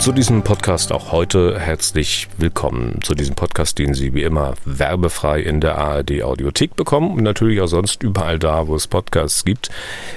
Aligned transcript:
Zu 0.00 0.12
diesem 0.12 0.42
Podcast 0.42 0.92
auch 0.92 1.12
heute 1.12 1.60
herzlich 1.60 2.26
willkommen. 2.38 3.00
Zu 3.02 3.14
diesem 3.14 3.34
Podcast, 3.34 3.78
den 3.78 3.92
Sie 3.92 4.14
wie 4.14 4.22
immer 4.22 4.54
werbefrei 4.64 5.42
in 5.42 5.60
der 5.60 5.76
ARD 5.76 6.22
Audiothek 6.22 6.74
bekommen 6.74 7.10
und 7.18 7.22
natürlich 7.22 7.60
auch 7.60 7.66
sonst 7.66 8.02
überall 8.02 8.38
da, 8.38 8.66
wo 8.66 8.74
es 8.74 8.86
Podcasts 8.86 9.44
gibt. 9.44 9.68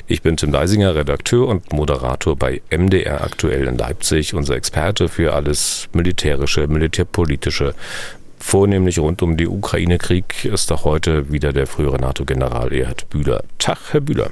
Ich 0.08 0.22
bin 0.22 0.38
Tim 0.38 0.54
Leisinger, 0.54 0.96
Redakteur 0.96 1.50
und 1.50 1.74
Moderator 1.74 2.38
bei 2.38 2.62
MDR 2.72 3.26
aktuell 3.26 3.68
in 3.68 3.78
Leipzig, 3.78 4.34
unser 4.34 4.56
Experte 4.56 5.10
für 5.10 5.34
alles 5.34 5.90
militärische, 5.92 6.66
militärpolitische, 6.68 7.76
vornehmlich 8.40 9.00
rund 9.00 9.22
um 9.22 9.36
den 9.36 9.50
Ukraine-Krieg 9.50 10.46
ist 10.46 10.72
auch 10.72 10.86
heute 10.86 11.30
wieder 11.30 11.52
der 11.52 11.68
frühere 11.68 11.98
NATO-General 11.98 12.72
Erhard 12.72 13.10
Bühler. 13.10 13.44
Tag, 13.58 13.80
Herr 13.92 14.00
Bühler. 14.00 14.30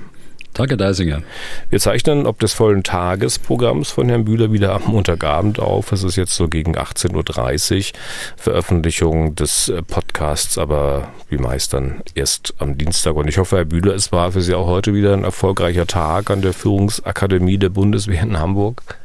Herr 0.70 0.78
Deisinger. 0.78 1.24
Wir 1.70 1.80
zeichnen 1.80 2.28
ob 2.28 2.40
des 2.40 2.54
vollen 2.54 2.84
Tagesprogramms 2.84 3.90
von 3.90 4.08
Herrn 4.08 4.26
Bühler 4.26 4.52
wieder 4.52 4.74
am 4.74 4.84
Montagabend 4.86 5.60
auf. 5.60 5.92
Es 5.92 6.04
ist 6.04 6.16
jetzt 6.16 6.36
so 6.36 6.48
gegen 6.48 6.78
18.30 6.78 7.94
Uhr. 7.94 8.00
Veröffentlichung 8.38 9.36
des 9.36 9.70
äh, 9.70 9.82
Podcasts, 9.82 10.58
aber 10.58 11.10
wie 11.30 11.38
meist 11.38 11.74
dann 11.74 12.02
erst 12.16 12.54
am 12.60 12.78
Dienstag. 12.78 13.16
Und 13.16 13.28
ich 13.28 13.38
hoffe, 13.38 13.58
Herr 13.58 13.66
Bühler, 13.66 13.96
es 13.96 14.12
war 14.12 14.32
für 14.32 14.42
Sie 14.42 14.54
auch 14.54 14.68
heute 14.68 14.94
wieder 14.94 15.14
ein 15.14 15.24
erfolgreicher 15.24 15.88
Tag 15.88 16.30
an 16.30 16.42
der 16.42 16.54
Führungsakademie 16.54 17.58
der 17.58 17.70
Bundeswehr 17.70 18.22
in 18.22 18.40
Hamburg. 18.40 19.01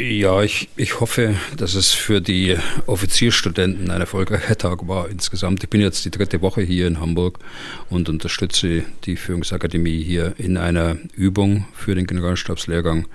Ja, 0.00 0.42
ich, 0.42 0.70
ich 0.76 0.98
hoffe, 0.98 1.34
dass 1.58 1.74
es 1.74 1.92
für 1.92 2.22
die 2.22 2.56
Offizierstudenten 2.86 3.90
ein 3.90 4.00
erfolgreicher 4.00 4.56
Tag 4.56 4.88
war 4.88 5.10
insgesamt. 5.10 5.62
Ich 5.62 5.68
bin 5.68 5.82
jetzt 5.82 6.06
die 6.06 6.10
dritte 6.10 6.40
Woche 6.40 6.62
hier 6.62 6.86
in 6.86 7.00
Hamburg 7.00 7.38
und 7.90 8.08
unterstütze 8.08 8.84
die 9.04 9.16
Führungsakademie 9.16 10.02
hier 10.02 10.32
in 10.38 10.56
einer 10.56 10.96
Übung 11.14 11.66
für 11.74 11.94
den 11.94 12.06
Generalstabslehrgang. 12.06 13.08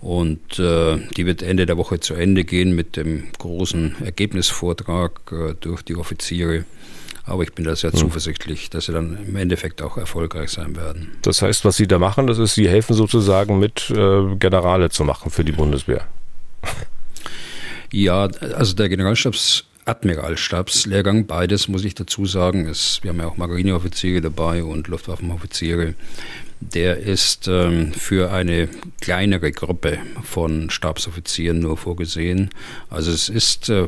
Und 0.00 0.58
äh, 0.58 0.96
die 1.18 1.26
wird 1.26 1.42
Ende 1.42 1.66
der 1.66 1.76
Woche 1.76 2.00
zu 2.00 2.14
Ende 2.14 2.44
gehen 2.44 2.74
mit 2.74 2.96
dem 2.96 3.24
großen 3.38 3.96
Ergebnisvortrag 4.02 5.20
äh, 5.32 5.54
durch 5.60 5.82
die 5.82 5.96
Offiziere. 5.96 6.64
Aber 7.26 7.42
ich 7.42 7.52
bin 7.52 7.66
da 7.66 7.76
sehr 7.76 7.92
hm. 7.92 7.98
zuversichtlich, 7.98 8.70
dass 8.70 8.86
sie 8.86 8.92
dann 8.92 9.18
im 9.28 9.36
Endeffekt 9.36 9.82
auch 9.82 9.98
erfolgreich 9.98 10.48
sein 10.48 10.76
werden. 10.76 11.10
Das 11.20 11.42
heißt, 11.42 11.66
was 11.66 11.76
Sie 11.76 11.86
da 11.86 11.98
machen, 11.98 12.26
das 12.26 12.38
ist, 12.38 12.54
Sie 12.54 12.70
helfen 12.70 12.94
sozusagen 12.94 13.58
mit 13.58 13.90
äh, 13.90 14.34
Generale 14.36 14.88
zu 14.88 15.04
machen 15.04 15.30
für 15.30 15.44
die 15.44 15.52
Bundeswehr. 15.52 16.06
Ja, 17.92 18.28
also 18.54 18.74
der 18.74 18.88
Generalstabs 18.88 19.64
Admiralstabslehrgang, 19.84 21.26
beides 21.26 21.66
muss 21.66 21.84
ich 21.84 21.94
dazu 21.94 22.24
sagen. 22.24 22.68
Es, 22.68 23.00
wir 23.02 23.10
haben 23.10 23.18
ja 23.18 23.26
auch 23.26 23.36
Marineoffiziere 23.36 24.20
dabei 24.20 24.62
und 24.62 24.86
Luftwaffenoffiziere 24.86 25.94
der 26.62 26.98
ist 26.98 27.48
ähm, 27.48 27.92
für 27.92 28.30
eine 28.30 28.68
kleinere 29.00 29.50
Gruppe 29.50 29.98
von 30.22 30.70
Stabsoffizieren 30.70 31.58
nur 31.60 31.76
vorgesehen. 31.76 32.50
Also 32.88 33.10
es 33.10 33.28
ist 33.28 33.68
äh, 33.68 33.86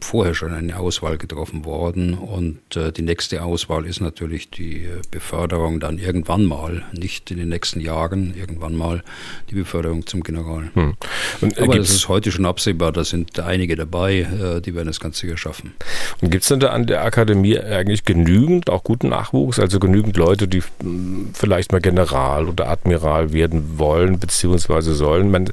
vorher 0.00 0.34
schon 0.34 0.54
eine 0.54 0.78
Auswahl 0.78 1.18
getroffen 1.18 1.64
worden 1.64 2.14
und 2.14 2.76
äh, 2.76 2.92
die 2.92 3.02
nächste 3.02 3.42
Auswahl 3.42 3.84
ist 3.84 4.00
natürlich 4.00 4.50
die 4.50 4.84
äh, 4.84 5.02
Beförderung 5.10 5.80
dann 5.80 5.98
irgendwann 5.98 6.46
mal, 6.46 6.84
nicht 6.92 7.30
in 7.30 7.36
den 7.36 7.50
nächsten 7.50 7.80
Jahren, 7.80 8.34
irgendwann 8.34 8.74
mal 8.74 9.02
die 9.50 9.54
Beförderung 9.54 10.06
zum 10.06 10.22
General. 10.22 10.70
Hm. 10.74 10.94
Und, 11.40 11.58
äh, 11.58 11.62
Aber 11.62 11.76
das 11.76 11.90
ist 11.90 12.08
heute 12.08 12.32
schon 12.32 12.46
absehbar, 12.46 12.92
da 12.92 13.04
sind 13.04 13.38
einige 13.38 13.76
dabei, 13.76 14.20
äh, 14.20 14.60
die 14.60 14.74
werden 14.74 14.86
das 14.86 15.00
ganz 15.00 15.18
sicher 15.18 15.36
schaffen. 15.36 15.74
Und 16.20 16.30
gibt 16.30 16.42
es 16.42 16.48
denn 16.48 16.60
da 16.60 16.68
an 16.70 16.86
der 16.86 17.04
Akademie 17.04 17.58
eigentlich 17.58 18.04
genügend, 18.04 18.70
auch 18.70 18.82
guten 18.82 19.10
Nachwuchs, 19.10 19.58
also 19.58 19.78
genügend 19.78 20.16
Leute, 20.16 20.48
die 20.48 20.62
hm, 20.80 21.30
vielleicht 21.34 21.72
mal 21.72 21.80
General 21.80 22.13
General 22.14 22.48
oder 22.48 22.68
Admiral 22.68 23.32
werden 23.32 23.78
wollen 23.78 24.18
bzw. 24.18 24.92
sollen. 24.92 25.30
Man 25.30 25.50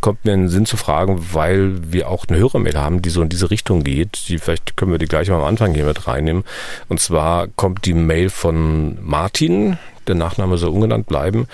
kommt 0.00 0.24
mir 0.24 0.32
in 0.34 0.42
den 0.42 0.48
Sinn 0.48 0.66
zu 0.66 0.76
fragen, 0.76 1.28
weil 1.32 1.92
wir 1.92 2.08
auch 2.08 2.24
eine 2.28 2.38
Hörermail 2.38 2.74
haben, 2.74 3.02
die 3.02 3.10
so 3.10 3.22
in 3.22 3.28
diese 3.28 3.50
Richtung 3.50 3.84
geht. 3.84 4.28
Die, 4.28 4.38
vielleicht 4.38 4.76
können 4.76 4.90
wir 4.90 4.98
die 4.98 5.06
gleich 5.06 5.28
mal 5.28 5.36
am 5.36 5.44
Anfang 5.44 5.74
hier 5.74 5.84
mit 5.84 6.08
reinnehmen. 6.08 6.42
Und 6.88 6.98
zwar 6.98 7.46
kommt 7.46 7.86
die 7.86 7.94
Mail 7.94 8.28
von 8.28 8.98
Martin, 9.00 9.78
der 10.08 10.14
Nachname 10.14 10.58
soll 10.58 10.70
ungenannt 10.70 11.06
bleiben. 11.06 11.46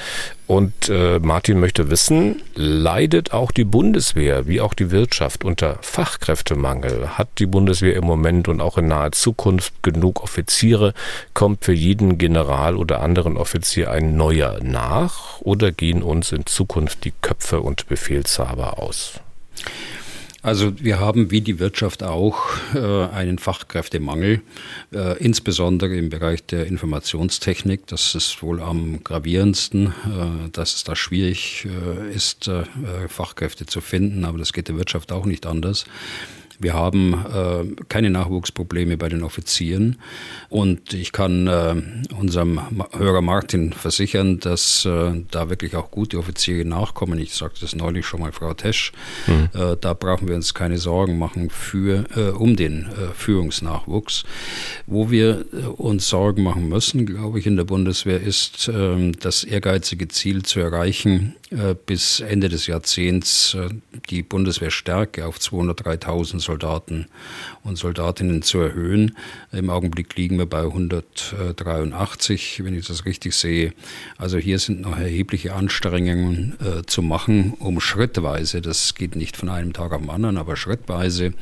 Und 0.47 0.89
äh, 0.89 1.19
Martin 1.19 1.61
möchte 1.61 1.91
wissen, 1.91 2.43
leidet 2.55 3.33
auch 3.33 3.53
die 3.53 3.65
Bundeswehr 3.65 4.47
wie 4.47 4.61
auch 4.61 4.75
die 4.75 4.91
Wirtschaft 4.91 5.45
unter 5.45 5.79
Fachkräftemangel? 5.83 7.19
Hat 7.19 7.29
die 7.39 7.47
Bundeswehr 7.47 7.95
im 7.95 8.05
Moment 8.05 8.49
und 8.49 8.61
auch 8.61 8.79
in 8.79 8.89
naher 8.89 9.13
Zukunft 9.13 9.83
genug 9.83 10.23
Offiziere? 10.23 10.95
Kommt 11.35 11.65
für 11.65 11.75
jeden 11.75 12.17
General 12.17 12.77
oder 12.77 13.01
anderen 13.01 13.37
Offizier 13.37 13.91
ein 13.91 14.17
neuer 14.17 14.59
nach? 14.63 15.41
Oder 15.41 15.71
gehen 15.71 16.03
uns 16.03 16.33
in 16.33 16.47
Zukunft 16.47 17.05
die 17.05 17.13
Köpfe 17.21 17.61
und 17.61 17.89
Befehlshaber 17.89 18.79
aus? 18.79 19.21
Also 20.41 20.73
wir 20.79 21.01
haben 21.01 21.33
wie 21.33 21.41
die 21.41 21.59
Wirtschaft 21.59 22.05
auch 22.05 22.39
äh, 22.73 23.07
einen 23.09 23.39
Fachkräftemangel, 23.39 24.41
äh, 24.93 25.19
insbesondere 25.19 25.97
im 25.97 26.11
Bereich 26.11 26.45
der 26.47 26.67
Informationstechnik. 26.67 27.89
Das 27.89 28.15
ist 28.15 28.41
wohl 28.41 28.63
am 28.63 29.03
gravierendsten, 29.03 29.87
äh, 29.87 30.51
dass 30.53 30.77
es 30.77 30.85
da 30.85 30.95
schwierig 30.95 31.67
ist, 32.15 32.51
Fachkräfte 33.09 33.67
zu 33.67 33.81
finden, 33.81 34.25
aber 34.25 34.39
das 34.39 34.53
geht 34.53 34.69
der 34.69 34.77
Wirtschaft 34.77 35.11
auch 35.13 35.27
nicht 35.27 35.45
anders. 35.45 35.87
Wir 36.61 36.75
haben 36.75 37.15
äh, 37.15 37.85
keine 37.89 38.11
Nachwuchsprobleme 38.11 38.97
bei 38.97 39.09
den 39.09 39.23
Offizieren. 39.23 40.01
Und 40.51 40.95
ich 40.95 41.13
kann 41.13 41.47
äh, 41.47 41.75
unserem 42.19 42.61
Hörer 42.97 43.21
Martin 43.21 43.75
versichern, 43.75 44.41
dass 44.41 44.87
äh, 44.87 45.13
da 45.31 45.51
wirklich 45.51 45.77
auch 45.77 45.91
gute 45.91 46.19
Offiziere 46.19 46.67
nachkommen. 46.67 47.19
Ich 47.19 47.35
sagte 47.35 47.61
das 47.61 47.75
neulich 47.75 48.07
schon 48.07 48.21
mal 48.21 48.33
Frau 48.33 48.55
Tesch. 48.55 48.93
Mhm. 49.27 49.51
Äh, 49.53 49.77
da 49.79 49.93
brauchen 49.93 50.27
wir 50.27 50.35
uns 50.35 50.55
keine 50.55 50.79
Sorgen 50.79 51.19
machen 51.19 51.51
für, 51.51 52.07
äh, 52.17 52.31
um 52.31 52.57
den 52.57 52.87
äh, 52.87 53.13
Führungsnachwuchs. 53.15 54.25
Wo 54.87 55.11
wir 55.11 55.45
uns 55.77 56.09
Sorgen 56.09 56.45
machen 56.45 56.69
müssen, 56.69 57.05
glaube 57.05 57.39
ich, 57.39 57.47
in 57.47 57.57
der 57.57 57.65
Bundeswehr 57.65 58.21
ist 58.21 58.71
ähm, 58.73 59.19
das 59.21 59.45
ehrgeizige 59.45 60.09
Ziel 60.09 60.43
zu 60.45 60.61
erreichen, 60.61 61.35
bis 61.87 62.21
Ende 62.21 62.51
des 62.51 62.67
Jahrzehnts 62.67 63.57
die 64.11 64.23
Bundeswehrstärke 64.23 65.25
auf 65.25 65.39
203.000 65.39 66.41
Soldaten 66.41 67.07
und 67.69 67.77
Soldatinnen 67.77 68.43
zu 68.43 68.59
erhöhen. 68.59 69.17
Im 69.53 69.71
Augenblick 69.71 70.17
liegen 70.17 70.39
wir 70.39 70.47
bei 70.47 70.63
183, 70.63 72.65
wenn 72.65 72.75
ich 72.75 72.87
das 72.87 73.05
richtig 73.05 73.35
sehe. 73.35 73.73
Also 74.17 74.39
hier 74.39 74.59
sind 74.59 74.81
noch 74.81 74.99
erhebliche 74.99 75.55
Anstrengungen 75.55 76.57
äh, 76.61 76.83
zu 76.87 77.03
machen, 77.03 77.55
um 77.61 77.81
schrittweise, 77.81 78.63
das 78.63 78.95
geht 78.95 79.15
nicht 79.15 79.37
von 79.37 79.49
einem 79.49 79.73
Tag 79.73 79.93
auf 79.93 80.01
den 80.01 80.11
anderen, 80.11 80.39
aber 80.39 80.57
schrittweise 80.57 81.35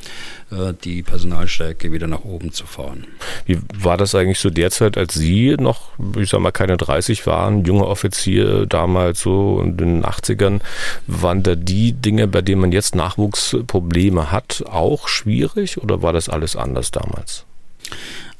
äh, 0.51 0.73
die 0.83 1.03
Personalstärke 1.03 1.91
wieder 1.91 2.07
nach 2.07 2.23
oben 2.23 2.51
zu 2.51 2.65
fahren. 2.65 3.05
Wie 3.45 3.59
war 3.75 3.97
das 3.97 4.13
eigentlich 4.13 4.39
so 4.39 4.49
derzeit, 4.49 4.97
als 4.97 5.13
Sie 5.13 5.55
noch, 5.57 5.91
ich 6.17 6.29
sag 6.29 6.41
mal, 6.41 6.51
keine 6.51 6.77
30 6.77 7.25
waren, 7.25 7.63
junger 7.63 7.87
Offizier 7.87 8.65
damals 8.65 9.21
so 9.21 9.61
in 9.61 9.77
den 9.77 10.03
80ern, 10.03 10.59
waren 11.07 11.43
da 11.43 11.55
die 11.55 11.93
Dinge, 11.93 12.27
bei 12.27 12.41
denen 12.41 12.61
man 12.61 12.71
jetzt 12.71 12.95
Nachwuchsprobleme 12.95 14.31
hat, 14.31 14.63
auch 14.69 15.07
schwierig 15.07 15.77
oder 15.77 16.01
war 16.01 16.13
das 16.13 16.16
alles 16.29 16.55
anders 16.55 16.91
damals? 16.91 17.45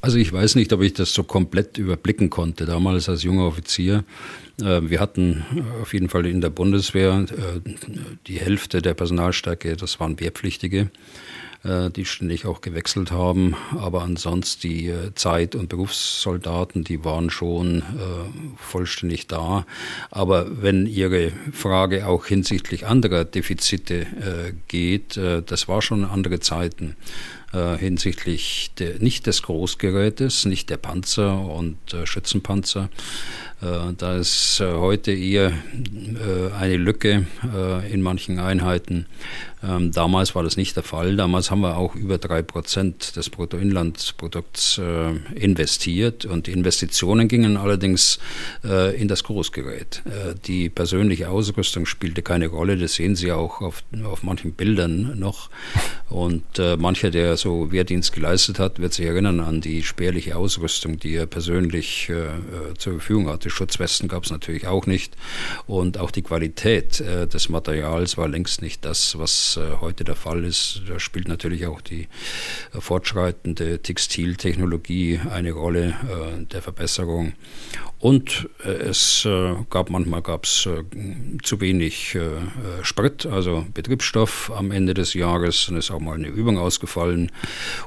Also 0.01 0.17
ich 0.17 0.31
weiß 0.31 0.55
nicht, 0.55 0.71
ob 0.73 0.81
ich 0.81 0.93
das 0.93 1.13
so 1.13 1.23
komplett 1.23 1.77
überblicken 1.77 2.29
konnte 2.29 2.65
damals 2.65 3.09
als 3.09 3.23
junger 3.23 3.45
Offizier. 3.45 4.03
Äh, 4.61 4.81
wir 4.83 4.99
hatten 4.99 5.43
auf 5.81 5.93
jeden 5.93 6.09
Fall 6.09 6.25
in 6.25 6.41
der 6.41 6.49
Bundeswehr 6.49 7.25
äh, 7.29 7.75
die 8.27 8.39
Hälfte 8.39 8.81
der 8.81 8.93
Personalstärke, 8.93 9.75
das 9.75 9.99
waren 9.99 10.19
Wehrpflichtige. 10.19 10.91
Äh, 11.63 11.89
die 11.89 12.05
ständig 12.05 12.45
auch 12.45 12.61
gewechselt 12.61 13.11
haben. 13.11 13.55
Aber 13.77 14.03
ansonsten 14.03 14.61
die 14.61 14.87
äh, 14.87 15.13
Zeit- 15.15 15.55
und 15.55 15.69
Berufssoldaten, 15.69 16.83
die 16.83 17.03
waren 17.03 17.29
schon 17.29 17.79
äh, 17.79 17.83
vollständig 18.57 19.27
da. 19.27 19.65
Aber 20.11 20.61
wenn 20.61 20.85
Ihre 20.85 21.31
Frage 21.51 22.07
auch 22.07 22.25
hinsichtlich 22.25 22.85
anderer 22.85 23.25
Defizite 23.25 24.05
geht, 24.67 25.17
das 25.17 25.67
war 25.67 25.81
schon 25.81 26.05
andere 26.05 26.39
Zeiten 26.39 26.95
hinsichtlich 27.79 28.71
der, 28.77 28.99
nicht 28.99 29.25
des 29.25 29.41
Großgerätes, 29.41 30.45
nicht 30.45 30.69
der 30.69 30.77
Panzer 30.77 31.39
und 31.39 31.77
Schützenpanzer. 32.03 32.89
da 33.61 34.17
ist 34.17 34.59
heute 34.59 35.11
eher 35.13 35.53
eine 36.59 36.77
Lücke 36.77 37.25
in 37.89 38.01
manchen 38.01 38.39
Einheiten 38.39 39.05
Ähm, 39.63 39.91
damals 39.91 40.35
war 40.35 40.43
das 40.43 40.55
nicht 40.55 40.75
der 40.75 40.83
Fall. 40.83 41.15
Damals 41.15 41.49
haben 41.49 41.61
wir 41.61 41.77
auch 41.77 41.95
über 41.95 42.17
drei 42.17 42.41
Prozent 42.41 43.15
des 43.15 43.29
Bruttoinlandsprodukts 43.29 44.77
äh, 44.77 45.15
investiert 45.35 46.25
und 46.25 46.47
die 46.47 46.51
Investitionen 46.51 47.27
gingen 47.27 47.57
allerdings 47.57 48.19
äh, 48.63 48.95
in 48.99 49.07
das 49.07 49.23
Großgerät. 49.23 50.03
Äh, 50.05 50.35
die 50.45 50.69
persönliche 50.69 51.29
Ausrüstung 51.29 51.85
spielte 51.87 52.21
keine 52.21 52.47
Rolle. 52.47 52.77
Das 52.77 52.93
sehen 52.93 53.15
Sie 53.15 53.31
auch 53.31 53.61
auf, 53.61 53.83
auf 54.03 54.21
manchen 54.21 54.53
Bildern 54.53 55.17
noch. 55.17 55.49
Und 56.09 56.59
äh, 56.59 56.77
mancher, 56.77 57.09
der 57.09 57.35
so 57.35 57.71
Wehrdienst 57.71 58.13
geleistet 58.13 58.59
hat, 58.59 58.79
wird 58.79 58.93
sich 58.93 59.05
erinnern 59.05 59.39
an 59.39 59.61
die 59.61 59.81
spärliche 59.81 60.35
Ausrüstung, 60.35 60.99
die 60.99 61.15
er 61.15 61.25
persönlich 61.25 62.09
äh, 62.09 62.13
äh, 62.13 62.73
zur 62.77 62.93
Verfügung 62.93 63.27
hatte. 63.27 63.49
Schutzwesten 63.49 64.07
gab 64.07 64.23
es 64.23 64.29
natürlich 64.29 64.67
auch 64.67 64.85
nicht. 64.85 65.17
Und 65.65 65.97
auch 65.97 66.11
die 66.11 66.21
Qualität 66.21 66.99
des 66.99 67.49
Materials 67.49 68.17
war 68.17 68.27
längst 68.27 68.61
nicht 68.61 68.85
das, 68.85 69.17
was 69.17 69.46
äh, 69.55 69.77
heute 69.79 70.03
der 70.03 70.15
Fall 70.15 70.43
ist. 70.43 70.81
Da 70.89 70.99
spielt 70.99 71.29
natürlich 71.29 71.65
auch 71.67 71.79
die 71.79 72.09
fortschreitende 72.71 73.81
Textiltechnologie 73.81 75.21
eine 75.29 75.51
Rolle 75.51 75.95
äh, 76.09 76.43
der 76.43 76.61
Verbesserung. 76.61 77.33
Und 77.99 78.47
äh, 78.63 78.69
es 78.69 79.25
äh, 79.25 79.55
gab 79.71 79.89
manchmal 79.89 80.21
gab's, 80.21 80.67
äh, 80.67 80.83
zu 81.41 81.59
wenig 81.61 82.17
Sprit, 82.81 83.25
also 83.25 83.65
Betriebsstoff 83.73 84.51
am 84.55 84.71
Ende 84.71 84.93
des 84.93 85.13
Jahres. 85.13 85.65
Dann 85.67 85.77
ist 85.77 85.91
auch 85.91 85.99
mal 85.99 86.15
eine 86.15 86.27
Übung 86.27 86.57
ausgefallen. 86.57 87.31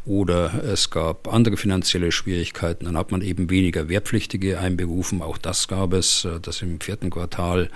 Oder 0.05 0.65
es 0.65 0.91
gab 0.91 1.33
andere 1.33 1.57
finanzielle 1.57 2.12
Schwierigkeiten. 2.12 2.87
Dann 2.87 2.97
hat 2.97 3.12
man 3.12 3.23
eben 3.23 3.51
weniger 3.51 3.89
Wehrpflichtige 3.89 4.59
einberufen. 4.59 5.23
Auch 5.23 5.39
das 5.39 5.69
gab 5.69 5.93
es, 5.93 6.27
dass 6.43 6.62
im 6.62 6.81
vierten 6.81 7.11
Quartal 7.11 7.71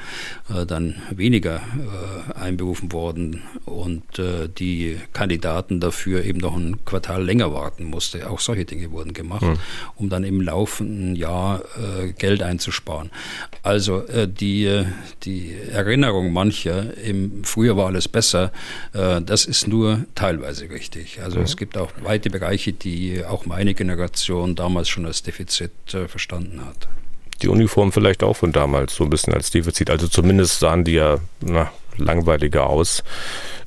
dann 0.66 0.96
weniger 1.10 1.62
einberufen 2.34 2.92
worden 2.92 3.42
und 3.64 4.02
die 4.58 4.98
Kandidaten 5.12 5.80
dafür 5.80 6.24
eben 6.24 6.38
noch 6.38 6.56
ein 6.56 6.84
Quartal 6.84 7.24
länger 7.24 7.52
warten 7.52 7.84
musste. 7.84 8.30
Auch 8.30 8.40
solche 8.40 8.64
Dinge 8.64 8.90
wurden 8.90 9.12
gemacht, 9.12 9.42
mhm. 9.42 9.58
um 9.96 10.08
dann 10.08 10.24
im 10.24 10.40
laufenden 10.40 11.16
Jahr 11.16 11.62
Geld 12.24 12.42
einzusparen. 12.42 13.10
Also 13.62 14.06
äh, 14.06 14.26
die, 14.26 14.64
äh, 14.64 14.86
die 15.24 15.54
Erinnerung 15.70 16.32
mancher, 16.32 16.96
im 16.96 17.44
Frühjahr 17.44 17.76
war 17.76 17.86
alles 17.88 18.08
besser, 18.08 18.50
äh, 18.94 19.20
das 19.20 19.44
ist 19.44 19.68
nur 19.68 20.06
teilweise 20.14 20.70
richtig. 20.70 21.20
Also 21.22 21.38
mhm. 21.38 21.44
es 21.44 21.58
gibt 21.58 21.76
auch 21.76 21.90
weite 22.02 22.30
Bereiche, 22.30 22.72
die 22.72 23.22
auch 23.22 23.44
meine 23.44 23.74
Generation 23.74 24.54
damals 24.54 24.88
schon 24.88 25.04
als 25.04 25.22
Defizit 25.22 25.72
äh, 25.92 26.08
verstanden 26.08 26.62
hat 26.64 26.88
die 27.42 27.48
Uniform 27.48 27.92
vielleicht 27.92 28.22
auch 28.22 28.34
von 28.34 28.52
damals 28.52 28.94
so 28.94 29.04
ein 29.04 29.10
bisschen 29.10 29.34
als 29.34 29.50
Defizit. 29.50 29.90
Also 29.90 30.06
zumindest 30.08 30.60
sahen 30.60 30.84
die 30.84 30.92
ja 30.92 31.18
na, 31.40 31.70
langweiliger 31.98 32.70
aus, 32.70 33.02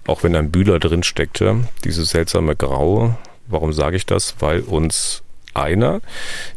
auch 0.07 0.23
wenn 0.23 0.35
ein 0.35 0.51
Bühler 0.51 0.79
drin 0.79 1.03
steckte. 1.03 1.67
Dieses 1.83 2.09
seltsame 2.09 2.55
Grau. 2.55 3.15
Warum 3.45 3.73
sage 3.73 3.97
ich 3.97 4.05
das? 4.05 4.35
Weil 4.39 4.61
uns 4.61 5.21
einer, 5.57 6.01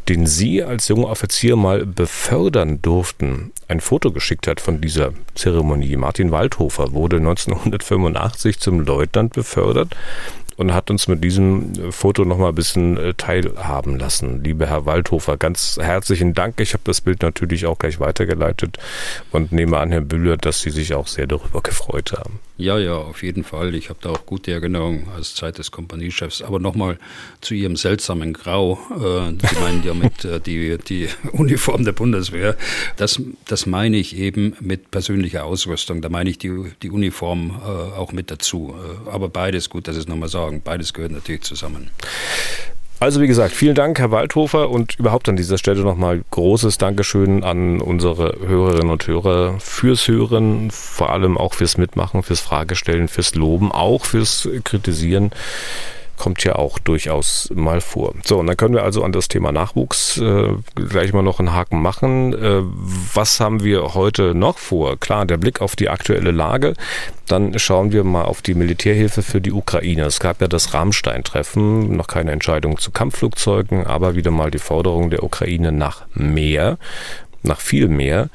den 0.08 0.26
Sie 0.26 0.62
als 0.62 0.88
junger 0.88 1.08
Offizier 1.08 1.56
mal 1.56 1.87
befördern 1.87 2.81
durften, 2.82 3.52
ein 3.69 3.81
Foto 3.81 4.12
geschickt 4.12 4.47
hat 4.47 4.61
von 4.61 4.81
dieser 4.81 5.12
Zeremonie. 5.35 5.97
Martin 5.97 6.31
Waldhofer 6.31 6.93
wurde 6.93 7.17
1985 7.17 8.61
zum 8.61 8.81
Leutnant 8.81 9.32
befördert 9.32 9.94
und 10.61 10.75
hat 10.75 10.91
uns 10.91 11.09
mit 11.09 11.25
diesem 11.25 11.91
Foto 11.91 12.27
noch 12.27 12.37
mal 12.37 12.51
ein 12.51 12.55
bisschen 12.55 12.99
äh, 12.99 13.15
teilhaben 13.15 13.99
lassen. 13.99 14.45
Lieber 14.45 14.67
Herr 14.67 14.85
Waldhofer, 14.85 15.39
ganz 15.39 15.79
herzlichen 15.81 16.35
Dank. 16.35 16.61
Ich 16.61 16.75
habe 16.75 16.83
das 16.85 17.01
Bild 17.01 17.23
natürlich 17.23 17.65
auch 17.65 17.79
gleich 17.79 17.99
weitergeleitet 17.99 18.77
und 19.33 19.53
nehme 19.53 19.79
an, 19.79 19.91
Herr 19.91 20.03
Bühler, 20.03 20.37
dass 20.37 20.61
Sie 20.61 20.69
sich 20.69 20.93
auch 20.93 21.07
sehr 21.07 21.27
darüber 21.27 21.62
gefreut 21.62 22.12
haben. 22.12 22.41
Ja, 22.61 22.79
ja, 22.79 22.93
auf 22.93 23.23
jeden 23.23 23.43
Fall. 23.43 23.75
Ich 23.75 23.89
habe 23.89 24.01
da 24.03 24.11
auch 24.11 24.27
gute 24.27 24.53
Erinnerungen 24.53 25.09
als 25.17 25.35
Zeit 25.35 25.57
des 25.57 25.71
Kompaniechefs. 25.71 26.43
Aber 26.43 26.61
nochmal 26.61 26.99
zu 27.41 27.55
Ihrem 27.55 27.75
seltsamen 27.75 28.35
Grau. 28.35 28.79
Äh, 28.91 29.31
Sie 29.49 29.61
meinen 29.62 29.83
ja 29.83 29.95
mit 29.95 30.27
äh, 30.27 30.41
die, 30.41 30.77
die 30.77 31.09
Uniform 31.33 31.87
der 31.87 31.93
Bundeswehr. 31.93 32.57
Das, 32.99 33.19
das 33.47 33.65
meine 33.65 33.97
ich 33.97 34.15
eben 34.15 34.57
mit 34.61 34.91
persönlicher 34.91 35.47
Ausrüstung. 35.47 36.03
Da 36.03 36.11
meine 36.11 36.29
ich 36.29 36.37
die, 36.37 36.53
die 36.83 36.91
Uniform 36.91 37.59
äh, 37.65 37.67
auch 37.67 38.12
mit 38.12 38.31
dazu. 38.31 38.75
Äh, 38.77 39.09
aber 39.09 39.31
beides, 39.31 39.71
gut, 39.71 39.89
dass 39.89 39.97
ich 39.97 40.03
es 40.03 40.09
nochmal 40.09 40.29
sagen, 40.50 40.62
beides 40.62 40.93
gehört 40.93 41.12
natürlich 41.12 41.43
zusammen. 41.43 41.91
Also 42.99 43.23
wie 43.23 43.26
gesagt, 43.26 43.55
vielen 43.55 43.75
Dank, 43.75 43.99
Herr 43.99 44.11
Waldhofer, 44.11 44.69
und 44.69 44.99
überhaupt 44.99 45.26
an 45.31 45.37
dieser 45.37 45.56
Stelle 45.56 45.81
nochmal 45.81 46.23
großes 46.31 46.76
Dankeschön 46.76 47.43
an 47.44 47.81
unsere 47.81 48.37
Hörerinnen 48.47 48.91
und 48.91 49.06
Hörer 49.06 49.58
fürs 49.58 50.06
Hören, 50.06 50.70
vor 50.70 51.11
allem 51.11 51.38
auch 51.38 51.55
fürs 51.55 51.79
Mitmachen, 51.79 52.23
fürs 52.23 52.41
Fragestellen, 52.41 53.08
fürs 53.08 53.35
Loben, 53.35 53.73
auch 53.73 54.05
fürs 54.05 54.47
Kritisieren 54.64 55.31
kommt 56.20 56.44
ja 56.44 56.56
auch 56.56 56.78
durchaus 56.78 57.50
mal 57.55 57.81
vor. 57.81 58.12
So, 58.25 58.38
und 58.38 58.46
dann 58.46 58.56
können 58.58 58.75
wir 58.75 58.84
also 58.84 59.02
an 59.02 59.11
das 59.11 59.28
Thema 59.28 59.52
Nachwuchs 59.52 60.19
äh, 60.19 60.52
gleich 60.75 61.14
mal 61.14 61.22
noch 61.22 61.38
einen 61.38 61.55
Haken 61.55 61.81
machen. 61.81 62.34
Äh, 62.34 62.62
was 63.14 63.40
haben 63.40 63.64
wir 63.64 63.94
heute 63.94 64.34
noch 64.34 64.58
vor? 64.58 64.99
Klar, 64.99 65.25
der 65.25 65.38
Blick 65.38 65.62
auf 65.62 65.76
die 65.76 65.88
aktuelle 65.88 66.31
Lage. 66.31 66.75
Dann 67.26 67.58
schauen 67.58 67.93
wir 67.93 68.05
mal 68.05 68.25
auf 68.25 68.43
die 68.43 68.52
Militärhilfe 68.52 69.22
für 69.22 69.40
die 69.40 69.50
Ukraine. 69.50 70.02
Es 70.02 70.20
gab 70.20 70.43
ja 70.43 70.46
das 70.46 70.75
Rammstein-Treffen, 70.75 71.96
noch 71.96 72.06
keine 72.06 72.32
Entscheidung 72.32 72.76
zu 72.76 72.90
Kampfflugzeugen, 72.90 73.87
aber 73.87 74.14
wieder 74.14 74.31
mal 74.31 74.50
die 74.50 74.58
Forderung 74.58 75.08
der 75.08 75.23
Ukraine 75.23 75.73
nach 75.73 76.02
mehr 76.12 76.76
nach 77.43 77.61
viel 77.61 77.88
mehr. 77.88 78.28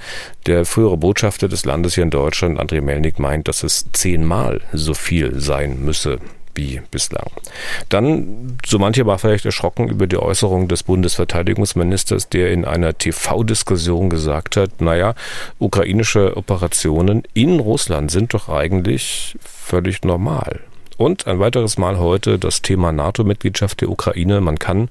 Der 0.48 0.66
frühere 0.66 0.98
Botschafter 0.98 1.48
des 1.48 1.64
Landes 1.64 1.94
hier 1.94 2.04
in 2.04 2.10
Deutschland, 2.10 2.60
André 2.60 2.82
Melnik, 2.82 3.20
meint, 3.20 3.48
dass 3.48 3.62
es 3.62 3.86
zehnmal 3.94 4.62
so 4.74 4.96
viel 4.96 5.40
sein 5.40 5.86
müsse 5.86 6.20
wie 6.56 6.82
bislang. 6.92 7.30
Dann, 7.90 8.58
so 8.66 8.80
manche 8.80 9.06
war 9.06 9.20
vielleicht 9.20 9.46
erschrocken 9.46 9.90
über 9.90 10.08
die 10.08 10.18
Äußerung 10.18 10.68
des 10.68 10.84
Bundesverteidigungsministers, 10.84 12.30
der 12.30 12.52
in 12.52 12.66
einer 12.66 12.98
TV-Diskussion 12.98 14.10
gesagt 14.10 14.58
hat, 14.58 14.82
naja, 14.82 15.16
ukrainische 15.60 16.38
Operationen 16.38 17.24
in 17.34 17.60
Russland 17.60 18.12
sind 18.12 18.34
doch 18.34 18.50
eigentlich 18.50 19.38
völlig 19.42 20.04
normal. 20.04 20.62
Und 20.98 21.28
ein 21.28 21.40
weiteres 21.40 21.78
Mal 21.78 22.00
heute 22.00 22.40
das 22.40 22.62
Thema 22.62 22.92
NATO-Mitgliedschaft 22.92 23.82
der 23.82 23.90
Ukraine. 23.90 24.40
Man 24.40 24.60
kann 24.60 24.90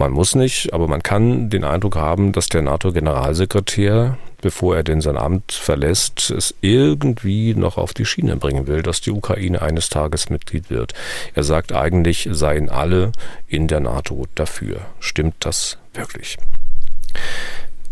man 0.00 0.12
muss 0.12 0.34
nicht, 0.34 0.72
aber 0.72 0.88
man 0.88 1.02
kann 1.02 1.50
den 1.50 1.62
Eindruck 1.62 1.94
haben, 1.94 2.32
dass 2.32 2.48
der 2.48 2.62
NATO-Generalsekretär, 2.62 4.16
bevor 4.40 4.76
er 4.76 4.82
denn 4.82 5.02
sein 5.02 5.18
Amt 5.18 5.52
verlässt, 5.52 6.30
es 6.30 6.54
irgendwie 6.62 7.54
noch 7.54 7.76
auf 7.76 7.92
die 7.92 8.06
Schiene 8.06 8.36
bringen 8.36 8.66
will, 8.66 8.82
dass 8.82 9.02
die 9.02 9.10
Ukraine 9.10 9.60
eines 9.60 9.90
Tages 9.90 10.30
Mitglied 10.30 10.70
wird. 10.70 10.94
Er 11.34 11.44
sagt 11.44 11.72
eigentlich, 11.72 12.30
seien 12.32 12.70
alle 12.70 13.12
in 13.46 13.68
der 13.68 13.80
NATO 13.80 14.26
dafür. 14.34 14.80
Stimmt 15.00 15.34
das 15.40 15.76
wirklich? 15.92 16.38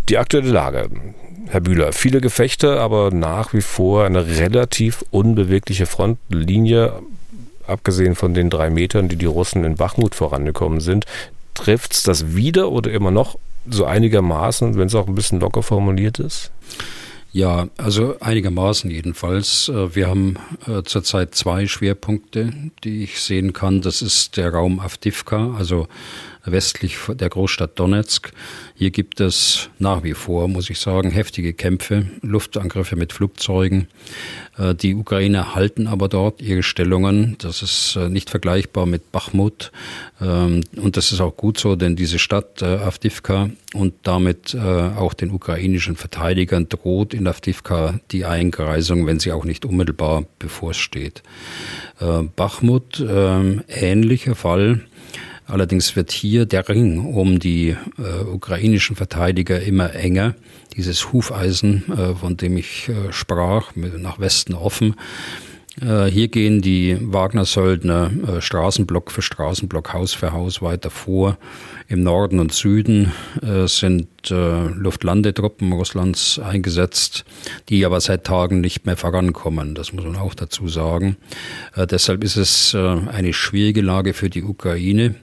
Die 0.09 0.17
aktuelle 0.17 0.51
Lage. 0.51 0.89
Herr 1.49 1.61
Bühler, 1.61 1.93
viele 1.93 2.23
Gefechte, 2.23 2.81
aber 2.81 3.11
nach 3.11 3.53
wie 3.53 3.61
vor 3.61 4.07
eine 4.07 4.27
relativ 4.27 5.05
unbewegliche 5.11 5.85
Frontlinie 5.85 7.03
abgesehen 7.67 8.15
von 8.15 8.33
den 8.33 8.49
drei 8.49 8.71
Metern, 8.71 9.09
die 9.09 9.17
die 9.17 9.27
Russen 9.27 9.65
in 9.65 9.75
Bachmut 9.75 10.15
vorangekommen 10.15 10.81
sind, 10.81 11.05
trifft 11.59 11.93
es 11.93 12.03
das 12.03 12.35
wieder 12.35 12.71
oder 12.71 12.91
immer 12.91 13.11
noch 13.11 13.39
so 13.69 13.85
einigermaßen, 13.85 14.77
wenn 14.77 14.87
es 14.87 14.95
auch 14.95 15.07
ein 15.07 15.15
bisschen 15.15 15.41
locker 15.41 15.63
formuliert 15.63 16.19
ist? 16.19 16.51
Ja, 17.31 17.69
also 17.77 18.17
einigermaßen 18.21 18.91
jedenfalls. 18.91 19.69
Äh, 19.69 19.95
wir 19.95 20.09
haben 20.09 20.37
äh, 20.67 20.83
zurzeit 20.83 21.35
zwei 21.35 21.67
Schwerpunkte, 21.67 22.53
die 22.85 23.05
ich 23.05 23.21
sehen 23.21 23.53
kann. 23.53 23.83
Das 23.83 24.01
ist 24.01 24.37
der 24.37 24.53
Raum 24.55 24.81
Avdivka, 24.81 25.55
also 25.59 25.89
westlich 26.53 26.97
der 27.09 27.29
Großstadt 27.29 27.79
Donetsk. 27.79 28.33
Hier 28.75 28.91
gibt 28.91 29.21
es 29.21 29.71
nach 29.79 30.03
wie 30.05 30.15
vor, 30.15 30.49
muss 30.49 30.71
ich 30.71 30.79
sagen, 30.79 31.11
heftige 31.11 31.53
Kämpfe, 31.53 32.07
Luftangriffe 32.23 32.97
mit 32.97 33.13
Flugzeugen. 33.13 33.89
Äh, 34.59 34.75
die 34.75 34.95
Ukrainer 34.95 35.55
halten 35.55 35.87
aber 35.87 36.09
dort 36.09 36.43
ihre 36.43 36.63
Stellungen. 36.63 37.37
Das 37.39 37.63
ist 37.63 37.97
äh, 37.97 38.09
nicht 38.09 38.31
vergleichbar 38.31 38.87
mit 38.87 39.13
Bachmut. 39.13 39.73
Ähm, 40.21 40.63
und 40.77 40.97
das 40.97 41.13
ist 41.13 41.21
auch 41.21 41.37
gut 41.37 41.59
so, 41.59 41.77
denn 41.77 41.97
diese 41.97 42.19
Stadt 42.19 42.63
äh, 42.63 42.67
Avdivka 42.67 43.51
und 43.75 43.95
damit 44.03 44.57
auch 44.57 45.13
den 45.13 45.31
ukrainischen 45.31 45.95
Verteidigern 45.95 46.71
droht 46.71 47.13
in 47.13 47.27
Avdivka 47.27 48.01
die 48.11 48.25
Einkreisung, 48.25 49.07
wenn 49.07 49.21
sie 49.21 49.31
auch 49.33 49.45
nicht 49.45 49.67
unmittelbar 49.67 50.25
bevorsteht. 50.39 51.23
Bachmut, 52.35 53.05
ähm, 53.07 53.63
ähnlicher 53.69 54.35
Fall. 54.35 54.88
Allerdings 55.49 55.97
wird 55.97 56.13
hier 56.13 56.47
der 56.47 56.69
Ring 56.69 57.01
um 57.01 57.39
die 57.39 57.71
äh, 57.71 58.25
ukrainischen 58.25 58.95
Verteidiger 58.97 59.61
immer 59.61 59.95
enger. 59.95 60.35
Dieses 60.77 61.13
Hufeisen, 61.13 61.85
äh, 61.91 62.15
von 62.15 62.37
dem 62.37 62.57
ich 62.57 62.89
äh, 62.89 63.13
sprach, 63.13 63.73
nach 63.75 64.21
Westen 64.21 64.55
offen, 64.55 64.95
Äh, 65.81 66.07
hier 66.07 66.29
gehen 66.29 66.61
die 66.61 66.99
Wagner-Söldner 67.01 68.11
äh, 68.11 68.41
Straßenblock 68.41 69.11
für 69.11 69.23
Straßenblock, 69.23 69.93
Haus 69.93 70.13
für 70.13 70.33
Haus 70.33 70.61
weiter 70.63 70.91
vor. 70.91 71.39
Im 71.89 72.03
Norden 72.03 72.39
und 72.41 72.53
Süden 72.53 73.13
äh, 73.43 73.67
sind 73.67 74.09
Luftlandetruppen 74.31 75.73
Russlands 75.73 76.39
eingesetzt, 76.39 77.25
die 77.71 77.87
aber 77.87 77.99
seit 77.99 78.25
Tagen 78.25 78.61
nicht 78.61 78.85
mehr 78.85 78.99
vorankommen. 78.99 79.75
Das 79.75 79.95
muss 79.95 80.05
man 80.05 80.17
auch 80.17 80.35
dazu 80.35 80.69
sagen. 80.69 81.17
Deshalb 81.75 82.23
ist 82.23 82.37
es 82.37 82.75
eine 82.75 83.33
schwierige 83.33 83.81
Lage 83.81 84.13
für 84.13 84.29
die 84.29 84.43
Ukraine. 84.43 85.15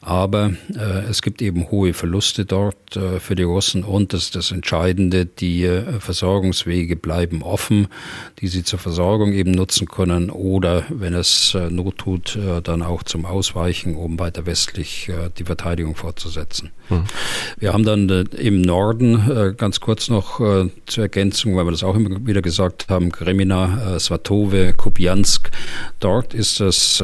Aber 0.00 0.52
äh, 0.74 1.04
es 1.10 1.22
gibt 1.22 1.42
eben 1.42 1.70
hohe 1.70 1.92
Verluste 1.92 2.44
dort 2.44 2.96
äh, 2.96 3.20
für 3.20 3.34
die 3.34 3.42
Russen 3.42 3.84
und 3.84 4.12
das 4.12 4.24
ist 4.24 4.36
das 4.36 4.52
Entscheidende, 4.52 5.26
die 5.26 5.64
äh, 5.64 6.00
Versorgungswege 6.00 6.96
bleiben 6.96 7.42
offen, 7.42 7.88
die 8.40 8.48
sie 8.48 8.64
zur 8.64 8.78
Versorgung 8.78 9.32
eben 9.32 9.50
nutzen 9.50 9.86
können 9.86 10.30
oder 10.30 10.84
wenn 10.88 11.14
es 11.14 11.54
äh, 11.54 11.68
Not 11.68 11.98
tut, 11.98 12.36
äh, 12.36 12.62
dann 12.62 12.82
auch 12.82 13.02
zum 13.02 13.26
Ausweichen, 13.26 13.96
um 13.96 14.18
weiter 14.18 14.46
westlich 14.46 15.08
äh, 15.08 15.30
die 15.36 15.44
Verteidigung 15.44 15.96
fortzusetzen. 15.96 16.70
Mhm. 16.88 17.04
Wir 17.58 17.72
haben 17.72 17.84
dann 17.84 18.08
im 18.08 18.62
Norden, 18.62 19.54
ganz 19.56 19.80
kurz 19.80 20.08
noch 20.08 20.38
zur 20.86 21.02
Ergänzung, 21.02 21.56
weil 21.56 21.66
wir 21.66 21.72
das 21.72 21.82
auch 21.82 21.94
immer 21.94 22.26
wieder 22.26 22.40
gesagt 22.40 22.86
haben, 22.88 23.12
Kremina, 23.12 23.98
Svatove, 23.98 24.72
Kupiansk, 24.72 25.50
dort 26.00 26.32
ist 26.32 26.60
es 26.60 27.02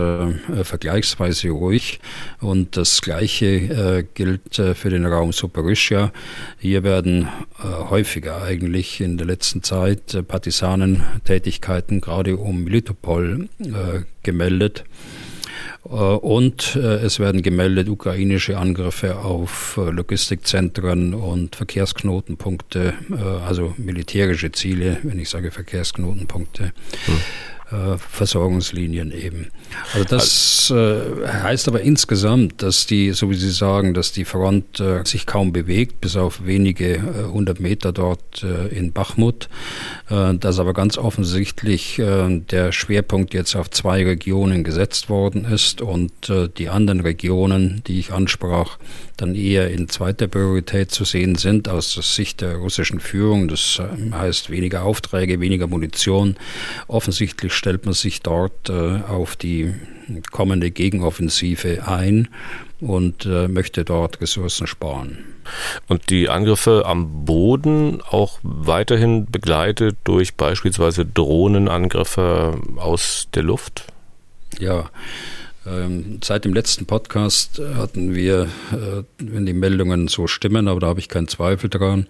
vergleichsweise 0.62 1.50
ruhig 1.50 2.00
und 2.40 2.53
das 2.54 3.02
Gleiche 3.02 3.46
äh, 3.46 4.04
gilt 4.14 4.58
äh, 4.58 4.74
für 4.74 4.90
den 4.90 5.06
Raum 5.06 5.32
Superyschia. 5.32 6.12
Hier 6.58 6.82
werden 6.82 7.28
äh, 7.58 7.62
häufiger 7.62 8.42
eigentlich 8.42 9.00
in 9.00 9.18
der 9.18 9.26
letzten 9.26 9.62
Zeit 9.62 10.26
Partisanentätigkeiten 10.26 12.00
gerade 12.00 12.36
um 12.36 12.64
Militopol 12.64 13.48
gemeldet. 14.22 14.84
Und 15.82 16.76
es 16.76 17.18
werden 17.18 17.42
gemeldet 17.42 17.88
ukrainische 17.90 18.56
Angriffe 18.56 19.18
auf 19.18 19.76
Logistikzentren 19.76 21.12
und 21.12 21.56
Verkehrsknotenpunkte, 21.56 22.94
also 23.46 23.74
militärische 23.76 24.50
Ziele, 24.50 24.98
wenn 25.02 25.18
ich 25.18 25.28
sage 25.28 25.50
Verkehrsknotenpunkte. 25.50 26.72
Hm 27.04 27.14
äh, 27.14 27.53
Versorgungslinien 27.98 29.12
eben. 29.12 29.48
Also 29.92 30.04
das 30.04 30.70
äh, 30.70 31.26
heißt 31.26 31.68
aber 31.68 31.80
insgesamt, 31.80 32.62
dass 32.62 32.86
die, 32.86 33.12
so 33.12 33.30
wie 33.30 33.34
Sie 33.34 33.50
sagen, 33.50 33.94
dass 33.94 34.12
die 34.12 34.24
Front 34.24 34.80
äh, 34.80 35.04
sich 35.04 35.26
kaum 35.26 35.52
bewegt, 35.52 36.00
bis 36.00 36.16
auf 36.16 36.46
wenige 36.46 36.94
äh, 36.94 37.00
hundert 37.30 37.60
Meter 37.60 37.92
dort 37.92 38.42
äh, 38.42 38.68
in 38.68 38.92
Bachmut, 38.92 39.48
äh, 40.10 40.34
dass 40.34 40.58
aber 40.58 40.72
ganz 40.72 40.98
offensichtlich 40.98 42.00
der 42.04 42.72
Schwerpunkt 42.72 43.34
jetzt 43.34 43.54
auf 43.56 43.70
zwei 43.70 44.04
Regionen 44.04 44.64
gesetzt 44.64 45.08
worden 45.08 45.44
ist 45.44 45.80
und 45.80 46.12
die 46.58 46.68
anderen 46.68 47.00
Regionen, 47.00 47.82
die 47.86 47.98
ich 47.98 48.12
ansprach, 48.12 48.78
dann 49.16 49.34
eher 49.34 49.70
in 49.70 49.88
zweiter 49.88 50.26
Priorität 50.26 50.90
zu 50.90 51.04
sehen 51.04 51.36
sind 51.36 51.68
aus 51.68 51.94
der 51.94 52.02
Sicht 52.02 52.40
der 52.40 52.56
russischen 52.56 53.00
Führung. 53.00 53.48
Das 53.48 53.80
heißt 54.12 54.50
weniger 54.50 54.82
Aufträge, 54.82 55.40
weniger 55.40 55.66
Munition. 55.66 56.36
Offensichtlich 56.88 57.52
stellt 57.52 57.84
man 57.84 57.94
sich 57.94 58.22
dort 58.22 58.68
äh, 58.68 59.00
auf 59.08 59.36
die 59.36 59.74
kommende 60.32 60.70
Gegenoffensive 60.70 61.86
ein 61.86 62.28
und 62.80 63.24
äh, 63.24 63.48
möchte 63.48 63.84
dort 63.84 64.20
Ressourcen 64.20 64.66
sparen. 64.66 65.18
Und 65.88 66.10
die 66.10 66.28
Angriffe 66.28 66.84
am 66.86 67.24
Boden 67.24 68.00
auch 68.02 68.38
weiterhin 68.42 69.26
begleitet 69.26 69.96
durch 70.04 70.34
beispielsweise 70.34 71.04
Drohnenangriffe 71.04 72.58
aus 72.76 73.28
der 73.34 73.42
Luft? 73.42 73.86
Ja, 74.58 74.90
seit 76.22 76.44
dem 76.44 76.54
letzten 76.54 76.86
Podcast 76.86 77.60
hatten 77.76 78.14
wir, 78.14 78.48
äh, 78.72 79.02
wenn 79.18 79.46
die 79.46 79.52
Meldungen 79.52 80.08
so 80.08 80.26
stimmen, 80.26 80.68
aber 80.68 80.80
da 80.80 80.86
habe 80.88 81.00
ich 81.00 81.08
keinen 81.08 81.28
Zweifel 81.28 81.70
dran, 81.70 82.06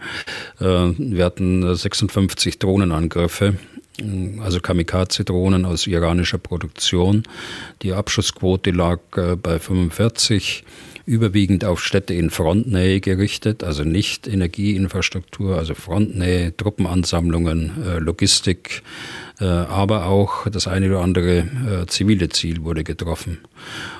äh, 0.61 0.64
wir 0.64 1.25
hatten 1.25 1.75
56 1.75 2.58
Drohnenangriffe 2.58 3.54
also 4.42 4.61
Kamikaze-Drohnen 4.61 5.64
aus 5.64 5.87
iranischer 5.87 6.38
Produktion. 6.38 7.23
Die 7.82 7.92
Abschussquote 7.92 8.70
lag 8.70 8.99
äh, 9.16 9.37
bei 9.37 9.58
45, 9.58 10.64
überwiegend 11.06 11.64
auf 11.64 11.80
Städte 11.82 12.14
in 12.14 12.30
Frontnähe 12.30 13.00
gerichtet, 13.00 13.62
also 13.62 13.84
nicht 13.84 14.26
Energieinfrastruktur, 14.26 15.58
also 15.58 15.75
Frontnähe, 15.75 16.56
Truppenansammlungen, 16.56 17.84
äh, 17.84 17.99
Logistik, 17.99 18.82
äh, 18.82 19.24
aber 19.38 20.06
auch 20.06 20.48
das 20.48 20.68
eine 20.68 20.88
oder 20.88 21.00
andere 21.00 21.86
zivile 21.88 22.28
Ziel 22.28 22.62
wurde 22.62 22.84
getroffen. 22.84 23.38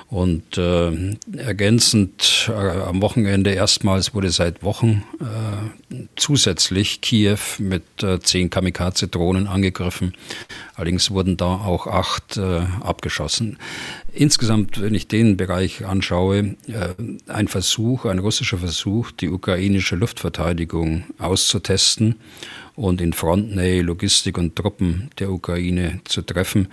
Und 0.09 0.57
äh, 0.57 1.15
ergänzend 1.35 2.49
äh, 2.49 2.53
am 2.53 3.01
Wochenende 3.01 3.51
erstmals 3.51 4.13
wurde 4.13 4.29
seit 4.29 4.61
Wochen 4.61 5.03
äh, 5.19 5.95
zusätzlich 6.15 7.01
Kiew 7.01 7.39
mit 7.57 8.03
äh, 8.03 8.19
zehn 8.19 8.51
Kamikaze-Drohnen 8.51 9.47
angegriffen. 9.47 10.13
Allerdings 10.75 11.09
wurden 11.09 11.37
da 11.37 11.55
auch 11.55 11.87
acht 11.87 12.37
äh, 12.37 12.61
abgeschossen. 12.81 13.57
Insgesamt, 14.13 14.79
wenn 14.79 14.93
ich 14.93 15.07
den 15.07 15.37
Bereich 15.37 15.85
anschaue, 15.85 16.55
äh, 16.67 16.93
ein 17.27 17.47
Versuch, 17.47 18.05
ein 18.05 18.19
russischer 18.19 18.59
Versuch, 18.59 19.11
die 19.11 19.29
ukrainische 19.29 19.95
Luftverteidigung 19.95 21.03
auszutesten 21.17 22.15
und 22.75 23.01
in 23.01 23.13
Frontnähe 23.13 23.81
Logistik 23.81 24.37
und 24.37 24.55
Truppen 24.55 25.09
der 25.17 25.31
Ukraine 25.31 25.99
zu 26.03 26.21
treffen. 26.21 26.67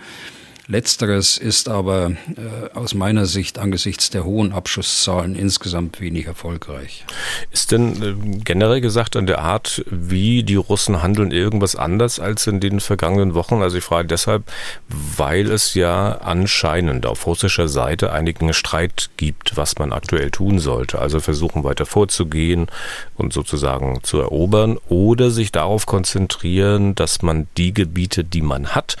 Letzteres 0.67 1.37
ist 1.37 1.67
aber 1.67 2.11
äh, 2.11 2.73
aus 2.73 2.93
meiner 2.93 3.25
Sicht 3.25 3.59
angesichts 3.59 4.09
der 4.09 4.23
hohen 4.23 4.53
Abschusszahlen 4.53 5.35
insgesamt 5.35 5.99
wenig 5.99 6.25
erfolgreich. 6.25 7.05
Ist 7.51 7.73
denn 7.73 8.01
äh, 8.01 8.37
generell 8.45 8.79
gesagt 8.79 9.17
an 9.17 9.25
der 9.25 9.39
Art, 9.39 9.83
wie 9.89 10.43
die 10.43 10.55
Russen 10.55 11.03
handeln, 11.03 11.31
irgendwas 11.31 11.75
anders 11.75 12.21
als 12.21 12.47
in 12.47 12.61
den 12.61 12.79
vergangenen 12.79 13.33
Wochen? 13.33 13.61
Also 13.61 13.77
ich 13.77 13.83
frage 13.83 14.07
deshalb, 14.07 14.49
weil 14.87 15.51
es 15.51 15.73
ja 15.73 16.19
anscheinend 16.19 17.05
auf 17.05 17.27
russischer 17.27 17.67
Seite 17.67 18.13
einigen 18.13 18.53
Streit 18.53 19.09
gibt, 19.17 19.57
was 19.57 19.77
man 19.79 19.91
aktuell 19.91 20.31
tun 20.31 20.59
sollte. 20.59 20.99
Also 20.99 21.19
versuchen 21.19 21.65
weiter 21.65 21.85
vorzugehen 21.85 22.67
und 23.17 23.33
sozusagen 23.33 23.99
zu 24.03 24.19
erobern 24.19 24.77
oder 24.87 25.29
sich 25.29 25.51
darauf 25.51 25.85
konzentrieren, 25.87 26.95
dass 26.95 27.21
man 27.21 27.47
die 27.57 27.73
Gebiete, 27.73 28.23
die 28.23 28.41
man 28.41 28.69
hat, 28.69 28.95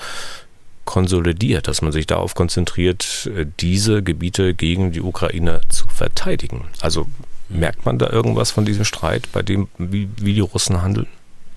konsolidiert, 0.85 1.67
dass 1.67 1.81
man 1.81 1.91
sich 1.91 2.07
darauf 2.07 2.35
konzentriert, 2.35 3.29
äh, 3.35 3.45
diese 3.59 4.03
Gebiete 4.03 4.53
gegen 4.53 4.91
die 4.91 5.01
Ukraine 5.01 5.61
zu 5.69 5.87
verteidigen. 5.87 6.65
Also 6.81 7.07
merkt 7.49 7.85
man 7.85 7.97
da 7.97 8.09
irgendwas 8.09 8.51
von 8.51 8.65
diesem 8.65 8.85
Streit, 8.85 9.29
bei 9.31 9.41
dem, 9.41 9.67
wie, 9.77 10.09
wie 10.17 10.33
die 10.33 10.39
Russen 10.39 10.81
handeln? 10.81 11.07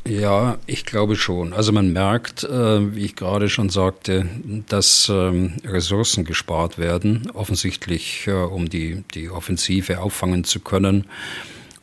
Ja, 0.07 0.59
ich 0.67 0.85
glaube 0.85 1.17
schon. 1.17 1.53
Also 1.53 1.73
man 1.73 1.93
merkt, 1.93 2.45
äh, 2.45 2.95
wie 2.95 3.05
ich 3.05 3.17
gerade 3.17 3.49
schon 3.49 3.71
sagte, 3.71 4.27
dass 4.69 5.11
ähm, 5.13 5.55
Ressourcen 5.65 6.25
gespart 6.25 6.79
werden, 6.79 7.29
offensichtlich 7.35 8.29
äh, 8.29 8.33
um 8.33 8.69
die, 8.69 9.03
die 9.15 9.31
Offensive 9.31 10.01
auffangen 10.01 10.45
zu 10.45 10.61
können. 10.61 11.07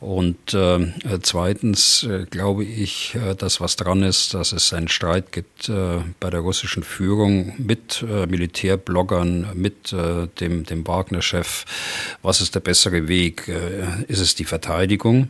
Und 0.04 0.52
äh, 0.52 0.92
zweitens 1.22 2.02
äh, 2.02 2.26
glaube 2.28 2.62
ich, 2.62 3.14
äh, 3.14 3.34
dass 3.34 3.62
was 3.62 3.76
dran 3.76 4.02
ist, 4.02 4.34
dass 4.34 4.52
es 4.52 4.74
einen 4.74 4.88
Streit 4.88 5.32
gibt 5.32 5.70
äh, 5.70 6.00
bei 6.20 6.28
der 6.28 6.40
russischen 6.40 6.82
Führung 6.82 7.54
mit 7.56 8.04
äh, 8.06 8.26
Militärbloggern, 8.26 9.46
mit 9.54 9.94
äh, 9.94 10.26
dem, 10.40 10.66
dem 10.66 10.86
Wagner-Chef. 10.86 11.64
Was 12.20 12.42
ist 12.42 12.54
der 12.54 12.60
bessere 12.60 13.08
Weg? 13.08 13.48
ist 14.08 14.20
es 14.20 14.34
die 14.34 14.44
Verteidigung? 14.44 15.28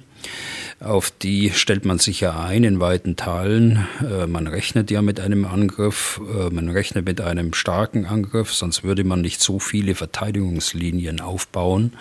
Auf 0.85 1.11
die 1.11 1.50
stellt 1.50 1.87
man 1.87 1.99
sich 1.99 2.21
ja 2.21 2.38
ein 2.38 2.62
in 2.62 2.79
weiten 2.79 3.17
Teilen. 3.17 3.87
Äh, 4.03 4.26
man 4.26 4.47
rechnet 4.47 4.91
ja 4.91 5.00
mit 5.00 5.19
einem 5.19 5.47
Angriff, 5.47 6.21
äh, 6.29 6.50
man 6.50 6.69
rechnet 6.69 7.07
mit 7.07 7.23
einem 7.23 7.55
starken 7.55 8.05
Angriff, 8.05 8.53
sonst 8.53 8.85
würde 8.85 9.03
man 9.03 9.23
nicht 9.23 9.41
so 9.41 9.59
viele 9.59 9.95
Verteidigungslinien 9.95 11.23
aufbauen, 11.23 11.95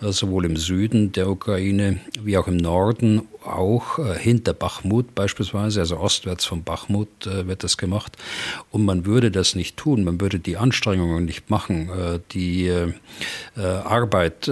äh, 0.00 0.12
sowohl 0.12 0.44
im 0.44 0.56
Süden 0.56 1.10
der 1.10 1.28
Ukraine 1.28 1.98
wie 2.22 2.38
auch 2.38 2.46
im 2.46 2.56
Norden 2.56 3.22
auch 3.42 3.98
hinter 4.18 4.52
Bachmut 4.52 5.14
beispielsweise, 5.14 5.80
also 5.80 5.96
ostwärts 5.96 6.44
von 6.44 6.62
Bachmut 6.62 7.08
wird 7.24 7.64
das 7.64 7.78
gemacht. 7.78 8.18
Und 8.70 8.84
man 8.84 9.06
würde 9.06 9.30
das 9.30 9.54
nicht 9.54 9.78
tun, 9.78 10.04
man 10.04 10.20
würde 10.20 10.38
die 10.38 10.58
Anstrengungen 10.58 11.24
nicht 11.24 11.48
machen, 11.48 11.88
die 12.32 12.70
Arbeit 13.56 14.46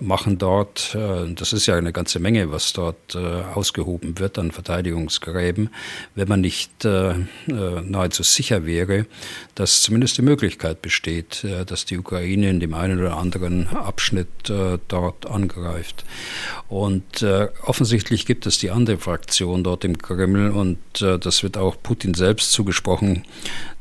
machen 0.00 0.38
dort. 0.38 0.96
das 1.34 1.52
ist 1.52 1.66
ja 1.66 1.74
eine 1.74 1.92
ganze 1.92 2.20
Menge, 2.20 2.52
was 2.52 2.61
was 2.62 2.72
dort 2.72 3.16
ausgehoben 3.16 4.18
wird 4.18 4.38
an 4.38 4.52
Verteidigungsgräben, 4.52 5.70
wenn 6.14 6.28
man 6.28 6.40
nicht 6.40 6.84
nahezu 6.84 8.22
sicher 8.22 8.64
wäre, 8.64 9.06
dass 9.54 9.82
zumindest 9.82 10.18
die 10.18 10.22
Möglichkeit 10.22 10.80
besteht, 10.80 11.44
dass 11.66 11.84
die 11.84 11.98
Ukraine 11.98 12.50
in 12.50 12.60
dem 12.60 12.74
einen 12.74 13.00
oder 13.00 13.16
anderen 13.16 13.66
Abschnitt 13.68 14.28
dort 14.88 15.26
angreift. 15.26 16.04
Und 16.68 17.24
offensichtlich 17.64 18.26
gibt 18.26 18.46
es 18.46 18.58
die 18.58 18.70
andere 18.70 18.98
Fraktion 18.98 19.64
dort 19.64 19.84
im 19.84 19.98
Kreml 19.98 20.50
und 20.50 20.78
das 21.00 21.42
wird 21.42 21.56
auch 21.56 21.76
Putin 21.82 22.14
selbst 22.14 22.52
zugesprochen, 22.52 23.24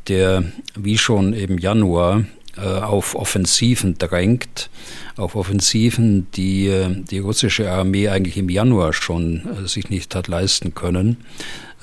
der 0.07 0.43
wie 0.75 0.97
schon 0.97 1.33
im 1.33 1.57
Januar 1.57 2.19
äh, 2.19 2.40
auf 2.57 3.15
Offensiven 3.15 3.97
drängt, 3.97 4.69
auf 5.17 5.35
Offensiven, 5.35 6.27
die 6.35 6.67
äh, 6.67 6.89
die 6.89 7.19
russische 7.19 7.71
Armee 7.71 8.09
eigentlich 8.09 8.37
im 8.37 8.49
Januar 8.49 8.93
schon 8.93 9.41
äh, 9.63 9.67
sich 9.67 9.89
nicht 9.89 10.15
hat 10.15 10.27
leisten 10.27 10.73
können, 10.73 11.17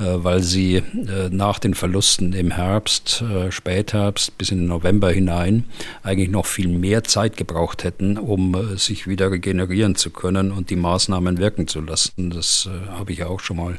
weil 0.01 0.45
sie 0.45 0.85
nach 1.33 1.59
den 1.59 1.75
Verlusten 1.75 2.33
im 2.33 2.53
Herbst, 2.53 3.25
Spätherbst 3.51 4.39
bis 4.39 4.53
in 4.53 4.59
den 4.59 4.69
November 4.69 5.11
hinein 5.11 5.65
eigentlich 6.05 6.29
noch 6.29 6.47
viel 6.47 6.69
mehr 6.69 7.03
Zeit 7.03 7.37
gebraucht 7.37 7.83
hätten, 7.83 8.17
um 8.17 8.79
sich 8.79 9.09
wieder 9.09 9.33
regenerieren 9.33 9.97
zu 9.97 10.11
können 10.11 10.53
und 10.53 10.71
die 10.71 10.77
Maßnahmen 10.77 11.39
wirken 11.39 11.67
zu 11.67 11.81
lassen. 11.81 12.31
Das 12.31 12.69
habe 12.91 13.11
ich 13.11 13.25
auch 13.25 13.41
schon 13.41 13.57
mal 13.57 13.75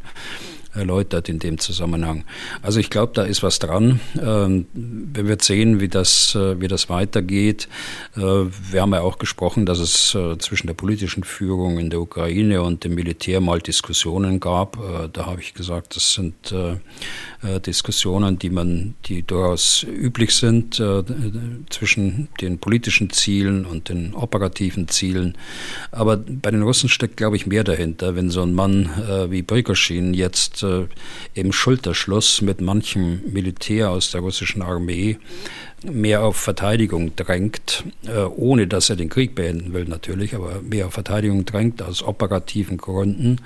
erläutert 0.74 1.30
in 1.30 1.40
dem 1.40 1.58
Zusammenhang. 1.58 2.24
Also 2.62 2.80
ich 2.80 2.90
glaube, 2.90 3.14
da 3.16 3.24
ist 3.24 3.44
was 3.44 3.60
dran. 3.60 4.00
Ähm, 4.22 4.68
wir 4.74 5.28
werden 5.28 5.40
sehen, 5.42 5.80
wie 5.80 5.88
das, 5.88 6.36
äh, 6.36 6.60
wie 6.62 6.68
das 6.68 6.90
weitergeht. 6.90 7.68
Äh, 8.16 8.22
wir 8.22 8.82
haben 8.82 8.94
ja 8.94 9.02
auch 9.02 9.18
gesprochen, 9.18 9.66
dass 9.66 9.80
es 9.80 10.14
äh, 10.16 10.38
zwischen 10.38 10.68
der 10.68 10.76
politischen 10.76 11.24
Führung 11.24 11.80
in 11.80 11.90
der 11.90 12.00
Ukraine 12.00 12.62
und 12.62 12.84
dem 12.84 12.96
Militär 12.96 13.42
mal 13.42 13.60
Diskussionen 13.60 14.40
gab. 14.40 14.78
Da 15.14 15.26
habe 15.26 15.42
ich 15.42 15.54
gesagt, 15.54 15.96
das 15.96 16.14
sind 16.14 16.54
Diskussionen, 17.66 18.40
die 18.40 18.50
man, 18.50 18.96
die 19.06 19.24
durchaus 19.24 19.84
üblich 19.84 20.36
sind 20.36 20.82
zwischen 21.70 22.28
den 22.42 22.60
politischen 22.60 23.10
Zielen 23.10 23.66
und 23.66 23.90
den 23.90 24.14
operativen 24.14 24.88
Zielen. 24.88 25.38
Aber 25.92 26.18
bei 26.18 26.52
den 26.52 26.62
Russen 26.62 26.90
steckt, 26.90 27.18
glaube 27.18 27.36
ich, 27.36 27.46
mehr 27.46 27.64
dahinter. 27.64 28.16
Wenn 28.16 28.30
so 28.30 28.42
ein 28.42 28.54
Mann 28.54 28.90
wie 29.30 29.42
Brigoschin 29.42 30.14
jetzt 30.14 30.59
äh, 30.64 30.88
im 31.34 31.52
Schulterschluss 31.52 32.42
mit 32.42 32.62
manchem 32.62 33.22
Militär 33.32 33.90
aus 33.90 34.12
der 34.12 34.22
russischen 34.22 34.62
Armee 34.62 35.18
mehr 35.84 36.24
auf 36.24 36.36
Verteidigung 36.36 37.16
drängt, 37.16 37.84
äh, 38.06 38.24
ohne 38.24 38.68
dass 38.68 38.90
er 38.90 38.96
den 38.96 39.10
Krieg 39.10 39.36
beenden 39.36 39.74
will 39.74 39.86
natürlich, 39.86 40.36
aber 40.36 40.62
mehr 40.62 40.88
auf 40.88 40.94
Verteidigung 40.94 41.46
drängt 41.46 41.82
aus 41.82 42.04
operativen 42.04 42.78
Gründen 42.78 43.38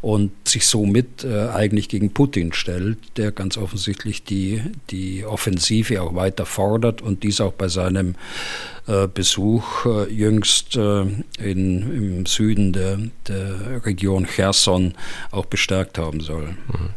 und 0.00 0.30
sich 0.46 0.66
somit 0.66 1.24
äh, 1.24 1.48
eigentlich 1.48 1.88
gegen 1.88 2.12
Putin 2.12 2.52
stellt, 2.52 2.98
der 3.16 3.32
ganz 3.32 3.56
offensichtlich 3.56 4.24
die, 4.24 4.62
die 4.90 5.24
Offensive 5.24 6.02
auch 6.02 6.14
weiter 6.14 6.46
fordert 6.46 7.02
und 7.02 7.22
dies 7.22 7.40
auch 7.40 7.52
bei 7.52 7.68
seinem 7.68 8.14
äh, 8.86 9.06
Besuch 9.06 9.86
jüngst 10.08 10.76
in, 10.76 11.26
im 11.38 12.26
Süden 12.26 12.72
der, 12.72 12.98
der 13.28 13.84
Region 13.84 14.26
Cherson 14.26 14.94
auch 15.30 15.46
bestärkt 15.46 15.98
haben 15.98 16.20
soll. 16.20 16.48
Mhm. 16.48 16.90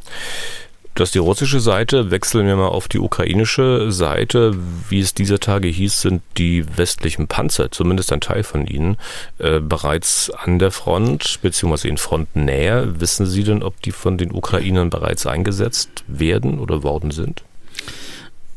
Das 0.96 1.10
ist 1.10 1.16
die 1.16 1.20
russische 1.20 1.60
Seite. 1.60 2.12
Wechseln 2.12 2.46
wir 2.46 2.56
mal 2.56 2.68
auf 2.68 2.88
die 2.88 3.00
ukrainische 3.00 3.92
Seite. 3.92 4.56
Wie 4.90 5.00
es 5.00 5.16
dieser 5.16 5.40
Tage 5.40 5.68
hieß, 5.68 6.02
sind 6.02 6.22
die 6.38 6.66
westlichen 6.78 7.28
Panzer, 7.28 7.72
zumindest 7.72 8.14
ein 8.14 8.22
Teil 8.22 8.44
von 8.44 8.68
ihnen, 8.68 8.98
äh, 9.40 9.60
bereits 9.60 10.30
an 10.30 10.60
der 10.60 10.70
Front, 10.70 11.40
beziehungsweise 11.42 11.88
in 11.88 11.98
Frontnähe. 11.98 13.00
Wissen 13.00 13.26
Sie 13.26 13.44
denn, 13.44 13.64
ob 13.64 13.82
die 13.82 13.92
von 13.92 14.20
den 14.20 14.32
Ukrainern 14.32 14.92
bereits 14.92 15.26
eingesetzt 15.26 16.04
werden 16.08 16.60
oder 16.60 16.84
worden 16.84 17.10
sind? 17.10 17.44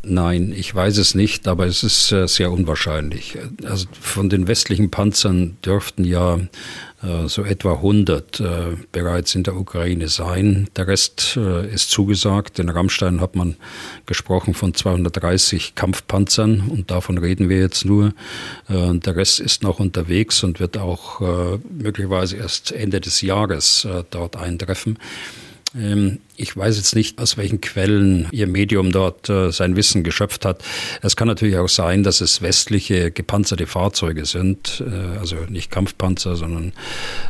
Nein, 0.02 0.54
ich 0.56 0.72
weiß 0.72 0.98
es 0.98 1.16
nicht, 1.16 1.48
aber 1.48 1.66
es 1.66 1.82
ist 1.82 2.12
äh, 2.12 2.28
sehr 2.28 2.52
unwahrscheinlich. 2.52 3.38
Also 3.64 3.86
von 4.00 4.28
den 4.28 4.46
westlichen 4.46 4.90
Panzern 4.90 5.56
dürften 5.64 6.04
ja 6.04 6.38
äh, 7.02 7.26
so 7.26 7.42
etwa 7.42 7.74
100 7.74 8.38
äh, 8.38 8.44
bereits 8.92 9.34
in 9.34 9.42
der 9.42 9.56
Ukraine 9.56 10.08
sein. 10.08 10.68
Der 10.76 10.86
Rest 10.86 11.36
ist 11.36 11.90
zugesagt. 11.90 12.60
In 12.60 12.68
Rammstein 12.68 13.20
hat 13.20 13.34
man 13.34 13.56
gesprochen 14.06 14.54
von 14.54 14.74
230 14.74 15.74
Kampfpanzern 15.74 16.68
und 16.68 16.90
davon 16.90 17.18
reden 17.18 17.48
wir 17.48 17.58
jetzt 17.58 17.84
nur. 17.84 18.12
Der 18.68 19.16
Rest 19.16 19.40
ist 19.40 19.62
noch 19.62 19.80
unterwegs 19.80 20.44
und 20.44 20.60
wird 20.60 20.78
auch 20.78 21.20
möglicherweise 21.68 22.36
erst 22.36 22.72
Ende 22.72 23.00
des 23.00 23.20
Jahres 23.20 23.86
dort 24.10 24.36
eintreffen. 24.36 24.98
Ich 26.38 26.55
weiß 26.55 26.76
jetzt 26.76 26.95
nicht, 26.95 27.19
aus 27.19 27.38
welchen 27.38 27.62
Quellen 27.62 28.28
Ihr 28.31 28.47
Medium 28.47 28.93
dort 28.93 29.31
äh, 29.31 29.50
sein 29.50 29.75
Wissen 29.75 30.05
geschöpft 30.05 30.45
hat. 30.45 30.62
Es 31.00 31.16
kann 31.16 31.28
natürlich 31.28 31.57
auch 31.57 31.69
sein, 31.69 32.02
dass 32.02 32.21
es 32.21 32.43
westliche 32.43 33.11
gepanzerte 33.11 33.66
Fahrzeuge 33.66 34.26
sind, 34.26 34.83
äh, 34.87 35.19
also 35.19 35.37
nicht 35.49 35.71
Kampfpanzer, 35.71 36.37
sondern 36.37 36.75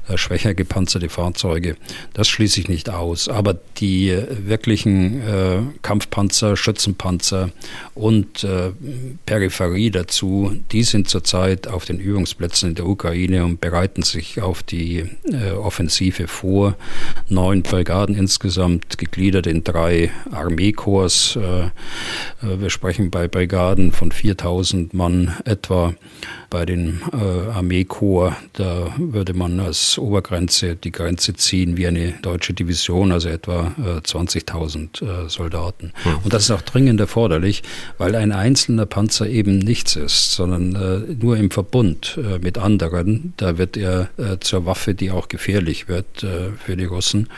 äh, 0.09 0.19
schwächer 0.19 0.55
gepanzerte 0.55 1.09
Fahrzeuge. 1.09 1.77
Das 2.15 2.27
schließe 2.27 2.61
ich 2.61 2.69
nicht 2.69 2.91
aus. 2.91 3.29
Aber 3.29 3.55
die 3.77 4.11
äh, 4.11 4.27
wirklichen 4.45 5.21
äh, 5.23 5.59
Kampfpanzer, 5.83 6.57
Schützenpanzer 6.57 7.51
und 7.95 8.43
äh, 8.43 8.73
Peripherie 9.25 9.91
dazu, 9.91 10.57
die 10.73 10.83
sind 10.83 11.09
zurzeit 11.09 11.69
auf 11.69 11.85
den 11.85 12.01
Übungsplätzen 12.01 12.71
in 12.71 12.75
der 12.75 12.87
Ukraine 12.87 13.45
und 13.45 13.61
bereiten 13.61 14.03
sich 14.03 14.43
auf 14.43 14.65
die 14.65 15.05
Offensive 15.57 16.27
vor. 16.29 16.77
Neun 17.29 17.63
Brigaden 17.63 18.17
insgesamt 18.17 18.96
gegliedert 18.97 19.47
in 19.47 19.65
drei 19.65 20.11
Armeekorps. 20.31 21.37
Äh, 21.37 21.67
äh, 21.67 21.71
wir 22.41 22.71
sprechen 22.71 23.11
bei 23.11 23.29
Brigaden 23.29 23.93
von 23.93 24.13
4000 24.13 24.95
Mann 24.95 25.37
etwa. 25.45 25.95
Bei 26.49 26.65
den 26.65 27.01
äh, 27.13 27.51
Armeekorps, 27.51 28.37
da 28.53 28.95
würde 28.97 29.35
man 29.35 29.59
als 29.59 29.99
Obergrenze 29.99 30.77
die 30.77 30.93
Grenze 30.93 31.35
ziehen 31.35 31.77
wie 31.77 31.87
eine 31.87 32.13
deutsche 32.23 32.55
Division, 32.55 33.11
also 33.11 33.29
etwa 33.29 33.73
20.000 33.79 35.29
Soldaten. 35.29 35.93
Mhm. 36.05 36.19
Und 36.25 36.33
das 36.33 36.45
ist 36.45 36.51
auch 36.53 36.63
dringend 36.63 37.01
erforderlich, 37.01 37.63
weil 37.99 38.15
ein 38.15 38.33
einzelner 38.33 38.87
Panzer 38.87 39.29
eben 39.29 39.59
nichts 39.59 39.97
ist, 39.97 40.33
sondern 40.33 41.19
nur 41.21 41.37
im 41.37 41.51
Verbund 41.51 42.19
mit 42.41 42.59
anderen, 42.59 43.35
da 43.37 43.59
wird 43.59 43.77
er 43.77 44.09
zur 44.41 44.67
Waffe, 44.67 44.95
die 44.95 45.11
auch 45.11 45.29
gefährlich 45.29 45.89
wird 45.89 46.25
für 46.65 46.77
die 46.77 46.85
Russen. 46.85 47.29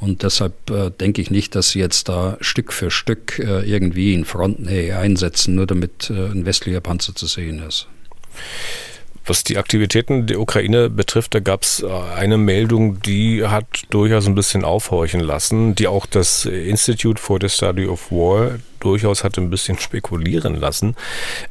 Und 0.00 0.22
deshalb 0.22 0.70
äh, 0.70 0.90
denke 0.90 1.20
ich 1.20 1.30
nicht, 1.30 1.54
dass 1.54 1.70
sie 1.70 1.78
jetzt 1.78 2.08
da 2.08 2.38
Stück 2.40 2.72
für 2.72 2.90
Stück 2.90 3.38
äh, 3.38 3.68
irgendwie 3.70 4.14
in 4.14 4.24
Frontnähe 4.24 4.96
einsetzen, 4.96 5.54
nur 5.54 5.66
damit 5.66 6.10
äh, 6.10 6.30
ein 6.30 6.46
westlicher 6.46 6.80
Panzer 6.80 7.14
zu 7.14 7.26
sehen 7.26 7.62
ist. 7.66 7.86
Was 9.26 9.44
die 9.44 9.58
Aktivitäten 9.58 10.26
der 10.26 10.40
Ukraine 10.40 10.88
betrifft, 10.88 11.34
da 11.34 11.40
gab 11.40 11.62
es 11.62 11.82
äh, 11.82 11.86
eine 11.88 12.38
Meldung, 12.38 13.00
die 13.02 13.46
hat 13.46 13.84
durchaus 13.90 14.26
ein 14.26 14.34
bisschen 14.34 14.64
aufhorchen 14.64 15.20
lassen, 15.20 15.74
die 15.74 15.86
auch 15.86 16.06
das 16.06 16.46
Institute 16.46 17.20
for 17.20 17.38
the 17.40 17.48
Study 17.48 17.86
of 17.86 18.10
War 18.10 18.58
durchaus 18.80 19.22
hat 19.22 19.36
ein 19.36 19.50
bisschen 19.50 19.78
spekulieren 19.80 20.54
lassen. 20.54 20.96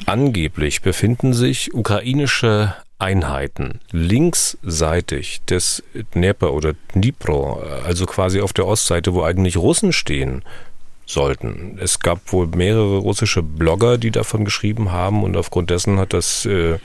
Angeblich 0.07 0.81
befinden 0.81 1.33
sich 1.33 1.73
ukrainische 1.73 2.73
Einheiten 2.99 3.79
linksseitig 3.91 5.41
des 5.49 5.83
Dnieper 6.13 6.53
oder 6.53 6.73
Dnipro, 6.93 7.62
also 7.85 8.05
quasi 8.05 8.41
auf 8.41 8.53
der 8.53 8.67
Ostseite, 8.67 9.13
wo 9.13 9.23
eigentlich 9.23 9.57
Russen 9.57 9.93
stehen 9.93 10.43
sollten. 11.09 11.77
Es 11.81 11.99
gab 11.99 12.31
wohl 12.31 12.47
mehrere 12.47 12.97
russische 12.97 13.41
Blogger, 13.41 13.97
die 13.97 14.12
davon 14.12 14.45
geschrieben 14.45 14.91
haben 14.91 15.23
und 15.23 15.35
aufgrund 15.35 15.69
dessen 15.69 15.97
hat 15.97 16.13
das 16.13 16.45
äh, 16.45 16.77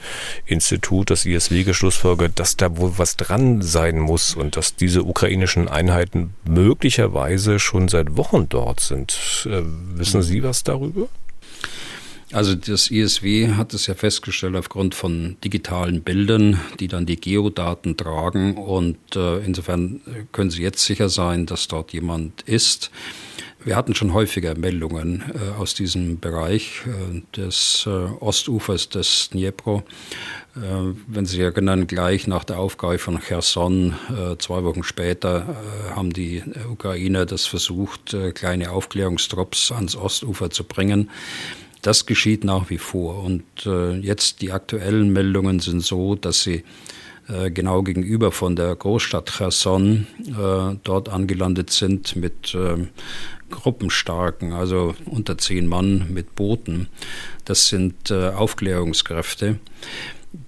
Institut, 0.45 1.11
das 1.11 1.25
ISW, 1.25 1.63
geschlussfolgert, 1.63 2.39
dass 2.39 2.57
da 2.57 2.77
wohl 2.77 2.93
was 2.97 3.17
dran 3.17 3.61
sein 3.61 3.99
muss 3.99 4.35
und 4.35 4.57
dass 4.57 4.75
diese 4.75 5.03
ukrainischen 5.03 5.67
Einheiten 5.67 6.33
möglicherweise 6.47 7.59
schon 7.59 7.87
seit 7.87 8.17
Wochen 8.17 8.49
dort 8.49 8.79
sind. 8.79 9.45
Äh, 9.45 9.61
wissen 9.95 10.23
Sie 10.23 10.43
was 10.43 10.63
darüber? 10.63 11.07
Also 12.31 12.55
das 12.55 12.89
ISW 12.89 13.49
hat 13.49 13.73
es 13.73 13.85
ja 13.85 13.93
festgestellt 13.93 14.55
aufgrund 14.55 14.95
von 14.95 15.37
digitalen 15.43 16.01
Bildern, 16.01 16.59
die 16.79 16.87
dann 16.87 17.05
die 17.05 17.17
Geodaten 17.17 17.97
tragen 17.97 18.57
und 18.57 18.97
äh, 19.15 19.37
insofern 19.45 20.01
können 20.31 20.49
Sie 20.49 20.63
jetzt 20.63 20.83
sicher 20.83 21.09
sein, 21.09 21.45
dass 21.45 21.67
dort 21.67 21.93
jemand 21.93 22.41
ist. 22.43 22.89
Wir 23.65 23.75
hatten 23.75 23.95
schon 23.95 24.13
häufiger 24.13 24.55
Meldungen 24.55 25.23
äh, 25.33 25.59
aus 25.59 25.73
diesem 25.73 26.19
Bereich 26.19 26.83
äh, 26.85 27.21
des 27.35 27.85
äh, 27.87 27.89
Ostufers 27.89 28.89
des 28.89 29.29
Dnipro. 29.31 29.81
Äh, 30.55 30.59
wenn 31.07 31.25
Sie 31.25 31.37
sich 31.37 31.41
erinnern, 31.41 31.87
gleich 31.87 32.27
nach 32.27 32.43
der 32.43 32.59
Aufgabe 32.59 32.99
von 32.99 33.19
Cherson, 33.19 33.95
äh, 34.09 34.37
zwei 34.37 34.63
Wochen 34.63 34.83
später, 34.83 35.55
haben 35.95 36.13
die 36.13 36.43
Ukrainer 36.69 37.25
das 37.25 37.47
versucht, 37.47 38.15
kleine 38.35 38.69
Aufklärungstrupps 38.69 39.71
ans 39.71 39.95
Ostufer 39.95 40.51
zu 40.51 40.63
bringen. 40.63 41.09
Das 41.85 42.07
geschieht 42.07 42.43
nach 42.43 42.71
wie 42.71 42.79
vor. 42.79 43.23
Und 43.23 43.43
äh, 43.67 43.95
jetzt 43.97 44.41
die 44.41 44.51
aktuellen 44.51 45.13
Meldungen 45.13 45.59
sind 45.59 45.81
so, 45.81 46.15
dass 46.15 46.41
sie 46.41 46.63
äh, 47.27 47.51
genau 47.51 47.83
gegenüber 47.83 48.31
von 48.31 48.55
der 48.55 48.75
Großstadt 48.75 49.31
Cherson 49.31 50.07
äh, 50.25 50.77
dort 50.83 51.09
angelandet 51.09 51.69
sind 51.69 52.15
mit 52.15 52.55
ähm, 52.55 52.89
Gruppenstarken, 53.51 54.51
also 54.51 54.95
unter 55.05 55.37
zehn 55.37 55.67
Mann 55.67 56.07
mit 56.11 56.33
Booten. 56.33 56.87
Das 57.45 57.67
sind 57.67 58.09
äh, 58.09 58.29
Aufklärungskräfte. 58.29 59.59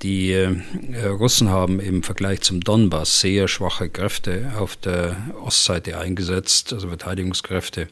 Die 0.02 0.32
äh, 0.32 1.06
Russen 1.06 1.50
haben 1.50 1.80
im 1.80 2.02
Vergleich 2.02 2.42
zum 2.42 2.62
Donbass 2.62 3.22
sehr 3.22 3.48
schwache 3.48 3.90
Kräfte 3.90 4.54
auf 4.58 4.76
der 4.76 5.16
Ostseite 5.40 6.00
eingesetzt, 6.00 6.74
also 6.74 6.88
Verteidigungskräfte. 6.88 7.90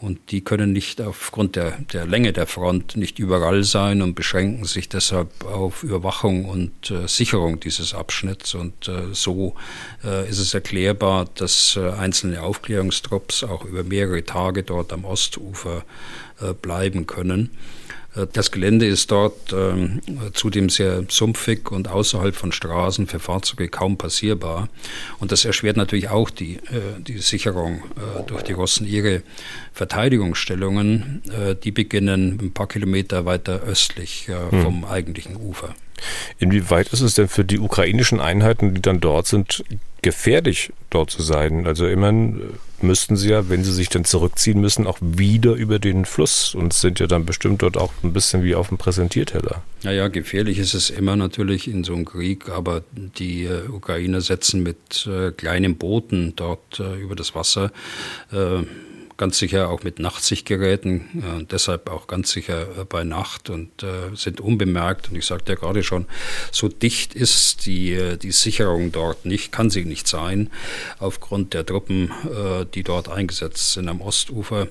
Und 0.00 0.30
die 0.30 0.42
können 0.42 0.72
nicht 0.72 1.00
aufgrund 1.00 1.56
der, 1.56 1.72
der 1.92 2.06
Länge 2.06 2.32
der 2.32 2.46
Front 2.46 2.96
nicht 2.96 3.18
überall 3.18 3.64
sein 3.64 4.00
und 4.00 4.14
beschränken 4.14 4.64
sich 4.64 4.88
deshalb 4.88 5.44
auf 5.44 5.82
Überwachung 5.82 6.44
und 6.44 6.90
äh, 6.92 7.08
Sicherung 7.08 7.58
dieses 7.58 7.94
Abschnitts. 7.94 8.54
Und 8.54 8.86
äh, 8.86 9.12
so 9.12 9.56
äh, 10.04 10.28
ist 10.28 10.38
es 10.38 10.54
erklärbar, 10.54 11.26
dass 11.34 11.76
äh, 11.76 11.90
einzelne 11.90 12.42
Aufklärungstrupps 12.42 13.42
auch 13.42 13.64
über 13.64 13.82
mehrere 13.82 14.24
Tage 14.24 14.62
dort 14.62 14.92
am 14.92 15.04
Ostufer 15.04 15.84
äh, 16.40 16.52
bleiben 16.52 17.08
können. 17.08 17.50
Äh, 18.18 18.26
das 18.32 18.50
Gelände 18.50 18.86
ist 18.86 19.10
dort 19.10 19.52
ähm, 19.52 20.00
zudem 20.32 20.68
sehr 20.68 21.04
sumpfig 21.08 21.70
und 21.70 21.88
außerhalb 21.88 22.34
von 22.34 22.52
Straßen 22.52 23.06
für 23.06 23.18
Fahrzeuge 23.18 23.68
kaum 23.68 23.96
passierbar. 23.96 24.68
Und 25.18 25.32
das 25.32 25.44
erschwert 25.44 25.76
natürlich 25.76 26.08
auch 26.08 26.30
die, 26.30 26.56
äh, 26.56 27.00
die 27.00 27.18
Sicherung 27.18 27.82
äh, 27.96 28.22
durch 28.26 28.42
die 28.42 28.52
Russen. 28.52 28.86
Ihre 28.86 29.22
Verteidigungsstellungen, 29.72 31.22
äh, 31.30 31.54
die 31.54 31.70
beginnen 31.70 32.38
ein 32.40 32.52
paar 32.52 32.68
Kilometer 32.68 33.24
weiter 33.24 33.62
östlich 33.62 34.28
hm. 34.28 34.62
vom 34.62 34.84
eigentlichen 34.84 35.36
Ufer. 35.36 35.74
Inwieweit 36.38 36.88
ist 36.92 37.00
es 37.00 37.14
denn 37.14 37.28
für 37.28 37.44
die 37.44 37.58
ukrainischen 37.58 38.20
Einheiten, 38.20 38.74
die 38.74 38.82
dann 38.82 39.00
dort 39.00 39.26
sind, 39.26 39.64
gefährlich, 40.02 40.72
dort 40.90 41.10
zu 41.10 41.22
sein? 41.22 41.66
Also 41.66 41.86
immerhin 41.86 42.40
äh, 42.40 42.84
müssten 42.84 43.16
sie 43.16 43.30
ja, 43.30 43.48
wenn 43.48 43.64
sie 43.64 43.72
sich 43.72 43.88
dann 43.88 44.04
zurückziehen 44.04 44.60
müssen, 44.60 44.86
auch 44.86 44.98
wieder 45.00 45.54
über 45.54 45.78
den 45.78 46.04
Fluss 46.04 46.54
und 46.54 46.72
sind 46.72 47.00
ja 47.00 47.06
dann 47.06 47.26
bestimmt 47.26 47.62
dort 47.62 47.76
auch 47.76 47.92
ein 48.02 48.12
bisschen 48.12 48.44
wie 48.44 48.54
auf 48.54 48.68
dem 48.68 48.78
Präsentierteller. 48.78 49.62
Naja, 49.82 50.08
gefährlich 50.08 50.58
ist 50.58 50.74
es 50.74 50.90
immer 50.90 51.16
natürlich 51.16 51.68
in 51.68 51.84
so 51.84 51.94
einem 51.94 52.04
Krieg, 52.04 52.48
aber 52.48 52.82
die 52.92 53.44
äh, 53.44 53.68
Ukrainer 53.68 54.20
setzen 54.20 54.62
mit 54.62 55.06
äh, 55.06 55.32
kleinen 55.32 55.76
Booten 55.76 56.34
dort 56.36 56.80
äh, 56.80 57.00
über 57.00 57.16
das 57.16 57.34
Wasser 57.34 57.72
äh, 58.32 58.62
ganz 59.18 59.36
sicher 59.36 59.68
auch 59.68 59.82
mit 59.82 59.98
Nachtsichtgeräten, 59.98 61.00
äh, 61.40 61.44
deshalb 61.44 61.90
auch 61.90 62.06
ganz 62.06 62.30
sicher 62.30 62.62
äh, 62.62 62.84
bei 62.88 63.04
Nacht 63.04 63.50
und 63.50 63.82
äh, 63.82 64.14
sind 64.14 64.40
unbemerkt. 64.40 65.10
Und 65.10 65.16
ich 65.16 65.26
sagte 65.26 65.52
ja 65.52 65.58
gerade 65.58 65.82
schon, 65.82 66.06
so 66.52 66.68
dicht 66.68 67.14
ist 67.14 67.66
die, 67.66 67.92
äh, 67.92 68.16
die 68.16 68.30
Sicherung 68.30 68.92
dort 68.92 69.26
nicht, 69.26 69.52
kann 69.52 69.68
sie 69.68 69.84
nicht 69.84 70.06
sein, 70.08 70.50
aufgrund 71.00 71.52
der 71.52 71.66
Truppen, 71.66 72.10
die 72.74 72.82
dort 72.82 73.08
eingesetzt 73.08 73.72
sind 73.72 73.88
am 73.88 74.00
Ostufer. 74.00 74.68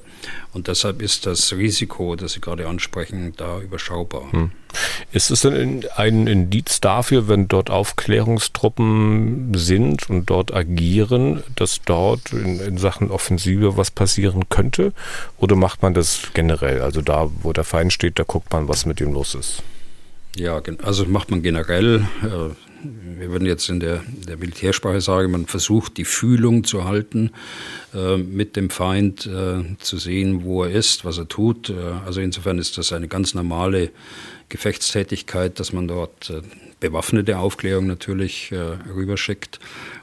Und 0.53 0.67
deshalb 0.67 1.01
ist 1.01 1.25
das 1.25 1.51
Risiko, 1.53 2.15
das 2.15 2.33
Sie 2.33 2.41
gerade 2.41 2.67
ansprechen, 2.67 3.33
da 3.36 3.60
überschaubar. 3.60 4.31
Hm. 4.31 4.51
Ist 5.12 5.32
es 5.32 5.41
denn 5.41 5.86
ein 5.95 6.27
Indiz 6.27 6.82
dafür, 6.82 7.27
wenn 7.27 7.47
dort 7.47 7.69
Aufklärungstruppen 7.69 9.53
sind 9.56 10.10
und 10.10 10.30
dort 10.30 10.53
agieren, 10.53 11.43
dass 11.56 11.82
dort 11.86 12.34
in, 12.34 12.60
in, 12.60 12.77
Sachen 12.77 13.12
Offensive 13.12 13.77
was 13.77 13.91
passieren 13.91 14.49
könnte? 14.49 14.93
Oder 15.38 15.56
macht 15.56 15.82
man 15.82 15.93
das 15.93 16.21
generell? 16.34 16.82
Also 16.82 17.01
da, 17.01 17.30
wo 17.41 17.53
der 17.53 17.63
Feind 17.63 17.93
steht, 17.93 18.19
da 18.19 18.23
guckt 18.23 18.51
man, 18.51 18.67
was 18.67 18.86
mit 18.86 19.01
ihm 19.01 19.13
los 19.13 19.36
ist. 19.36 19.63
Ja, 20.36 20.62
also 20.84 21.06
macht 21.06 21.32
man 21.32 21.41
generell. 21.41 22.06
Äh, 22.21 22.53
wir 22.84 23.32
würden 23.32 23.45
jetzt 23.45 23.69
in 23.69 23.80
der, 23.80 24.03
der 24.27 24.38
Militärsprache 24.38 25.01
sagen, 25.01 25.32
man 25.32 25.45
versucht 25.47 25.97
die 25.97 26.06
Fühlung 26.06 26.63
zu 26.63 26.86
halten, 26.86 27.32
äh, 27.93 28.17
mit 28.17 28.56
dem 28.56 28.69
Feind 28.69 29.25
äh, 29.25 29.63
zu 29.80 29.97
sehen, 29.97 30.43
wo 30.43 30.63
er 30.63 30.71
ist, 30.71 31.06
was 31.06 31.17
er 31.17 31.27
tut. 31.27 31.69
Äh, 31.69 31.73
also 32.06 32.21
insofern 32.21 32.60
ist 32.60 32.77
das 32.77 32.93
eine 32.93 33.08
ganz 33.08 33.34
normale 33.34 33.91
Gefechtstätigkeit, 34.49 35.60
dass 35.60 35.73
man 35.73 35.88
dort 35.88 36.29
äh, 36.29 36.41
bewaffnete 36.79 37.38
Aufklärung 37.38 37.88
natürlich 37.88 38.51
äh, 38.51 38.55
rüberschickt, 38.93 39.60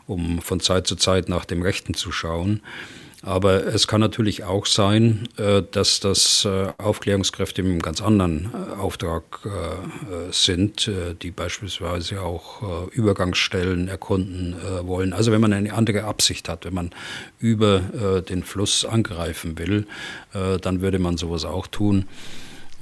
um 0.07 0.41
von 0.43 0.61
Zeit 0.61 0.87
zu 0.87 0.97
Zeit 0.97 1.29
nach 1.29 1.45
dem 1.45 1.63
Rechten 1.63 1.95
zu 1.95 2.13
schauen. 2.13 2.61
Aber 3.23 3.67
es 3.67 3.87
kann 3.87 4.03
natürlich 4.03 4.45
auch 4.45 4.67
sein, 4.67 5.27
äh, 5.39 5.63
dass 5.71 6.01
das 6.01 6.47
Aufklärungskräfte 6.77 7.63
mit 7.63 7.73
einem 7.73 7.81
ganz 7.81 8.03
anderen 8.03 8.55
Auftrag 8.79 9.41
sind, 10.31 10.91
die 11.23 11.31
beispielsweise 11.31 12.21
auch 12.21 12.91
Übergangsstellen 12.91 13.89
erkunden 13.89 14.57
wollen. 14.83 15.15
Also 15.15 15.33
wenn 15.33 15.41
man 15.41 15.55
eine 15.55 15.73
andere 15.73 16.05
Absicht 16.05 16.51
hat, 16.51 16.67
wenn 16.67 16.75
man 16.75 16.91
über 17.39 18.23
den 18.29 18.43
Fluss 18.43 18.85
angreifen 18.85 19.59
will, 19.59 19.87
dann 20.61 20.83
würde 20.83 20.99
man 20.99 21.17
sowas 21.17 21.47
auch 21.47 21.67
tun. 21.67 22.07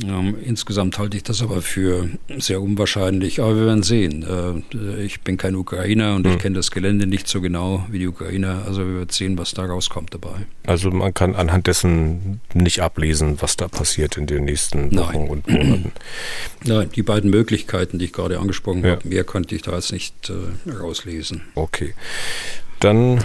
Ähm, 0.08 0.36
insgesamt 0.44 0.98
halte 0.98 1.16
ich 1.16 1.22
das 1.22 1.42
aber 1.42 1.62
für 1.62 2.08
sehr 2.38 2.60
unwahrscheinlich, 2.60 3.40
aber 3.40 3.56
wir 3.56 3.66
werden 3.66 3.82
sehen. 3.82 4.24
Äh, 4.74 5.02
ich 5.02 5.22
bin 5.22 5.36
kein 5.36 5.54
Ukrainer 5.54 6.14
und 6.14 6.26
hm. 6.26 6.32
ich 6.32 6.38
kenne 6.38 6.56
das 6.56 6.70
Gelände 6.70 7.06
nicht 7.06 7.28
so 7.28 7.40
genau 7.40 7.86
wie 7.90 7.98
die 7.98 8.06
Ukrainer, 8.06 8.64
also 8.66 8.86
wir 8.86 8.94
werden 8.96 9.10
sehen, 9.10 9.38
was 9.38 9.52
da 9.52 9.64
rauskommt 9.64 10.14
dabei. 10.14 10.46
Also 10.66 10.90
man 10.90 11.14
kann 11.14 11.34
anhand 11.34 11.66
dessen 11.66 12.40
nicht 12.54 12.80
ablesen, 12.80 13.36
was 13.40 13.56
da 13.56 13.68
passiert 13.68 14.16
in 14.16 14.26
den 14.26 14.44
nächsten 14.44 14.96
Wochen 14.96 15.18
Nein. 15.18 15.28
und 15.28 15.48
Monaten. 15.48 15.92
Nein, 16.64 16.90
die 16.94 17.02
beiden 17.02 17.30
Möglichkeiten, 17.30 17.98
die 17.98 18.06
ich 18.06 18.12
gerade 18.12 18.38
angesprochen 18.38 18.84
ja. 18.84 18.92
habe, 18.92 19.08
mehr 19.08 19.24
konnte 19.24 19.54
ich 19.54 19.62
da 19.62 19.74
jetzt 19.74 19.92
nicht 19.92 20.30
äh, 20.30 20.70
rauslesen. 20.70 21.42
Okay. 21.54 21.94
Dann 22.80 23.22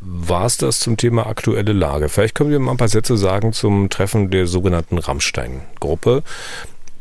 war 0.00 0.46
es 0.46 0.56
das 0.56 0.80
zum 0.80 0.96
Thema 0.96 1.26
aktuelle 1.26 1.72
Lage. 1.72 2.08
Vielleicht 2.08 2.34
können 2.34 2.50
wir 2.50 2.58
mal 2.58 2.72
ein 2.72 2.76
paar 2.76 2.88
Sätze 2.88 3.16
sagen 3.16 3.52
zum 3.52 3.90
Treffen 3.90 4.30
der 4.30 4.46
sogenannten 4.46 4.98
Rammstein-Gruppe. 4.98 6.22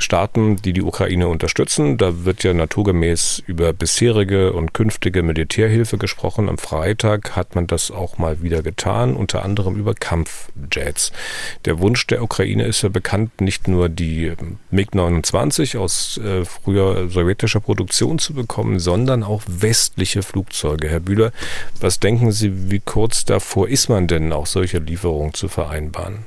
Staaten, 0.01 0.57
die 0.57 0.73
die 0.73 0.81
Ukraine 0.81 1.27
unterstützen. 1.27 1.97
Da 1.97 2.25
wird 2.25 2.43
ja 2.43 2.53
naturgemäß 2.53 3.43
über 3.47 3.73
bisherige 3.73 4.53
und 4.53 4.73
künftige 4.73 5.23
Militärhilfe 5.23 5.97
gesprochen. 5.97 6.49
Am 6.49 6.57
Freitag 6.57 7.35
hat 7.35 7.55
man 7.55 7.67
das 7.67 7.91
auch 7.91 8.17
mal 8.17 8.41
wieder 8.41 8.61
getan, 8.61 9.15
unter 9.15 9.43
anderem 9.43 9.75
über 9.75 9.93
Kampfjets. 9.93 11.11
Der 11.65 11.79
Wunsch 11.79 12.07
der 12.07 12.23
Ukraine 12.23 12.65
ist 12.65 12.81
ja 12.81 12.89
bekannt, 12.89 13.41
nicht 13.41 13.67
nur 13.67 13.89
die 13.89 14.33
MiG-29 14.71 15.77
aus 15.77 16.17
äh, 16.17 16.45
früher 16.45 17.09
sowjetischer 17.09 17.59
Produktion 17.59 18.19
zu 18.19 18.33
bekommen, 18.33 18.79
sondern 18.79 19.23
auch 19.23 19.43
westliche 19.47 20.23
Flugzeuge. 20.23 20.89
Herr 20.89 20.99
Bühler, 20.99 21.31
was 21.79 21.99
denken 21.99 22.31
Sie, 22.31 22.71
wie 22.71 22.79
kurz 22.79 23.25
davor 23.25 23.67
ist 23.67 23.89
man 23.89 24.07
denn, 24.07 24.33
auch 24.33 24.45
solche 24.45 24.79
Lieferungen 24.79 25.33
zu 25.33 25.47
vereinbaren? 25.47 26.25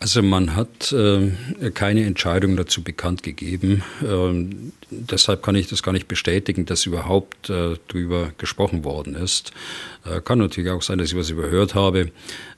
Also 0.00 0.22
man 0.22 0.56
hat 0.56 0.92
äh, 0.92 1.30
keine 1.74 2.06
Entscheidung 2.06 2.56
dazu 2.56 2.82
bekannt 2.82 3.22
gegeben. 3.22 3.82
Ähm, 4.02 4.72
deshalb 4.90 5.42
kann 5.42 5.54
ich 5.54 5.68
das 5.68 5.82
gar 5.82 5.92
nicht 5.92 6.08
bestätigen, 6.08 6.66
dass 6.66 6.86
überhaupt 6.86 7.50
äh, 7.50 7.76
darüber 7.88 8.32
gesprochen 8.38 8.84
worden 8.84 9.14
ist. 9.14 9.52
Äh, 10.04 10.20
kann 10.20 10.38
natürlich 10.38 10.70
auch 10.70 10.82
sein, 10.82 10.98
dass 10.98 11.10
ich 11.10 11.16
was 11.16 11.30
überhört 11.30 11.74
habe. 11.74 12.10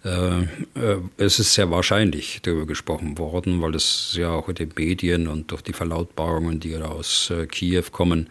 Äh, 0.05 0.43
äh, 0.75 0.99
es 1.17 1.39
ist 1.39 1.55
sehr 1.55 1.71
wahrscheinlich 1.71 2.41
darüber 2.43 2.67
gesprochen 2.67 3.19
worden, 3.19 3.63
weil 3.63 3.73
das 3.73 4.15
ja 4.17 4.31
auch 4.31 4.49
in 4.49 4.55
den 4.57 4.73
Medien 4.77 5.29
und 5.29 5.51
durch 5.51 5.63
die 5.63 5.73
Verlautbarungen, 5.73 6.61
die 6.61 6.77
aus 6.77 7.31
äh, 7.31 7.47
Kiew 7.47 7.85
kommen 7.93 8.29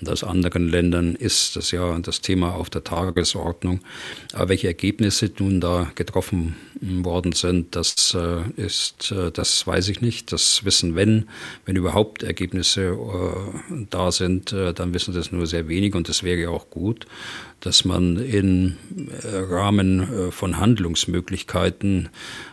und 0.00 0.10
aus 0.10 0.24
anderen 0.24 0.68
Ländern, 0.68 1.14
ist 1.14 1.56
das 1.56 1.70
ja 1.70 1.98
das 1.98 2.20
Thema 2.20 2.54
auf 2.54 2.68
der 2.68 2.84
Tagesordnung. 2.84 3.80
Aber 4.32 4.50
welche 4.50 4.66
Ergebnisse 4.66 5.30
nun 5.38 5.60
da 5.60 5.90
getroffen 5.94 6.56
worden 6.80 7.32
sind, 7.32 7.76
das 7.76 8.14
äh, 8.14 8.42
ist, 8.60 9.14
das 9.32 9.66
weiß 9.66 9.88
ich 9.88 10.00
nicht. 10.00 10.32
Das 10.32 10.64
wissen, 10.64 10.94
wenn, 10.96 11.28
wenn 11.64 11.76
überhaupt 11.76 12.22
Ergebnisse 12.22 12.94
da 13.90 14.12
sind, 14.12 14.52
dann 14.52 14.94
wissen 14.94 15.14
das 15.14 15.32
nur 15.32 15.46
sehr 15.46 15.68
wenig 15.68 15.94
und 15.94 16.08
das 16.08 16.22
wäre 16.22 16.50
auch 16.50 16.70
gut 16.70 17.06
dass 17.64 17.84
man 17.86 18.18
im 18.18 18.76
äh, 19.22 19.36
Rahmen 19.36 20.00
äh, 20.00 20.30
von 20.30 20.58
Handlungsmöglichkeiten 20.58 22.10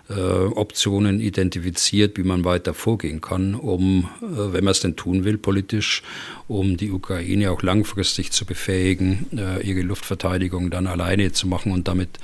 äh, 0.10 0.14
Optionen 0.14 1.20
identifiziert, 1.20 2.18
wie 2.18 2.24
man 2.24 2.46
weiter 2.46 2.74
vorgehen 2.74 3.20
kann, 3.20 3.56
um, 3.56 4.10
wenn 4.22 4.64
man 4.64 4.72
es 4.72 4.80
denn 4.80 4.96
tun 4.96 5.26
will, 5.26 5.38
politisch, 5.38 6.02
um 6.48 6.78
die 6.78 6.92
Ukraine 6.92 7.52
auch 7.52 7.62
langfristig 7.62 8.32
zu 8.32 8.46
befähigen, 8.46 9.28
ihre 9.64 9.82
Luftverteidigung 9.82 10.70
dann 10.70 10.88
alleine 10.88 11.32
zu 11.32 11.48
machen 11.48 11.72
und 11.72 11.88
damit 11.88 12.20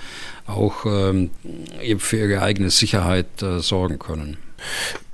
auch 0.45 0.86
ähm, 0.86 1.30
für 1.97 2.17
ihre 2.17 2.41
eigene 2.41 2.69
Sicherheit 2.69 3.27
sorgen 3.60 3.99
können. 3.99 4.38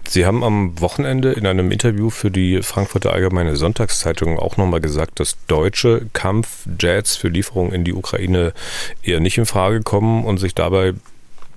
Sie 0.07 0.25
haben 0.25 0.43
am 0.43 0.79
Wochenende 0.79 1.31
in 1.31 1.47
einem 1.47 1.71
Interview 1.71 2.09
für 2.09 2.29
die 2.29 2.61
Frankfurter 2.61 3.13
Allgemeine 3.13 3.55
Sonntagszeitung 3.55 4.37
auch 4.37 4.57
nochmal 4.57 4.81
gesagt, 4.81 5.19
dass 5.19 5.37
deutsche 5.47 6.07
Kampfjets 6.13 7.15
für 7.15 7.29
Lieferungen 7.29 7.73
in 7.73 7.83
die 7.83 7.93
Ukraine 7.93 8.53
eher 9.01 9.19
nicht 9.19 9.37
in 9.37 9.45
Frage 9.45 9.81
kommen 9.81 10.25
und 10.25 10.37
sich 10.37 10.53
dabei 10.53 10.93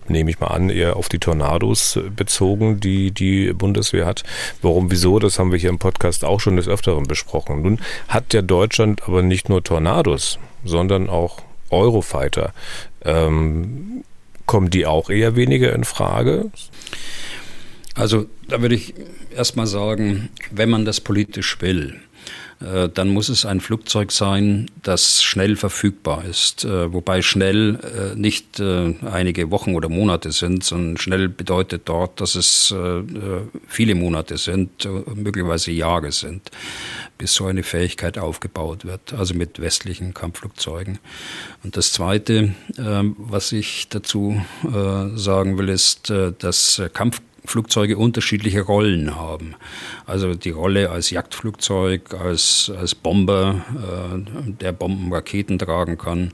nehme 0.09 0.31
ich 0.31 0.41
mal 0.41 0.49
an, 0.49 0.71
eher 0.71 0.97
auf 0.97 1.09
die 1.09 1.19
Tornados 1.19 1.99
bezogen, 2.15 2.81
die 2.81 3.11
die 3.11 3.53
Bundeswehr 3.53 4.07
hat. 4.07 4.23
Warum, 4.63 4.91
wieso, 4.91 5.19
das 5.19 5.39
haben 5.39 5.51
wir 5.51 5.59
hier 5.59 5.71
im 5.71 5.79
Podcast 5.79 6.25
auch 6.25 6.41
schon 6.41 6.57
des 6.57 6.69
Öfteren 6.69 7.05
besprochen. 7.05 7.63
Nun 7.63 7.81
hat 8.09 8.33
ja 8.33 8.43
Deutschland 8.43 9.03
aber 9.09 9.23
nicht 9.23 9.49
nur 9.49 9.65
Tornados, 9.65 10.39
sondern 10.65 11.09
auch 11.09 11.43
Eurofighter. 11.71 12.53
Ähm, 13.05 14.05
kommen 14.47 14.71
die 14.71 14.87
auch 14.87 15.11
eher 15.11 15.37
weniger 15.37 15.75
in 15.75 15.85
Frage? 15.85 16.51
Also 17.97 18.27
da 18.49 18.61
würde 18.61 18.75
ich 18.75 18.95
erstmal 19.35 19.67
sagen, 19.67 20.29
wenn 20.51 20.69
man 20.69 20.85
das 20.85 21.01
politisch 21.01 21.61
will, 21.61 21.99
äh, 22.61 22.89
dann 22.89 23.09
muss 23.09 23.29
es 23.29 23.45
ein 23.45 23.61
Flugzeug 23.61 24.13
sein, 24.13 24.71
das 24.83 25.23
schnell 25.23 25.57
verfügbar 25.57 26.25
ist. 26.25 26.65
Äh, 26.65 26.93
wobei 26.93 27.21
schnell 27.23 27.79
äh, 27.83 28.15
nicht 28.15 28.61
einige 28.61 29.51
Wochen 29.51 29.75
oder 29.75 29.89
Monate 29.89 30.33
sind, 30.33 30.65
sondern 30.65 30.97
schnell 30.97 31.29
bedeutet 31.29 31.83
dort, 31.87 32.21
dass 32.21 32.35
es 32.35 32.75
viele 33.67 33.95
Monate 33.95 34.39
sind, 34.39 34.89
möglicherweise 35.15 35.73
Jahre 35.73 36.13
sind, 36.13 36.51
bis 37.19 37.35
so 37.35 37.47
eine 37.47 37.63
Fähigkeit 37.63 38.19
aufgebaut 38.19 38.85
wird, 38.85 39.13
also 39.13 39.35
mit 39.35 39.61
westlichen 39.61 40.15
Kampfflugzeugen. 40.15 40.99
Und 41.63 41.77
das 41.77 41.93
Zweite, 41.93 42.55
was 42.77 43.53
ich 43.53 43.89
dazu 43.89 44.43
sagen 45.15 45.59
will, 45.59 45.69
ist, 45.69 46.13
dass 46.39 46.83
Kampf 46.93 47.21
Flugzeuge 47.47 47.97
unterschiedliche 47.97 48.63
Rollen 48.63 49.17
haben. 49.17 49.55
Also 50.07 50.35
die 50.35 50.51
Rolle 50.51 50.91
als 50.91 51.11
Jagdflugzeug, 51.11 52.15
als, 52.15 52.73
als 52.79 52.95
Bomber, 52.95 53.65
äh, 53.75 54.53
der 54.61 54.73
Bomben, 54.73 55.13
Raketen 55.13 55.59
tragen 55.59 55.99
kann, 55.99 56.33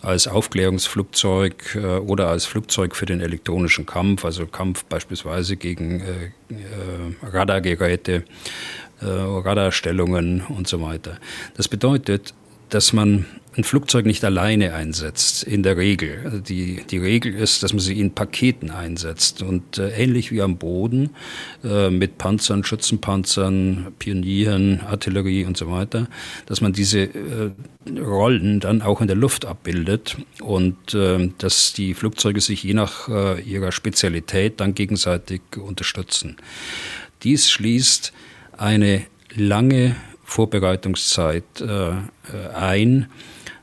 als 0.00 0.26
Aufklärungsflugzeug 0.28 1.76
äh, 1.76 1.98
oder 1.98 2.28
als 2.28 2.46
Flugzeug 2.46 2.96
für 2.96 3.06
den 3.06 3.20
elektronischen 3.20 3.86
Kampf, 3.86 4.24
also 4.24 4.46
Kampf 4.46 4.84
beispielsweise 4.84 5.56
gegen 5.56 6.00
äh, 6.00 6.54
äh 6.54 7.26
Radargeräte, 7.26 8.24
äh, 9.00 9.06
Radarstellungen 9.06 10.42
und 10.42 10.68
so 10.68 10.80
weiter. 10.80 11.18
Das 11.56 11.68
bedeutet, 11.68 12.34
dass 12.72 12.92
man 12.94 13.26
ein 13.54 13.64
Flugzeug 13.64 14.06
nicht 14.06 14.24
alleine 14.24 14.72
einsetzt, 14.72 15.42
in 15.42 15.62
der 15.62 15.76
Regel. 15.76 16.22
Also 16.24 16.38
die, 16.38 16.82
die 16.90 16.96
Regel 16.96 17.34
ist, 17.34 17.62
dass 17.62 17.74
man 17.74 17.80
sie 17.80 18.00
in 18.00 18.12
Paketen 18.14 18.70
einsetzt. 18.70 19.42
Und 19.42 19.76
äh, 19.76 19.90
ähnlich 19.90 20.32
wie 20.32 20.40
am 20.40 20.56
Boden 20.56 21.10
äh, 21.62 21.90
mit 21.90 22.16
Panzern, 22.16 22.64
Schützenpanzern, 22.64 23.92
Pionieren, 23.98 24.80
Artillerie 24.80 25.44
und 25.44 25.58
so 25.58 25.70
weiter, 25.70 26.08
dass 26.46 26.62
man 26.62 26.72
diese 26.72 27.00
äh, 27.00 27.50
Rollen 28.00 28.60
dann 28.60 28.80
auch 28.80 29.02
in 29.02 29.06
der 29.06 29.16
Luft 29.16 29.44
abbildet 29.44 30.16
und 30.40 30.94
äh, 30.94 31.28
dass 31.36 31.74
die 31.74 31.92
Flugzeuge 31.92 32.40
sich 32.40 32.62
je 32.62 32.72
nach 32.72 33.08
äh, 33.10 33.42
ihrer 33.42 33.72
Spezialität 33.72 34.60
dann 34.60 34.74
gegenseitig 34.74 35.42
unterstützen. 35.58 36.38
Dies 37.22 37.50
schließt 37.50 38.14
eine 38.56 39.02
lange 39.34 39.94
Vorbereitungszeit 40.32 41.44
äh, 41.60 41.92
ein, 42.54 43.06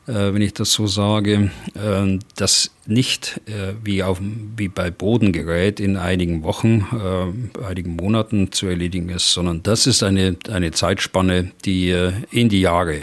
äh, 0.06 0.34
wenn 0.34 0.42
ich 0.42 0.54
das 0.54 0.72
so 0.72 0.86
sage, 0.86 1.50
äh, 1.74 2.20
das 2.36 2.72
nicht 2.86 3.42
äh, 3.48 3.74
wie, 3.84 4.04
auf, 4.04 4.22
wie 4.22 4.68
bei 4.68 4.92
Bodengerät 4.92 5.80
in 5.80 5.98
einigen 5.98 6.44
Wochen, 6.44 6.86
äh, 6.94 7.64
einigen 7.64 7.96
Monaten 7.96 8.52
zu 8.52 8.68
erledigen 8.68 9.10
ist, 9.10 9.34
sondern 9.34 9.64
das 9.64 9.88
ist 9.88 10.04
eine, 10.04 10.36
eine 10.52 10.70
Zeitspanne, 10.72 11.52
die 11.66 11.90
äh, 11.90 12.14
in 12.30 12.50
die 12.50 12.62
Jahre 12.62 13.02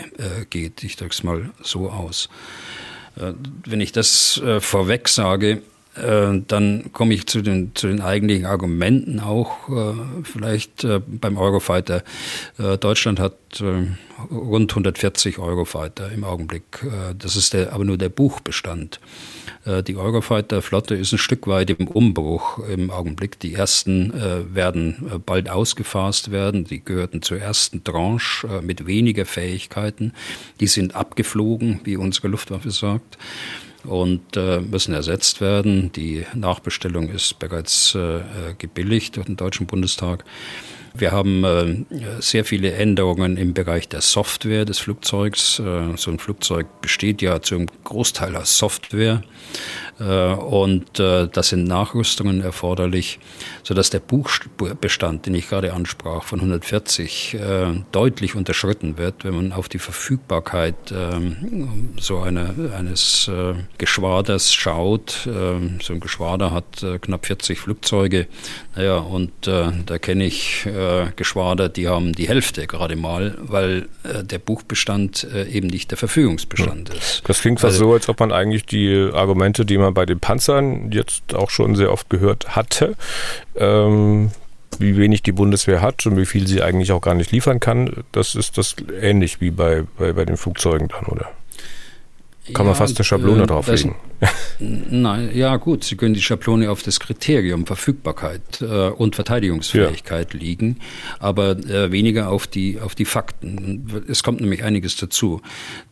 geht. 0.51 0.85
Ich 0.85 0.97
drücke 0.97 1.13
es 1.13 1.23
mal 1.25 1.51
so 1.63 1.91
aus. 1.91 2.29
wenn 3.15 3.81
ich 3.81 3.93
das 3.93 4.41
vorweg 4.61 5.09
sage, 5.09 5.51
äh, 5.51 5.61
dann 5.97 6.93
komme 6.93 7.15
ich 7.15 7.27
zu 7.27 7.43
den, 7.43 7.75
zu 7.75 7.87
den 7.87 8.01
eigentlichen 8.01 8.45
Argumenten 8.45 9.21
auch, 9.21 9.69
äh, 9.69 9.95
vielleicht 10.25 10.85
äh, 10.85 11.01
beim 11.07 11.39
Eurofighter. 11.39 12.03
Deutschland 12.81 13.21
hat 13.21 13.35
rund 14.31 14.71
140 14.71 15.39
Eurofighter 15.39 16.11
im 16.11 16.25
Augenblick. 16.25 16.85
das 17.19 17.37
ist 17.37 17.53
der, 17.53 17.73
aber 17.73 17.85
nur 17.85 17.99
der 17.99 18.09
Buchbestand. 18.09 19.01
Die 19.87 19.97
Eurofighter-Flotte 19.97 20.95
ist 20.95 21.13
ein 21.13 21.19
Stück 21.19 21.47
weit 21.47 21.71
im 21.71 21.89
Umbruch 21.89 22.59
im 22.69 22.91
Augenblick. 22.91 23.39
Die 23.41 23.55
ersten 23.55 24.13
werden 24.55 25.23
bald 25.27 25.49
ausgefasst 25.49 26.31
werden. 26.31 26.65
Die 26.65 26.85
gehörten 26.85 27.21
zur 27.23 27.39
ersten 27.39 27.83
Tranche 27.83 28.63
mit 28.63 28.87
weniger 28.87 29.27
Fähigkeiten. 29.27 30.13
Die 30.61 30.69
sind 30.69 30.95
abgeflogen, 30.95 31.81
wie 31.85 31.97
unsere 31.97 32.29
Luftwaffe 32.29 32.71
sagt 32.71 33.19
und 33.87 34.37
äh, 34.37 34.61
müssen 34.61 34.95
ersetzt 34.95 35.41
werden. 35.41 35.93
Die 35.93 36.25
Nachbestellung 36.35 37.09
ist 37.09 37.39
bereits 37.39 37.95
äh, 37.95 38.21
gebilligt 38.59 39.17
durch 39.17 39.27
den 39.27 39.37
Deutschen 39.37 39.67
Bundestag. 39.67 40.25
Wir 40.99 41.13
haben 41.13 41.45
äh, 41.45 42.21
sehr 42.21 42.45
viele 42.45 42.73
Änderungen 42.73 43.37
im 43.37 43.55
Bereich 43.55 43.89
der 43.89 44.01
Software 44.01 44.65
des 44.65 44.79
Flugzeugs. 44.79 45.59
Äh, 45.59 45.97
so 45.97 46.11
ein 46.11 46.19
Flugzeug 46.19 46.67
besteht 46.81 47.23
ja 47.23 47.43
zum 47.43 47.67
Großteil 47.85 48.35
aus 48.37 48.57
Software. 48.57 49.23
Äh, 49.99 50.05
und 50.05 50.99
das 50.99 51.49
sind 51.49 51.65
Nachrüstungen 51.65 52.41
erforderlich, 52.43 53.19
sodass 53.63 53.91
der 53.91 54.01
Buchbestand, 54.01 55.27
den 55.27 55.35
ich 55.35 55.49
gerade 55.49 55.73
ansprach, 55.73 56.23
von 56.23 56.41
140 56.41 57.35
äh, 57.35 57.67
deutlich 57.93 58.35
unterschritten 58.35 58.99
wird, 58.99 59.25
wenn 59.25 59.35
man 59.35 59.53
auf 59.53 59.69
die 59.69 59.79
Verfügbarkeit 59.79 60.75
ähm, 60.93 61.91
so 61.99 62.19
eine, 62.19 62.73
eines 62.77 63.31
Geschwaders 63.79 64.55
schaut. 64.55 65.27
Ähm, 65.27 65.79
so 65.83 65.93
ein 65.93 66.01
Geschwader 66.01 66.51
hat 66.51 66.85
knapp 67.03 67.27
40 67.27 67.59
Flugzeuge. 67.59 68.27
Naja, 68.75 68.99
und 68.99 69.33
da 69.43 69.99
kenne 69.99 70.25
ich 70.25 70.67
Geschwader, 71.17 71.69
die 71.69 71.89
haben 71.89 72.13
die 72.13 72.29
Hälfte 72.29 72.67
gerade 72.67 72.97
mal, 72.97 73.37
weil 73.41 73.87
der 74.05 74.39
Buchbestand 74.39 75.27
eben 75.51 75.69
nicht 75.69 75.91
der 75.91 75.99
Verfügungsbestand 75.99 76.91
ist. 76.91 77.23
Das 77.27 77.41
klingt 77.41 77.61
fast 77.61 77.75
also, 77.75 77.87
so, 77.87 77.93
als 77.95 78.09
ob 78.09 78.21
man 78.21 78.33
eigentlich 78.33 78.67
die 78.67 79.11
Argumente, 79.13 79.65
die 79.65 79.79
man 79.79 79.87
man 79.87 79.95
bei 79.95 80.05
den 80.05 80.21
Panzern 80.21 80.93
jetzt 80.93 81.35
auch 81.35 81.51
schon 81.51 81.75
sehr 81.77 81.91
oft 81.91 82.11
gehört 82.11 82.55
hatte, 82.55 82.97
ähm, 83.57 84.31
wie 84.79 84.97
wenig 84.97 85.23
die 85.23 85.33
Bundeswehr 85.33 85.81
hat 85.81 86.05
und 86.07 86.17
wie 86.17 86.27
viel 86.27 86.47
sie 86.47 86.63
eigentlich 86.63 86.93
auch 86.93 87.01
gar 87.01 87.15
nicht 87.15 87.33
liefern 87.33 87.61
kann. 87.61 88.05
Das 88.13 88.35
ist 88.35 88.59
das 88.59 88.77
ähnlich 89.01 89.41
wie 89.41 89.51
bei, 89.51 89.85
bei, 89.97 90.13
bei 90.13 90.25
den 90.25 90.37
Flugzeugen 90.37 90.89
dann, 90.89 91.07
oder? 91.07 91.31
Kann 92.55 92.67
ja, 92.67 92.71
man 92.71 92.75
fast 92.75 92.97
eine 92.97 93.05
Schablone 93.05 93.43
äh, 93.43 93.47
drauflegen. 93.47 93.95
Nein, 94.59 95.31
ja 95.35 95.57
gut, 95.57 95.85
Sie 95.85 95.97
können 95.97 96.15
die 96.15 96.23
Schablone 96.23 96.71
auf 96.71 96.83
das 96.83 97.01
Kriterium 97.01 97.67
Verfügbarkeit 97.67 98.63
äh, 98.63 98.89
und 98.89 99.15
Verteidigungsfähigkeit 99.15 100.33
ja. 100.33 100.41
liegen, 100.41 100.79
aber 101.19 101.51
äh, 101.51 101.91
weniger 101.91 102.31
auf 102.31 102.47
die, 102.47 102.81
auf 102.81 102.95
die 102.95 103.05
Fakten. 103.05 104.05
Es 104.09 104.23
kommt 104.23 104.41
nämlich 104.41 104.65
einiges 104.65 104.97
dazu. 104.97 105.43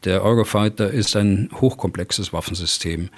Der 0.04 0.22
Eurofighter 0.22 0.90
ist 0.90 1.16
ein 1.16 1.50
hochkomplexes 1.60 2.32
Waffensystem. 2.32 3.10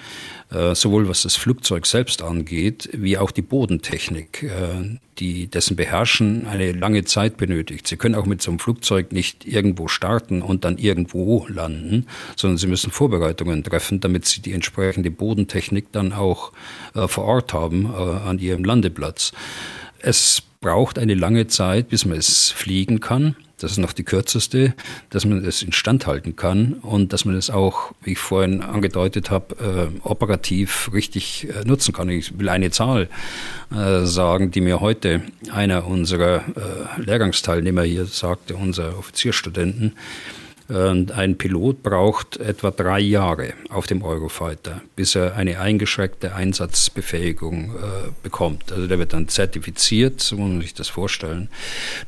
Äh, 0.49 0.75
sowohl 0.75 1.09
was 1.09 1.23
das 1.23 1.35
Flugzeug 1.35 1.85
selbst 1.85 2.21
angeht, 2.21 2.89
wie 2.93 3.17
auch 3.17 3.31
die 3.31 3.41
Bodentechnik, 3.41 4.43
äh, 4.43 4.97
die 5.19 5.47
dessen 5.47 5.75
Beherrschen 5.75 6.47
eine 6.47 6.71
lange 6.71 7.03
Zeit 7.03 7.35
benötigt. 7.35 7.85
Sie 7.85 7.97
können 7.97 8.15
auch 8.15 8.25
mit 8.25 8.41
so 8.41 8.51
einem 8.51 8.59
Flugzeug 8.59 9.11
nicht 9.11 9.45
irgendwo 9.45 9.89
starten 9.89 10.41
und 10.41 10.63
dann 10.63 10.77
irgendwo 10.77 11.45
landen, 11.49 12.05
sondern 12.37 12.57
Sie 12.57 12.67
müssen 12.67 12.91
Vorbereitungen 12.91 13.61
treffen, 13.61 13.99
damit 13.99 14.25
Sie 14.25 14.41
die 14.41 14.53
entsprechende 14.53 15.11
Bodentechnik 15.11 15.91
dann 15.91 16.13
auch 16.13 16.53
äh, 16.95 17.09
vor 17.09 17.25
Ort 17.25 17.53
haben 17.53 17.87
an 17.87 18.39
Ihrem 18.39 18.63
Landeplatz. 18.63 19.33
Es 19.99 20.41
braucht 20.61 20.97
eine 20.97 21.13
lange 21.13 21.47
Zeit, 21.47 21.89
bis 21.89 22.05
man 22.05 22.17
es 22.17 22.51
fliegen 22.51 22.99
kann 23.01 23.35
das 23.59 23.71
ist 23.71 23.77
noch 23.77 23.93
die 23.93 24.03
kürzeste, 24.03 24.75
dass 25.09 25.25
man 25.25 25.43
es 25.43 25.63
instand 25.63 26.05
halten 26.05 26.35
kann 26.35 26.73
und 26.73 27.11
dass 27.11 27.25
man 27.25 27.35
es 27.35 27.49
auch, 27.49 27.93
wie 28.03 28.11
ich 28.11 28.19
vorhin 28.19 28.61
angedeutet 28.61 29.31
habe, 29.31 29.91
äh, 29.95 30.07
operativ 30.07 30.91
richtig 30.93 31.47
äh, 31.49 31.65
nutzen 31.65 31.91
kann. 31.91 32.09
Ich 32.09 32.37
will 32.37 32.49
eine 32.49 32.69
Zahl 32.69 33.09
äh, 33.75 34.05
sagen, 34.05 34.51
die 34.51 34.61
mir 34.61 34.79
heute 34.79 35.23
einer 35.51 35.87
unserer 35.87 36.43
äh, 36.55 37.01
Lehrgangsteilnehmer 37.01 37.81
hier 37.81 38.05
sagte, 38.05 38.55
unser 38.55 38.97
Offizierstudenten. 38.97 39.93
Ein 40.69 41.37
Pilot 41.37 41.81
braucht 41.81 42.37
etwa 42.37 42.71
drei 42.71 42.99
Jahre 42.99 43.53
auf 43.69 43.87
dem 43.87 44.03
Eurofighter, 44.03 44.81
bis 44.97 45.15
er 45.15 45.35
eine 45.35 45.61
eingeschränkte 45.61 46.35
Einsatzbefähigung 46.35 47.75
äh, 47.75 48.09
bekommt. 48.21 48.73
Also 48.73 48.87
der 48.87 48.99
wird 48.99 49.13
dann 49.13 49.29
zertifiziert, 49.29 50.19
so 50.19 50.35
muss 50.35 50.49
man 50.49 50.61
sich 50.61 50.73
das 50.73 50.89
vorstellen. 50.89 51.47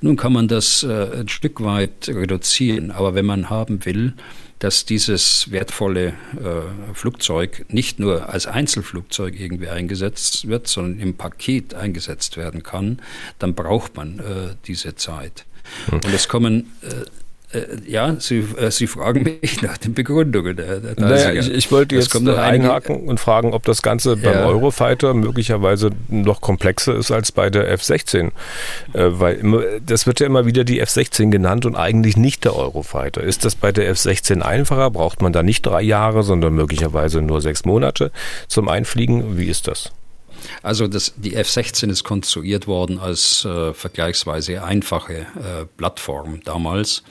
Nun 0.02 0.18
kann 0.18 0.34
man 0.34 0.50
das 0.50 0.84
äh, 0.84 1.22
ein 1.22 1.30
Stück 1.30 1.64
weit 1.64 2.10
reduzieren, 2.10 2.92
aber 2.92 3.16
wenn 3.16 3.26
man 3.26 3.50
haben 3.50 3.86
will, 3.86 4.14
dass 4.60 4.84
dieses 4.84 5.50
wertvolle 5.52 6.08
äh, 6.08 6.94
Flugzeug 6.94 7.66
nicht 7.70 7.98
nur 8.00 8.28
als 8.28 8.46
Einzelflugzeug 8.46 9.40
irgendwie 9.40 9.70
eingesetzt 9.70 10.50
wird, 10.50 10.68
sondern 10.68 11.00
im 11.00 11.16
Paket 11.16 11.76
eingesetzt 11.76 12.36
werden 12.36 12.62
kann, 12.62 13.00
dann 13.40 13.56
braucht 13.56 13.96
man 13.96 14.20
äh, 14.20 14.56
diese 14.68 14.96
Zeit. 14.96 15.46
Und 15.92 16.06
es 16.14 16.28
kommen 16.28 16.74
Äh, 16.82 17.06
ja, 17.88 18.16
Sie, 18.20 18.46
äh, 18.58 18.70
Sie 18.70 18.86
fragen 18.86 19.24
mich 19.42 19.62
nach 19.64 19.78
den 19.78 19.96
Begründungen. 19.96 20.58
naja, 20.98 21.32
ich, 21.32 21.50
ich, 21.52 21.72
wollte 21.72 21.96
jetzt 21.96 22.16
einhaken 22.16 22.96
einige, 22.96 23.10
und 23.10 23.20
fragen, 23.20 23.54
ob 23.54 23.66
das 23.66 23.82
Ganze 23.82 24.18
beim 24.18 24.34
ja. 24.34 24.46
Eurofighter 24.46 25.16
möglicherweise 25.16 25.90
noch 26.10 26.42
komplexer 26.42 26.96
ist 26.96 27.10
als 27.10 27.32
bei 27.32 27.50
der 27.50 27.68
F-16. 27.72 28.28
Äh, 28.28 28.32
weil 28.94 29.82
das 29.84 30.06
wird 30.06 30.20
ja 30.20 30.28
immer 30.28 30.46
wieder 30.46 30.64
die 30.64 30.80
F-16 30.80 31.32
genannt 31.32 31.66
und 31.66 31.76
eigentlich 31.76 32.18
nicht 32.18 32.46
der 32.46 32.56
Eurofighter. 32.56 33.24
Ist 33.24 33.46
das 33.46 33.56
bei 33.56 33.72
der 33.72 33.90
F-16 33.90 34.42
einfacher? 34.42 34.92
Braucht 34.92 35.24
man 35.24 35.34
da 35.34 35.42
nicht 35.42 35.66
drei 35.66 35.82
Jahre, 35.82 36.22
sondern 36.22 36.54
möglicherweise 36.54 37.22
nur 37.22 37.42
sechs 37.42 37.66
Monate 37.66 38.12
zum 38.48 38.70
Einfliegen? 38.70 39.38
Wie 39.38 39.48
ist 39.48 39.68
das? 39.68 39.92
Also 40.62 40.88
das, 40.88 41.14
die 41.18 41.36
F-16 41.36 41.90
ist 41.90 42.04
konstruiert 42.04 42.68
worden 42.68 43.00
als 43.00 43.46
äh, 43.46 43.74
vergleichsweise 43.74 44.64
einfache 44.64 45.14
äh, 45.14 45.66
Plattform 45.78 46.42
damals. 46.44 47.04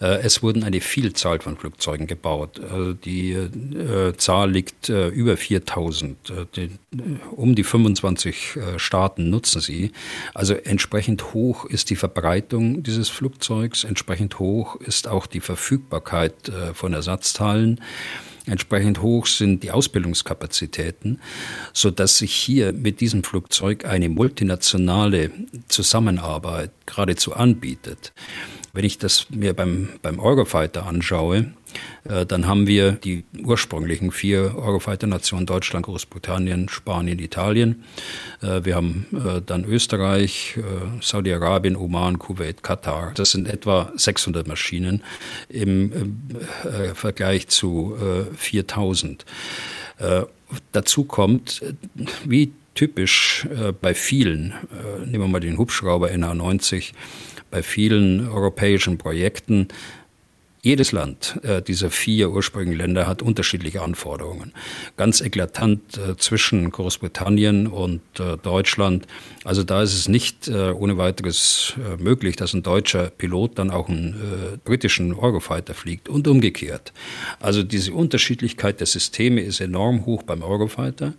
Äh, 0.00 0.20
es 0.22 0.42
wurden 0.42 0.64
eine 0.64 0.80
Vielzahl 0.80 1.40
von 1.40 1.56
Flugzeugen 1.56 2.06
gebaut. 2.06 2.60
Also 2.60 2.92
die 2.92 3.32
äh, 3.32 4.14
Zahl 4.16 4.50
liegt 4.50 4.88
äh, 4.88 5.08
über 5.08 5.36
4000. 5.36 6.16
Die, 6.56 6.70
um 7.32 7.54
die 7.54 7.64
25 7.64 8.58
Staaten 8.76 9.30
nutzen 9.30 9.60
sie. 9.60 9.92
Also 10.34 10.54
entsprechend 10.54 11.34
hoch 11.34 11.64
ist 11.64 11.90
die 11.90 11.96
Verbreitung 11.96 12.82
dieses 12.82 13.08
Flugzeugs, 13.08 13.84
entsprechend 13.84 14.38
hoch 14.38 14.76
ist 14.76 15.08
auch 15.08 15.26
die 15.26 15.40
Verfügbarkeit 15.40 16.34
von 16.74 16.92
Ersatzteilen. 16.92 17.80
Entsprechend 18.48 19.02
hoch 19.02 19.26
sind 19.26 19.62
die 19.62 19.70
Ausbildungskapazitäten, 19.70 21.20
so 21.72 21.90
dass 21.90 22.18
sich 22.18 22.34
hier 22.34 22.72
mit 22.72 23.00
diesem 23.00 23.22
Flugzeug 23.22 23.84
eine 23.84 24.08
multinationale 24.08 25.30
Zusammenarbeit 25.68 26.70
geradezu 26.86 27.34
anbietet. 27.34 28.12
Wenn 28.72 28.84
ich 28.84 28.98
das 28.98 29.26
mir 29.30 29.54
beim, 29.54 29.90
beim 30.02 30.18
Eurofighter 30.18 30.86
anschaue, 30.86 31.52
dann 32.04 32.46
haben 32.46 32.66
wir 32.66 32.92
die 32.92 33.24
ursprünglichen 33.44 34.12
vier 34.12 34.56
Eurofighter-Nationen 34.56 35.46
Deutschland, 35.46 35.86
Großbritannien, 35.86 36.68
Spanien, 36.68 37.18
Italien. 37.18 37.84
Äh, 38.42 38.64
wir 38.64 38.76
haben 38.76 39.06
äh, 39.12 39.40
dann 39.44 39.64
Österreich, 39.64 40.56
äh, 40.56 41.02
Saudi-Arabien, 41.02 41.76
Oman, 41.76 42.18
Kuwait, 42.18 42.62
Katar. 42.62 43.12
Das 43.14 43.32
sind 43.32 43.48
etwa 43.48 43.92
600 43.94 44.46
Maschinen 44.46 45.02
im 45.48 45.92
äh, 46.64 46.94
Vergleich 46.94 47.48
zu 47.48 47.96
4000. 48.36 49.24
Äh, 49.98 50.22
dazu 50.72 51.04
kommt, 51.04 51.62
wie 52.24 52.52
typisch 52.74 53.46
bei 53.80 53.92
vielen, 53.92 54.54
nehmen 55.04 55.24
wir 55.24 55.28
mal 55.28 55.40
den 55.40 55.58
Hubschrauber 55.58 56.10
NA90, 56.10 56.92
bei 57.50 57.62
vielen 57.62 58.28
europäischen 58.28 58.98
Projekten 58.98 59.68
jedes 60.68 60.92
Land 60.92 61.40
äh, 61.44 61.62
dieser 61.62 61.90
vier 61.90 62.30
ursprünglichen 62.30 62.78
Länder 62.78 63.06
hat 63.06 63.22
unterschiedliche 63.22 63.80
Anforderungen. 63.80 64.52
Ganz 64.98 65.22
eklatant 65.22 65.96
äh, 65.96 66.14
zwischen 66.18 66.70
Großbritannien 66.70 67.66
und 67.68 68.02
äh, 68.20 68.36
Deutschland. 68.36 69.06
Also 69.44 69.64
da 69.64 69.82
ist 69.82 69.94
es 69.94 70.08
nicht 70.08 70.46
äh, 70.46 70.72
ohne 70.72 70.98
weiteres 70.98 71.72
äh, 71.78 71.96
möglich, 72.02 72.36
dass 72.36 72.52
ein 72.52 72.62
deutscher 72.62 73.08
Pilot 73.08 73.58
dann 73.58 73.70
auch 73.70 73.88
einen 73.88 74.12
äh, 74.12 74.56
britischen 74.62 75.14
Eurofighter 75.14 75.72
fliegt 75.72 76.10
und 76.10 76.28
umgekehrt. 76.28 76.92
Also 77.40 77.62
diese 77.62 77.94
Unterschiedlichkeit 77.94 78.80
der 78.80 78.86
Systeme 78.86 79.40
ist 79.40 79.62
enorm 79.62 80.04
hoch 80.04 80.22
beim 80.22 80.42
Eurofighter. 80.42 81.14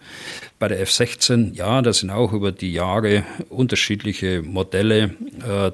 Bei 0.59 0.67
der 0.67 0.79
F-16, 0.81 1.55
ja, 1.55 1.81
da 1.81 1.91
sind 1.91 2.11
auch 2.11 2.33
über 2.33 2.51
die 2.51 2.71
Jahre 2.71 3.23
unterschiedliche 3.49 4.43
Modelle 4.43 5.15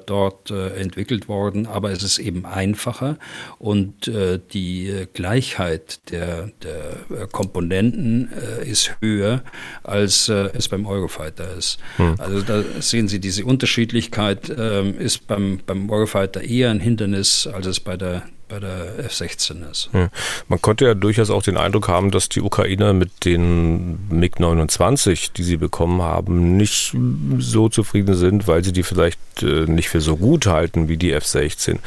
dort 0.06 0.50
entwickelt 0.50 1.26
worden, 1.26 1.66
aber 1.66 1.90
es 1.90 2.04
ist 2.04 2.18
eben 2.18 2.46
einfacher 2.46 3.18
und 3.66 4.06
äh, 4.06 4.38
die 4.52 5.08
Gleichheit 5.12 6.12
der, 6.12 6.52
der 6.62 7.22
äh, 7.24 7.26
Komponenten 7.26 8.30
äh, 8.32 8.64
ist 8.64 8.94
höher, 9.00 9.42
als 9.82 10.28
äh, 10.28 10.50
es 10.54 10.68
beim 10.68 10.86
Eurofighter 10.86 11.52
ist. 11.56 11.78
Hm. 11.96 12.14
Also 12.18 12.42
da 12.42 12.62
sehen 12.78 13.08
Sie, 13.08 13.18
diese 13.18 13.44
Unterschiedlichkeit 13.44 14.54
ähm, 14.56 14.96
ist 15.00 15.26
beim, 15.26 15.58
beim 15.66 15.90
Eurofighter 15.90 16.42
eher 16.42 16.70
ein 16.70 16.78
Hindernis, 16.78 17.48
als 17.48 17.66
es 17.66 17.80
bei 17.80 17.96
der 17.96 18.22
bei 18.48 18.60
der 18.60 18.98
F-16 18.98 19.70
ist. 19.70 19.90
Ja. 19.92 20.08
Man 20.48 20.62
konnte 20.62 20.84
ja 20.84 20.94
durchaus 20.94 21.30
auch 21.30 21.42
den 21.42 21.56
Eindruck 21.56 21.88
haben, 21.88 22.10
dass 22.10 22.28
die 22.28 22.40
Ukrainer 22.40 22.92
mit 22.92 23.24
den 23.24 24.08
MiG-29, 24.08 25.32
die 25.32 25.42
sie 25.42 25.56
bekommen 25.56 26.02
haben, 26.02 26.56
nicht 26.56 26.96
so 27.38 27.68
zufrieden 27.68 28.14
sind, 28.14 28.46
weil 28.46 28.62
sie 28.64 28.72
die 28.72 28.82
vielleicht 28.82 29.18
äh, 29.42 29.66
nicht 29.66 29.88
für 29.88 30.00
so 30.00 30.16
gut 30.16 30.46
halten 30.46 30.88
wie 30.88 30.96
die 30.96 31.12
F-16. 31.12 31.78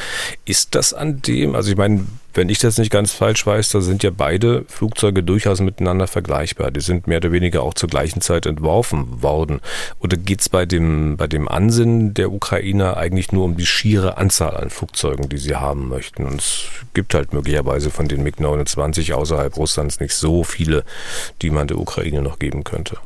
Ist 0.46 0.76
das 0.76 0.94
an 0.94 1.22
dem, 1.22 1.56
also 1.56 1.72
ich 1.72 1.78
meine, 1.78 2.06
wenn 2.34 2.50
ich 2.50 2.60
das 2.60 2.78
nicht 2.78 2.92
ganz 2.92 3.14
falsch 3.14 3.46
weiß, 3.46 3.70
da 3.70 3.82
sind 3.82 4.04
ja 4.04 4.12
beide 4.16 4.66
Flugzeuge 4.68 5.24
durchaus 5.24 5.62
miteinander 5.62 6.08
vergleichbar. 6.08 6.72
Die 6.72 6.82
sind 6.82 7.08
mehr 7.08 7.18
oder 7.18 7.32
weniger 7.32 7.64
auch 7.64 7.74
zur 7.74 7.90
gleichen 7.90 8.22
Zeit 8.22 8.46
entworfen 8.46 9.22
worden. 9.22 9.62
Oder 10.00 10.18
geht 10.18 10.42
es 10.42 10.50
bei 10.50 10.66
dem, 10.66 11.18
bei 11.18 11.28
dem 11.28 11.48
Ansinnen 11.48 12.14
der 12.14 12.32
Ukrainer 12.32 12.98
eigentlich 12.98 13.32
nur 13.32 13.46
um 13.46 13.58
die 13.58 13.66
schiere 13.66 14.18
Anzahl 14.18 14.56
an 14.56 14.70
Flugzeugen, 14.70 15.30
die 15.30 15.38
sie 15.38 15.56
haben 15.56 15.90
möchten? 15.90 16.26
Und 16.26 16.40
es 16.40 16.66
gibt 16.94 17.14
halt 17.14 17.34
möglicherweise 17.34 17.90
von 17.90 18.08
den 18.08 18.24
MiG-29 18.24 19.14
außerhalb 19.14 19.58
Russlands 19.58 20.00
nicht 20.00 20.14
so 20.14 20.44
viele, 20.44 20.84
die 21.42 21.50
man 21.50 21.68
der 21.68 21.80
Ukraine 21.80 22.22
noch 22.22 22.40
geben 22.40 22.64
könnte. 22.64 22.98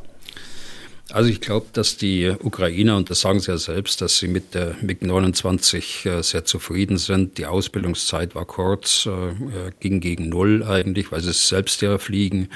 Also 1.14 1.30
ich 1.30 1.40
glaube, 1.40 1.66
dass 1.72 1.96
die 1.96 2.28
Ukrainer, 2.42 2.96
und 2.96 3.08
das 3.08 3.20
sagen 3.20 3.38
sie 3.38 3.52
ja 3.52 3.56
selbst, 3.56 4.00
dass 4.00 4.18
sie 4.18 4.26
mit 4.26 4.52
der 4.52 4.74
MiG-29 4.82 6.08
äh, 6.08 6.22
sehr 6.24 6.44
zufrieden 6.44 6.98
sind. 6.98 7.38
Die 7.38 7.46
Ausbildungszeit 7.46 8.34
war 8.34 8.44
kurz, 8.46 9.06
äh, 9.06 9.70
ging 9.78 10.00
gegen 10.00 10.28
Null 10.28 10.64
eigentlich, 10.64 11.12
weil 11.12 11.20
sie 11.20 11.30
es 11.30 11.46
selbst 11.46 11.82
ja 11.82 11.98
fliegen. 11.98 12.48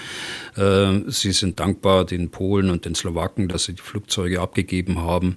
Äh, 0.56 1.02
sie 1.06 1.30
sind 1.30 1.60
dankbar 1.60 2.04
den 2.04 2.30
Polen 2.30 2.70
und 2.70 2.84
den 2.84 2.96
Slowaken, 2.96 3.46
dass 3.46 3.62
sie 3.62 3.74
die 3.74 3.82
Flugzeuge 3.82 4.40
abgegeben 4.40 5.02
haben. 5.02 5.36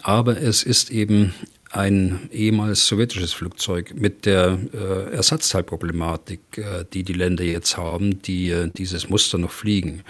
Aber 0.00 0.40
es 0.40 0.62
ist 0.62 0.90
eben 0.90 1.34
ein 1.72 2.30
ehemals 2.32 2.86
sowjetisches 2.86 3.32
Flugzeug 3.32 3.94
mit 3.94 4.24
der 4.24 4.58
äh, 4.72 5.14
Ersatzteilproblematik, 5.14 6.40
äh, 6.56 6.84
die 6.92 7.02
die 7.02 7.12
Länder 7.12 7.44
jetzt 7.44 7.76
haben, 7.76 8.22
die 8.22 8.50
äh, 8.50 8.70
dieses 8.74 9.10
Muster 9.10 9.36
noch 9.36 9.50
fliegen. 9.50 10.02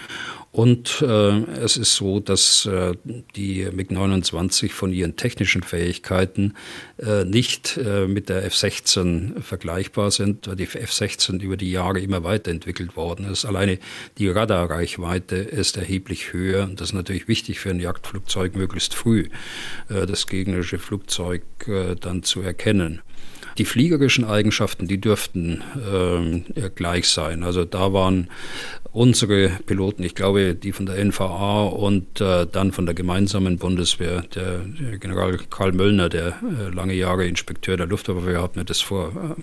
Und 0.57 1.03
äh, 1.03 1.43
es 1.61 1.77
ist 1.77 1.97
so, 1.97 2.19
dass 2.19 2.65
äh, 2.65 2.95
die 3.05 3.69
MiG-29 3.71 4.71
von 4.71 4.91
ihren 4.91 5.15
technischen 5.15 5.63
Fähigkeiten 5.63 6.55
äh, 6.97 7.27
nicht 7.27 7.77
äh, 7.77 8.07
mit 8.07 8.31
der 8.31 8.43
F-16 8.47 9.43
vergleichbar 9.43 10.11
sind, 10.11 10.49
weil 10.49 10.57
die 10.57 10.65
F-16 10.65 11.43
über 11.43 11.59
die 11.59 11.71
Jahre 11.71 12.01
immer 12.01 12.25
weiterentwickelt 12.25 12.97
worden 12.97 13.31
ist. 13.31 13.45
Alleine 13.45 13.79
die 14.17 14.31
Radarreichweite 14.31 15.37
ist 15.37 15.77
erheblich 15.77 16.33
höher 16.33 16.65
und 16.65 16.81
das 16.81 16.89
ist 16.89 16.95
natürlich 16.95 17.29
wichtig 17.29 17.61
für 17.61 17.69
ein 17.69 17.79
Jagdflugzeug, 17.79 18.57
möglichst 18.57 18.95
früh 18.95 19.29
äh, 19.91 20.07
das 20.07 20.27
gegnerische 20.27 20.79
Flugzeug 20.79 21.43
äh, 21.67 21.97
dann 21.97 22.23
zu 22.23 22.41
erkennen. 22.41 23.03
Die 23.59 23.65
fliegerischen 23.65 24.25
Eigenschaften, 24.25 24.87
die 24.87 25.01
dürften 25.01 25.63
äh, 26.55 26.71
gleich 26.75 27.09
sein. 27.09 27.43
Also 27.43 27.65
da 27.65 27.95
waren 27.95 28.29
unsere 28.97 29.51
Piloten, 29.67 30.03
ich 30.03 30.15
glaube, 30.15 30.55
die 30.55 30.73
von 30.73 30.87
der 30.87 30.97
NVA 31.05 31.65
und 31.65 32.19
äh, 32.23 32.47
dann 32.51 32.73
von 32.73 32.87
der 32.87 32.95
gemeinsamen 32.95 33.59
Bundeswehr, 33.59 34.23
der, 34.35 34.63
General 34.99 35.39
Karl 35.51 35.73
Möllner, 35.73 36.09
der 36.09 36.29
äh, 36.29 36.75
lange 36.75 36.95
Jahre 36.95 37.27
Inspekteur 37.27 37.77
der 37.77 37.87
Luftwaffe, 37.87 38.41
hat 38.41 38.57
mir 38.57 38.65
das 38.65 38.81
vor, 38.81 39.09
äh, 39.37 39.43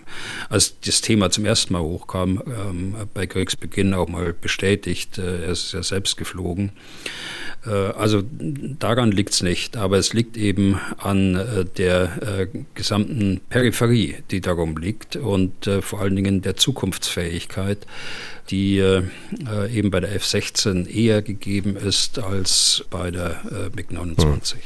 als 0.50 0.80
das 0.80 1.02
Thema 1.02 1.30
zum 1.30 1.46
ersten 1.46 1.74
Mal 1.74 1.84
hochkam, 1.84 2.42
ähm, 2.48 2.96
bei 3.14 3.28
Kriegsbeginn 3.28 3.94
auch 3.94 4.10
mal 4.10 4.34
bestätigt. 4.34 5.20
Äh, 5.20 5.44
er 5.44 5.52
ist 5.52 5.72
ja 5.72 5.84
selbst 5.84 6.18
geflogen. 6.18 6.72
Äh, 7.64 7.70
also 7.70 8.24
daran 8.80 9.12
liegt 9.12 9.34
es 9.34 9.44
nicht, 9.44 9.78
aber 9.78 10.00
es 10.00 10.14
liegt 10.16 10.36
eben 10.36 10.80
an 10.98 11.36
äh, 11.36 11.66
der 11.66 12.48
gesamten 12.74 13.40
Peripherie, 13.50 14.16
die 14.32 14.42
darum 14.42 14.78
liegt 14.78 15.16
und 15.16 15.70
vor 15.82 16.02
allen 16.02 16.16
Dingen 16.16 16.42
der 16.42 16.56
Zukunftsfähigkeit 16.56 17.86
die 18.50 18.78
äh, 18.78 19.04
eben 19.72 19.92
bei 19.92 20.00
der 20.00 20.14
F-16 20.16 20.88
eher 20.88 21.22
gegeben 21.22 21.76
ist 21.76 22.20
als 22.20 22.86
bei 22.90 23.12
der 23.12 23.42
äh, 23.52 23.76
MiG-29. 23.76 24.54
Hm. 24.54 24.60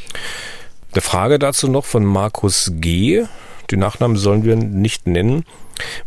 Eine 0.93 1.01
Frage 1.01 1.39
dazu 1.39 1.67
noch 1.67 1.85
von 1.85 2.05
Markus 2.05 2.71
G. 2.75 3.25
Den 3.69 3.79
Nachnamen 3.79 4.17
sollen 4.17 4.43
wir 4.43 4.55
nicht 4.55 5.07
nennen. 5.07 5.43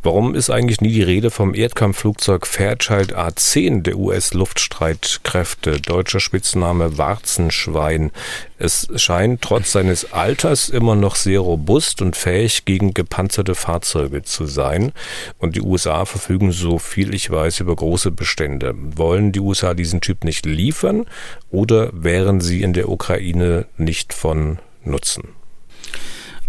Warum 0.03 0.35
ist 0.35 0.51
eigentlich 0.51 0.81
nie 0.81 0.93
die 0.93 1.03
Rede 1.03 1.31
vom 1.31 1.55
Erdkampfflugzeug 1.55 2.47
Fairchild 2.47 3.15
A-10 3.15 3.83
der 3.83 3.97
US-Luftstreitkräfte, 3.97 5.81
deutscher 5.81 6.21
Spitzname 6.21 6.99
Warzenschwein? 6.99 8.11
Es 8.59 8.89
scheint 8.97 9.43
trotz 9.43 9.73
seines 9.73 10.13
Alters 10.13 10.69
immer 10.69 10.95
noch 10.95 11.17
sehr 11.17 11.41
robust 11.41 12.03
und 12.03 12.17
fähig 12.17 12.65
gegen 12.65 12.93
gepanzerte 12.93 13.55
Fahrzeuge 13.55 14.23
zu 14.23 14.47
sein. 14.47 14.93
Und 15.39 15.57
die 15.57 15.63
USA 15.63 16.05
verfügen, 16.05 16.53
so 16.53 16.79
viel 16.79 17.15
ich 17.15 17.31
weiß, 17.31 17.61
über 17.61 17.75
große 17.75 18.11
Bestände. 18.11 18.75
Wollen 18.77 19.33
die 19.33 19.41
USA 19.41 19.75
diesen 19.75 20.01
Typ 20.01 20.25
nicht 20.25 20.47
liefern 20.47 21.07
oder 21.51 21.91
wären 21.93 22.41
sie 22.41 22.63
in 22.63 22.73
der 22.73 22.89
Ukraine 22.89 23.67
nicht 23.77 24.13
von 24.13 24.59
Nutzen? 24.85 25.29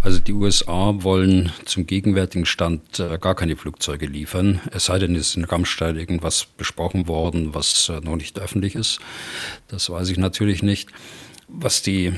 Also 0.04 0.18
die 0.18 0.34
USA 0.34 1.04
wollen 1.04 1.52
zum 1.66 1.86
gegenwärtigen 1.86 2.48
Stand 2.48 3.00
äh, 3.00 3.20
gar 3.20 3.36
keine 3.36 3.56
Flugzeuge 3.56 4.08
liefern, 4.08 4.60
es 4.72 4.86
sei 4.86 4.98
denn, 4.98 5.16
es 5.16 5.30
ist 5.30 5.38
in 5.38 5.46
Rammstein 5.46 5.96
irgendwas 5.96 6.46
besprochen 6.46 7.08
worden, 7.08 7.54
was 7.54 7.88
äh, 7.90 8.00
noch 8.00 8.16
nicht 8.16 8.40
öffentlich 8.40 8.74
ist. 8.74 9.00
Das 9.68 9.90
weiß 9.92 10.10
ich 10.10 10.18
natürlich 10.18 10.64
nicht. 10.64 10.90
Was 11.48 11.84
die 11.84 12.14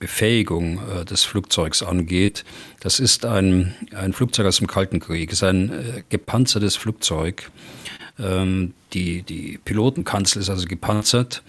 Befähigung 0.00 0.80
äh, 0.90 1.04
des 1.06 1.24
Flugzeugs 1.24 1.82
angeht, 1.82 2.44
das 2.80 3.00
ist 3.00 3.24
ein, 3.24 3.74
ein 3.94 4.12
Flugzeug 4.12 4.46
aus 4.46 4.58
dem 4.58 4.66
Kalten 4.66 5.00
Krieg, 5.00 5.30
es 5.32 5.38
ist 5.38 5.44
ein 5.44 5.70
äh, 5.70 6.02
gepanzertes 6.10 6.76
Flugzeug. 6.76 7.50
Ähm, 8.18 8.74
die, 8.92 9.22
die 9.22 9.58
Pilotenkanzel 9.64 10.42
ist 10.42 10.50
also 10.50 10.66
gepanzert 10.66 11.42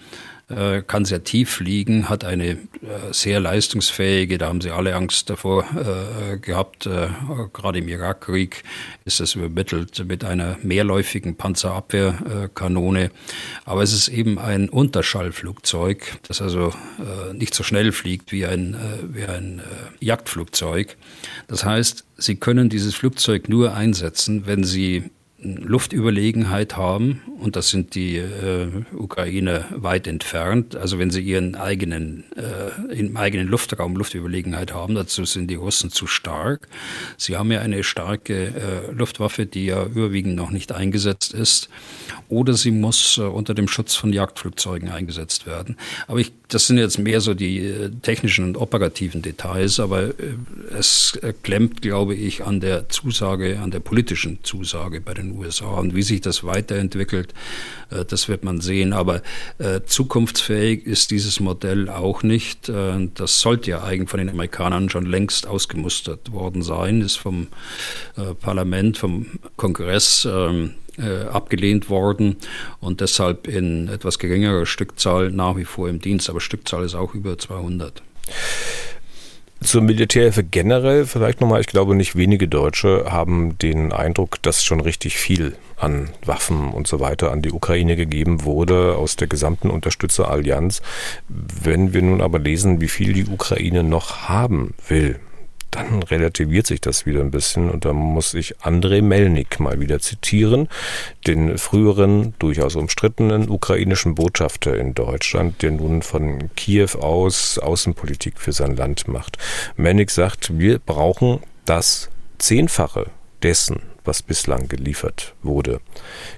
äh, 0.48 0.82
kann 0.82 1.04
sehr 1.04 1.24
tief 1.24 1.50
fliegen, 1.50 2.08
hat 2.08 2.24
eine 2.24 2.50
äh, 2.50 2.58
sehr 3.10 3.40
leistungsfähige, 3.40 4.38
da 4.38 4.46
haben 4.48 4.60
sie 4.60 4.70
alle 4.70 4.94
Angst 4.94 5.28
davor 5.28 5.64
äh, 5.64 6.38
gehabt, 6.38 6.86
äh, 6.86 7.08
gerade 7.52 7.80
im 7.80 7.88
Irakkrieg 7.88 8.62
ist 9.04 9.18
das 9.20 9.34
übermittelt 9.34 10.04
mit 10.06 10.24
einer 10.24 10.56
mehrläufigen 10.62 11.36
Panzerabwehrkanone. 11.36 13.10
Aber 13.64 13.82
es 13.82 13.92
ist 13.92 14.08
eben 14.08 14.38
ein 14.38 14.68
Unterschallflugzeug, 14.68 16.18
das 16.28 16.40
also 16.40 16.68
äh, 16.98 17.34
nicht 17.34 17.54
so 17.54 17.62
schnell 17.62 17.90
fliegt 17.90 18.30
wie 18.30 18.46
ein, 18.46 18.74
äh, 18.74 19.14
wie 19.14 19.24
ein 19.24 19.62
Jagdflugzeug. 20.00 20.96
Das 21.48 21.64
heißt, 21.64 22.04
Sie 22.18 22.36
können 22.36 22.70
dieses 22.70 22.94
Flugzeug 22.94 23.48
nur 23.48 23.74
einsetzen, 23.74 24.46
wenn 24.46 24.64
Sie 24.64 25.10
Luftüberlegenheit 25.38 26.78
haben 26.78 27.20
und 27.40 27.56
das 27.56 27.68
sind 27.68 27.94
die 27.94 28.16
äh, 28.16 28.68
Ukrainer 28.96 29.66
weit 29.70 30.06
entfernt. 30.06 30.76
Also 30.76 30.98
wenn 30.98 31.10
sie 31.10 31.20
ihren 31.20 31.56
eigenen 31.56 32.24
äh, 32.36 32.94
im 32.94 33.16
eigenen 33.18 33.46
Luftraum 33.46 33.96
Luftüberlegenheit 33.96 34.72
haben, 34.72 34.94
dazu 34.94 35.26
sind 35.26 35.48
die 35.48 35.56
Russen 35.56 35.90
zu 35.90 36.06
stark. 36.06 36.68
Sie 37.18 37.36
haben 37.36 37.52
ja 37.52 37.60
eine 37.60 37.84
starke 37.84 38.46
äh, 38.46 38.92
Luftwaffe, 38.92 39.44
die 39.44 39.66
ja 39.66 39.84
überwiegend 39.84 40.36
noch 40.36 40.50
nicht 40.50 40.72
eingesetzt 40.72 41.34
ist, 41.34 41.68
oder 42.30 42.54
sie 42.54 42.70
muss 42.70 43.18
äh, 43.18 43.22
unter 43.22 43.52
dem 43.52 43.68
Schutz 43.68 43.94
von 43.94 44.14
Jagdflugzeugen 44.14 44.88
eingesetzt 44.88 45.46
werden. 45.46 45.76
Aber 46.06 46.18
ich, 46.18 46.32
das 46.48 46.68
sind 46.68 46.78
jetzt 46.78 46.98
mehr 46.98 47.20
so 47.20 47.34
die 47.34 47.58
äh, 47.58 47.90
technischen 48.02 48.44
und 48.44 48.56
operativen 48.56 49.20
Details, 49.20 49.80
aber 49.80 50.08
äh, 50.08 50.12
es 50.78 51.18
klemmt, 51.42 51.82
glaube 51.82 52.14
ich, 52.14 52.44
an 52.44 52.60
der 52.60 52.88
Zusage, 52.88 53.58
an 53.58 53.72
der 53.72 53.80
politischen 53.80 54.38
Zusage 54.44 55.00
bei 55.00 55.12
den 55.12 55.32
USA. 55.32 55.66
Und 55.66 55.96
wie 55.96 56.02
sich 56.02 56.20
das 56.20 56.44
weiterentwickelt, 56.44 57.34
äh, 57.90 58.04
das 58.04 58.28
wird 58.28 58.44
man 58.44 58.60
sehen. 58.60 58.92
Aber 58.92 59.22
äh, 59.58 59.80
zukunftsfähig 59.84 60.86
ist 60.86 61.10
dieses 61.10 61.40
Modell 61.40 61.88
auch 61.88 62.22
nicht. 62.22 62.68
Äh, 62.68 63.08
das 63.14 63.40
sollte 63.40 63.70
ja 63.70 63.82
eigentlich 63.82 64.10
von 64.10 64.18
den 64.18 64.28
Amerikanern 64.28 64.88
schon 64.88 65.06
längst 65.06 65.48
ausgemustert 65.48 66.32
worden 66.32 66.62
sein, 66.62 67.00
ist 67.00 67.16
vom 67.16 67.48
Parlament, 68.40 68.98
vom 68.98 69.26
Kongress 69.56 70.26
ähm, 70.98 71.28
abgelehnt 71.28 71.90
worden 71.90 72.36
und 72.80 73.00
deshalb 73.00 73.46
in 73.46 73.88
etwas 73.88 74.18
geringerer 74.18 74.66
Stückzahl 74.66 75.30
nach 75.30 75.56
wie 75.56 75.64
vor 75.64 75.88
im 75.88 76.00
Dienst. 76.00 76.30
Aber 76.30 76.40
Stückzahl 76.40 76.84
ist 76.84 76.94
auch 76.94 77.14
über 77.14 77.38
200. 77.38 78.02
Zur 79.62 79.80
Militärhilfe 79.80 80.44
generell 80.44 81.06
vielleicht 81.06 81.40
nochmal. 81.40 81.60
Ich 81.60 81.66
glaube, 81.66 81.94
nicht 81.94 82.14
wenige 82.14 82.46
Deutsche 82.46 83.06
haben 83.10 83.56
den 83.58 83.92
Eindruck, 83.92 84.40
dass 84.42 84.62
schon 84.62 84.80
richtig 84.80 85.16
viel 85.16 85.56
an 85.76 86.10
Waffen 86.24 86.70
und 86.72 86.86
so 86.86 87.00
weiter 87.00 87.32
an 87.32 87.42
die 87.42 87.52
Ukraine 87.52 87.96
gegeben 87.96 88.44
wurde 88.44 88.96
aus 88.96 89.16
der 89.16 89.28
gesamten 89.28 89.70
Unterstützerallianz. 89.70 90.82
Wenn 91.28 91.94
wir 91.94 92.02
nun 92.02 92.20
aber 92.20 92.38
lesen, 92.38 92.80
wie 92.80 92.88
viel 92.88 93.14
die 93.14 93.26
Ukraine 93.26 93.82
noch 93.82 94.28
haben 94.28 94.74
will, 94.88 95.18
dann 95.70 96.02
relativiert 96.02 96.66
sich 96.66 96.80
das 96.80 97.06
wieder 97.06 97.20
ein 97.20 97.30
bisschen 97.30 97.70
und 97.70 97.84
da 97.84 97.92
muss 97.92 98.34
ich 98.34 98.60
Andrei 98.62 99.02
Melnik 99.02 99.60
mal 99.60 99.80
wieder 99.80 100.00
zitieren, 100.00 100.68
den 101.26 101.58
früheren, 101.58 102.34
durchaus 102.38 102.76
umstrittenen 102.76 103.48
ukrainischen 103.48 104.14
Botschafter 104.14 104.76
in 104.76 104.94
Deutschland, 104.94 105.62
der 105.62 105.72
nun 105.72 106.02
von 106.02 106.54
Kiew 106.56 106.98
aus 106.98 107.58
Außenpolitik 107.58 108.40
für 108.40 108.52
sein 108.52 108.76
Land 108.76 109.08
macht. 109.08 109.38
Melnik 109.76 110.10
sagt, 110.10 110.58
wir 110.58 110.78
brauchen 110.78 111.40
das 111.64 112.08
Zehnfache 112.38 113.10
dessen, 113.42 113.82
was 114.04 114.22
bislang 114.22 114.68
geliefert 114.68 115.34
wurde. 115.42 115.80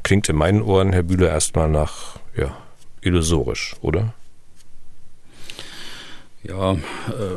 Klingt 0.02 0.28
in 0.28 0.36
meinen 0.36 0.62
Ohren, 0.62 0.92
Herr 0.92 1.02
Bühler, 1.02 1.28
erstmal 1.28 1.68
nach, 1.68 2.18
ja, 2.36 2.56
illusorisch, 3.02 3.76
oder? 3.82 4.14
Ja, 6.48 6.72
äh, 6.72 6.78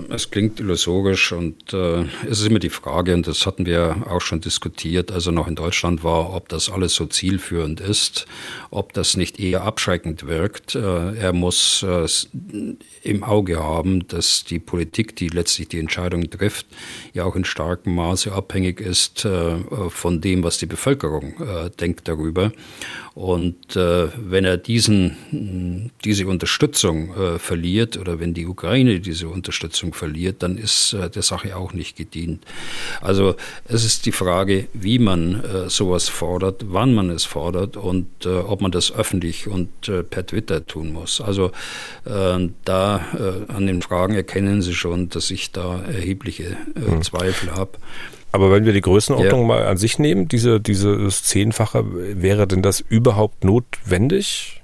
es 0.09 0.31
klingt 0.31 0.61
illusorisch 0.61 1.33
und 1.33 1.73
äh, 1.73 2.03
es 2.29 2.39
ist 2.39 2.47
immer 2.47 2.59
die 2.59 2.69
Frage, 2.69 3.13
und 3.13 3.27
das 3.27 3.45
hatten 3.45 3.65
wir 3.65 4.05
auch 4.09 4.21
schon 4.21 4.39
diskutiert, 4.39 5.11
als 5.11 5.25
er 5.25 5.33
noch 5.33 5.49
in 5.49 5.55
Deutschland 5.55 6.01
war, 6.05 6.33
ob 6.33 6.47
das 6.47 6.69
alles 6.69 6.95
so 6.95 7.05
zielführend 7.07 7.81
ist, 7.81 8.25
ob 8.69 8.93
das 8.93 9.17
nicht 9.17 9.37
eher 9.37 9.63
abschreckend 9.63 10.27
wirkt. 10.27 10.75
Äh, 10.75 11.17
er 11.17 11.33
muss 11.33 11.83
äh, 11.83 12.07
im 13.03 13.23
Auge 13.25 13.61
haben, 13.61 14.07
dass 14.07 14.45
die 14.45 14.59
Politik, 14.59 15.17
die 15.17 15.27
letztlich 15.27 15.67
die 15.67 15.79
Entscheidung 15.79 16.29
trifft, 16.29 16.67
ja 17.11 17.25
auch 17.25 17.35
in 17.35 17.43
starkem 17.43 17.95
Maße 17.95 18.31
abhängig 18.31 18.79
ist 18.79 19.25
äh, 19.25 19.57
von 19.89 20.21
dem, 20.21 20.41
was 20.41 20.57
die 20.57 20.67
Bevölkerung 20.67 21.33
äh, 21.41 21.69
denkt 21.69 22.07
darüber. 22.07 22.53
Und 23.21 23.75
äh, 23.75 24.07
wenn 24.17 24.45
er 24.45 24.57
diesen, 24.57 25.91
diese 26.03 26.25
Unterstützung 26.25 27.13
äh, 27.15 27.37
verliert 27.37 27.95
oder 27.97 28.19
wenn 28.19 28.33
die 28.33 28.47
Ukraine 28.47 28.99
diese 28.99 29.27
Unterstützung 29.27 29.93
verliert, 29.93 30.41
dann 30.41 30.57
ist 30.57 30.93
äh, 30.93 31.07
der 31.07 31.21
Sache 31.21 31.55
auch 31.55 31.71
nicht 31.71 31.95
gedient. 31.95 32.43
Also 32.99 33.35
es 33.65 33.85
ist 33.85 34.07
die 34.07 34.11
Frage, 34.11 34.69
wie 34.73 34.97
man 34.97 35.43
äh, 35.43 35.69
sowas 35.69 36.09
fordert, 36.09 36.63
wann 36.69 36.95
man 36.95 37.11
es 37.11 37.23
fordert 37.23 37.77
und 37.77 38.07
äh, 38.25 38.29
ob 38.29 38.61
man 38.61 38.71
das 38.71 38.91
öffentlich 38.91 39.47
und 39.47 39.69
äh, 39.87 40.01
per 40.01 40.25
Twitter 40.25 40.65
tun 40.65 40.91
muss. 40.91 41.21
Also 41.21 41.51
da 42.03 43.05
an 43.47 43.67
den 43.67 43.81
Fragen 43.81 44.15
erkennen 44.15 44.61
Sie 44.61 44.73
schon, 44.73 45.09
dass 45.09 45.29
ich 45.29 45.51
da 45.51 45.83
erhebliche 45.83 46.57
mhm. 46.73 47.03
Zweifel 47.03 47.51
habe. 47.51 47.77
Aber 48.31 48.51
wenn 48.51 48.65
wir 48.65 48.73
die 48.73 48.81
Größenordnung 48.81 49.41
ja. 49.41 49.47
mal 49.47 49.65
an 49.65 49.77
sich 49.77 49.99
nehmen, 49.99 50.27
diese, 50.27 50.59
dieses 50.59 51.23
Zehnfache, 51.23 51.83
wäre 52.21 52.47
denn 52.47 52.61
das 52.61 52.79
überhaupt 52.79 53.43
notwendig? 53.43 54.61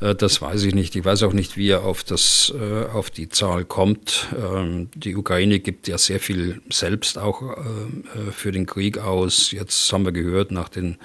Äh, 0.00 0.14
das 0.14 0.42
weiß 0.42 0.64
ich 0.64 0.74
nicht. 0.74 0.96
Ich 0.96 1.04
weiß 1.04 1.22
auch 1.22 1.32
nicht, 1.32 1.56
wie 1.56 1.68
er 1.68 1.84
auf, 1.84 2.04
das, 2.04 2.52
äh, 2.58 2.86
auf 2.86 3.10
die 3.10 3.28
Zahl 3.28 3.64
kommt. 3.64 4.28
Ähm, 4.36 4.88
die 4.94 5.16
Ukraine 5.16 5.60
gibt 5.60 5.88
ja 5.88 5.98
sehr 5.98 6.20
viel 6.20 6.60
selbst 6.70 7.18
auch 7.18 7.42
äh, 7.42 8.32
für 8.32 8.52
den 8.52 8.66
Krieg 8.66 8.98
aus. 8.98 9.50
Jetzt 9.50 9.92
haben 9.92 10.04
wir 10.04 10.12
gehört, 10.12 10.50
nach 10.50 10.68
den 10.68 10.96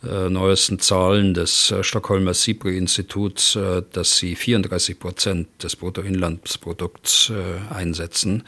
neuesten 0.00 0.78
Zahlen 0.78 1.34
des 1.34 1.74
Stockholmer 1.80 2.32
SIPRI-Instituts, 2.32 3.58
dass 3.92 4.16
sie 4.16 4.36
34 4.36 4.96
Prozent 4.96 5.48
des 5.60 5.74
Bruttoinlandsprodukts 5.74 7.32
einsetzen. 7.68 8.44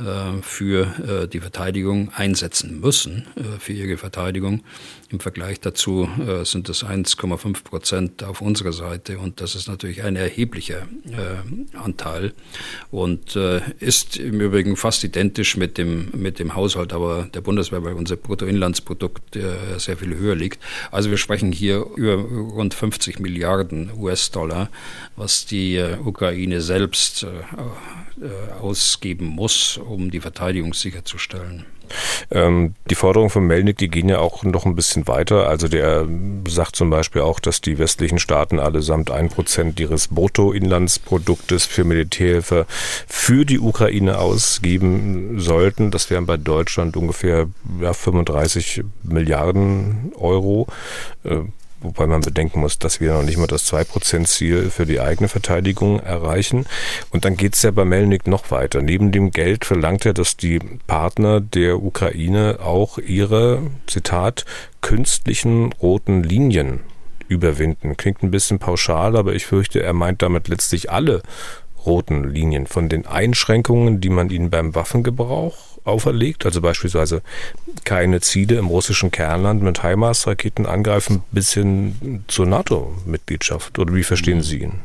Äh, 0.00 0.42
für 0.42 1.22
äh, 1.22 1.28
die 1.28 1.38
Verteidigung 1.38 2.10
einsetzen 2.12 2.80
müssen, 2.80 3.28
äh, 3.36 3.60
für 3.60 3.72
ihre 3.72 3.96
Verteidigung. 3.96 4.64
Im 5.08 5.20
Vergleich 5.20 5.60
dazu 5.60 6.08
sind 6.42 6.68
es 6.68 6.84
1,5 6.84 7.62
Prozent 7.62 8.24
auf 8.24 8.40
unserer 8.40 8.72
Seite 8.72 9.18
und 9.18 9.40
das 9.40 9.54
ist 9.54 9.68
natürlich 9.68 10.02
ein 10.02 10.16
erheblicher 10.16 10.88
Anteil 11.74 12.32
und 12.90 13.36
ist 13.78 14.16
im 14.16 14.40
Übrigen 14.40 14.76
fast 14.76 15.04
identisch 15.04 15.56
mit 15.56 15.78
dem, 15.78 16.08
mit 16.16 16.40
dem 16.40 16.56
Haushalt 16.56 16.92
aber 16.92 17.28
der 17.32 17.42
Bundeswehr, 17.42 17.84
weil 17.84 17.92
unser 17.92 18.16
Bruttoinlandsprodukt 18.16 19.38
sehr 19.76 19.96
viel 19.96 20.16
höher 20.16 20.34
liegt. 20.34 20.60
Also 20.90 21.10
wir 21.10 21.18
sprechen 21.18 21.52
hier 21.52 21.86
über 21.94 22.16
rund 22.16 22.74
50 22.74 23.20
Milliarden 23.20 23.92
US-Dollar, 23.96 24.68
was 25.14 25.46
die 25.46 25.80
Ukraine 26.04 26.60
selbst 26.60 27.24
ausgeben 28.60 29.26
muss, 29.26 29.78
um 29.94 30.10
die 30.10 30.20
Verteidigung 30.20 30.74
sicherzustellen. 30.74 31.64
Ähm, 32.30 32.74
die 32.90 32.94
Forderungen 32.94 33.30
von 33.30 33.46
Melnik, 33.46 33.78
die 33.78 33.88
gehen 33.88 34.08
ja 34.08 34.18
auch 34.18 34.42
noch 34.42 34.66
ein 34.66 34.74
bisschen 34.74 35.06
weiter. 35.06 35.48
Also 35.48 35.68
der 35.68 36.06
sagt 36.48 36.76
zum 36.76 36.90
Beispiel 36.90 37.22
auch, 37.22 37.40
dass 37.40 37.60
die 37.60 37.78
westlichen 37.78 38.18
Staaten 38.18 38.58
allesamt 38.58 39.10
ein 39.10 39.28
Prozent 39.28 39.78
ihres 39.80 40.08
Bruttoinlandsproduktes 40.08 41.66
für 41.66 41.84
Militärhilfe 41.84 42.66
für 43.06 43.44
die 43.44 43.60
Ukraine 43.60 44.18
ausgeben 44.18 45.40
sollten. 45.40 45.90
Das 45.90 46.10
wären 46.10 46.26
bei 46.26 46.36
Deutschland 46.36 46.96
ungefähr 46.96 47.48
ja, 47.80 47.92
35 47.92 48.82
Milliarden 49.02 50.12
Euro. 50.16 50.66
Äh, 51.24 51.40
wobei 51.84 52.06
man 52.06 52.22
bedenken 52.22 52.60
muss, 52.60 52.78
dass 52.78 53.00
wir 53.00 53.12
noch 53.12 53.22
nicht 53.22 53.36
mal 53.36 53.46
das 53.46 53.72
2%-Ziel 53.72 54.70
für 54.70 54.86
die 54.86 55.00
eigene 55.00 55.28
Verteidigung 55.28 56.00
erreichen. 56.00 56.66
Und 57.10 57.24
dann 57.24 57.36
geht 57.36 57.54
es 57.54 57.62
ja 57.62 57.70
bei 57.70 57.84
Melnik 57.84 58.26
noch 58.26 58.50
weiter. 58.50 58.82
Neben 58.82 59.12
dem 59.12 59.30
Geld 59.30 59.64
verlangt 59.64 60.06
er, 60.06 60.14
dass 60.14 60.36
die 60.36 60.58
Partner 60.86 61.40
der 61.40 61.82
Ukraine 61.82 62.58
auch 62.62 62.98
ihre, 62.98 63.62
Zitat, 63.86 64.44
künstlichen 64.80 65.72
roten 65.74 66.22
Linien 66.22 66.80
überwinden. 67.28 67.96
Klingt 67.96 68.22
ein 68.22 68.30
bisschen 68.30 68.58
pauschal, 68.58 69.16
aber 69.16 69.34
ich 69.34 69.46
fürchte, 69.46 69.82
er 69.82 69.92
meint 69.92 70.22
damit 70.22 70.48
letztlich 70.48 70.90
alle 70.90 71.22
roten 71.84 72.24
Linien, 72.24 72.66
von 72.66 72.88
den 72.88 73.06
Einschränkungen, 73.06 74.00
die 74.00 74.08
man 74.08 74.30
ihnen 74.30 74.50
beim 74.50 74.74
Waffengebrauch 74.74 75.73
auferlegt, 75.84 76.46
also 76.46 76.60
beispielsweise 76.60 77.22
keine 77.84 78.20
Ziele 78.20 78.56
im 78.56 78.66
russischen 78.66 79.10
Kernland 79.10 79.62
mit 79.62 79.82
HIMARS-Raketen 79.82 80.66
angreifen, 80.66 81.22
bis 81.30 81.52
hin 81.52 82.24
zur 82.28 82.46
NATO-Mitgliedschaft? 82.46 83.78
Oder 83.78 83.94
wie 83.94 84.04
verstehen 84.04 84.42
Sie 84.42 84.62
ihn? 84.62 84.80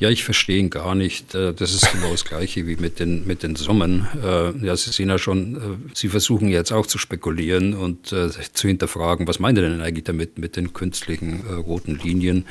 Ja, 0.00 0.10
ich 0.10 0.22
verstehe 0.22 0.58
ihn 0.58 0.70
gar 0.70 0.94
nicht. 0.94 1.34
Äh, 1.34 1.52
das 1.52 1.74
ist 1.74 1.90
genau 1.92 2.12
das 2.12 2.24
Gleiche 2.24 2.66
wie 2.68 2.76
mit 2.76 3.00
den, 3.00 3.26
mit 3.26 3.42
den 3.42 3.56
Summen. 3.56 4.06
Äh, 4.22 4.56
ja, 4.64 4.76
Sie 4.76 4.90
sehen 4.90 5.08
ja 5.08 5.18
schon, 5.18 5.56
äh, 5.56 5.60
Sie 5.94 6.08
versuchen 6.08 6.48
jetzt 6.48 6.72
auch 6.72 6.86
zu 6.86 6.98
spekulieren 6.98 7.74
und 7.74 8.06
zu 8.06 8.68
hinterfragen, 8.68 9.26
was 9.26 9.40
meint 9.40 9.58
er 9.58 9.68
denn 9.68 9.80
eigentlich 9.80 10.04
damit 10.04 10.38
mit 10.38 10.56
den 10.56 10.72
künstlichen 10.72 11.40
roten 11.40 11.98
Linien? 11.98 12.44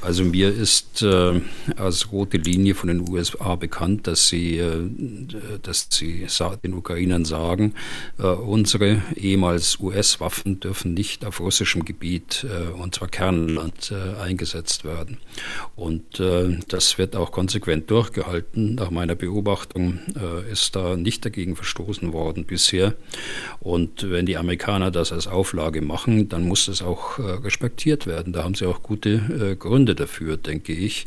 Also 0.00 0.24
mir 0.24 0.54
ist 0.54 1.02
äh, 1.02 1.40
als 1.76 2.12
rote 2.12 2.36
Linie 2.36 2.74
von 2.74 2.88
den 2.88 3.08
USA 3.08 3.56
bekannt, 3.56 4.06
dass 4.06 4.28
sie, 4.28 4.58
äh, 4.58 4.88
dass 5.62 5.88
sie 5.90 6.26
den 6.62 6.74
Ukrainern 6.74 7.24
sagen, 7.24 7.74
äh, 8.18 8.26
unsere 8.26 9.02
ehemals 9.16 9.80
US-Waffen 9.80 10.60
dürfen 10.60 10.94
nicht 10.94 11.24
auf 11.24 11.40
russischem 11.40 11.84
Gebiet, 11.84 12.46
äh, 12.48 12.70
und 12.72 12.94
zwar 12.94 13.08
Kernland, 13.08 13.92
äh, 13.92 14.20
eingesetzt 14.20 14.84
werden. 14.84 15.18
Und 15.74 16.20
äh, 16.20 16.58
das 16.68 16.96
wird 16.98 17.16
auch 17.16 17.32
konsequent 17.32 17.90
durchgehalten. 17.90 18.76
Nach 18.76 18.90
meiner 18.90 19.14
Beobachtung 19.14 20.00
ist 20.50 20.76
da 20.76 20.96
nicht 20.96 21.24
dagegen 21.24 21.56
verstoßen 21.56 22.12
worden 22.12 22.44
bisher. 22.44 22.94
Und 23.60 24.10
wenn 24.10 24.26
die 24.26 24.36
Amerikaner 24.36 24.90
das 24.90 25.12
als 25.12 25.26
Auflage 25.26 25.82
machen, 25.82 26.28
dann 26.28 26.46
muss 26.46 26.66
das 26.66 26.82
auch 26.82 27.18
respektiert 27.18 28.06
werden. 28.06 28.32
Da 28.32 28.44
haben 28.44 28.54
sie 28.54 28.66
auch 28.66 28.82
gute 28.82 29.56
Gründe 29.58 29.87
Gründe 29.88 29.94
dafür, 29.94 30.36
denke 30.36 30.72
ich. 30.72 31.06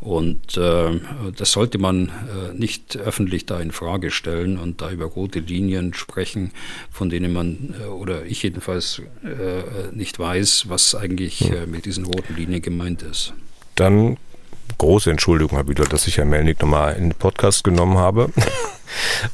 Und 0.00 0.56
äh, 0.56 0.98
das 1.36 1.52
sollte 1.52 1.76
man 1.76 2.08
äh, 2.08 2.54
nicht 2.54 2.96
öffentlich 2.96 3.44
da 3.44 3.60
in 3.60 3.70
Frage 3.70 4.10
stellen 4.10 4.56
und 4.56 4.80
da 4.80 4.90
über 4.90 5.04
rote 5.04 5.40
Linien 5.40 5.92
sprechen, 5.92 6.52
von 6.90 7.10
denen 7.10 7.34
man 7.34 7.74
äh, 7.78 7.84
oder 7.84 8.24
ich 8.24 8.42
jedenfalls 8.42 9.02
äh, 9.22 9.94
nicht 9.94 10.18
weiß, 10.18 10.66
was 10.68 10.94
eigentlich 10.94 11.50
äh, 11.50 11.66
mit 11.66 11.84
diesen 11.84 12.06
roten 12.06 12.34
Linien 12.34 12.62
gemeint 12.62 13.02
ist. 13.02 13.34
Dann 13.74 14.16
große 14.78 15.10
Entschuldigung, 15.10 15.56
Herr 15.56 15.64
Bühler, 15.64 15.84
dass 15.86 16.06
ich 16.06 16.18
Herrn 16.18 16.30
Melnick 16.30 16.60
nochmal 16.60 16.94
in 16.96 17.10
den 17.10 17.14
Podcast 17.14 17.64
genommen 17.64 17.98
habe. 17.98 18.30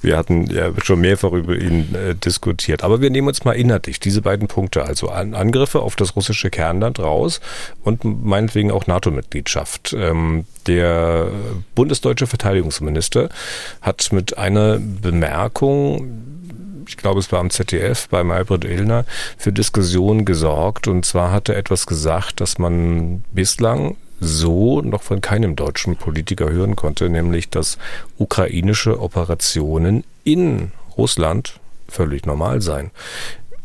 Wir 0.02 0.16
hatten 0.16 0.46
ja 0.50 0.70
schon 0.82 1.00
mehrfach 1.00 1.32
über 1.32 1.56
ihn 1.56 1.94
äh, 1.94 2.14
diskutiert. 2.14 2.82
Aber 2.82 3.00
wir 3.00 3.08
nehmen 3.08 3.28
uns 3.28 3.44
mal 3.44 3.52
inhaltlich 3.52 4.00
diese 4.00 4.20
beiden 4.20 4.48
Punkte, 4.48 4.84
also 4.84 5.08
An 5.08 5.34
Angriffe 5.34 5.80
auf 5.80 5.96
das 5.96 6.14
russische 6.14 6.50
Kernland 6.50 6.98
raus 6.98 7.40
und 7.82 8.04
meinetwegen 8.04 8.70
auch 8.70 8.86
NATO-Mitgliedschaft. 8.86 9.94
Ähm, 9.98 10.44
der 10.66 11.28
bundesdeutsche 11.74 12.26
Verteidigungsminister 12.26 13.30
hat 13.80 14.12
mit 14.12 14.36
einer 14.36 14.78
Bemerkung 14.78 16.34
ich 16.88 16.96
glaube, 16.96 17.18
es 17.18 17.32
war 17.32 17.40
am 17.40 17.50
ZDF 17.50 18.08
bei 18.08 18.22
Albert 18.22 18.64
Illner, 18.64 19.04
für 19.36 19.52
Diskussionen 19.52 20.24
gesorgt. 20.24 20.86
Und 20.86 21.04
zwar 21.04 21.32
hat 21.32 21.48
er 21.48 21.56
etwas 21.56 21.86
gesagt, 21.86 22.40
dass 22.40 22.58
man 22.58 23.24
bislang 23.32 23.96
so 24.20 24.80
noch 24.80 25.02
von 25.02 25.20
keinem 25.20 25.56
deutschen 25.56 25.96
Politiker 25.96 26.50
hören 26.50 26.76
konnte, 26.76 27.08
nämlich 27.08 27.50
dass 27.50 27.78
ukrainische 28.18 29.00
Operationen 29.00 30.04
in 30.24 30.72
Russland 30.96 31.60
völlig 31.88 32.26
normal 32.26 32.60
seien. 32.60 32.90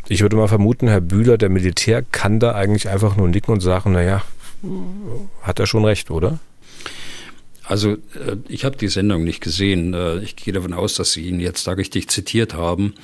Ich 0.07 0.21
würde 0.21 0.35
mal 0.35 0.47
vermuten, 0.47 0.87
Herr 0.87 1.01
Bühler, 1.01 1.37
der 1.37 1.49
Militär 1.49 2.01
kann 2.01 2.39
da 2.39 2.53
eigentlich 2.53 2.89
einfach 2.89 3.15
nur 3.15 3.27
nicken 3.27 3.53
und 3.53 3.61
sagen, 3.61 3.93
naja, 3.93 4.23
hat 5.41 5.59
er 5.59 5.67
schon 5.67 5.85
recht, 5.85 6.11
oder? 6.11 6.39
Also 7.71 7.91
äh, 7.91 8.35
ich 8.49 8.65
habe 8.65 8.75
die 8.75 8.89
Sendung 8.89 9.23
nicht 9.23 9.39
gesehen. 9.39 9.93
Äh, 9.93 10.19
ich 10.19 10.35
gehe 10.35 10.53
davon 10.53 10.73
aus, 10.73 10.95
dass 10.95 11.13
Sie 11.13 11.21
ihn 11.21 11.39
jetzt 11.39 11.65
da 11.67 11.71
richtig 11.71 12.09
zitiert 12.09 12.53
haben. 12.53 12.95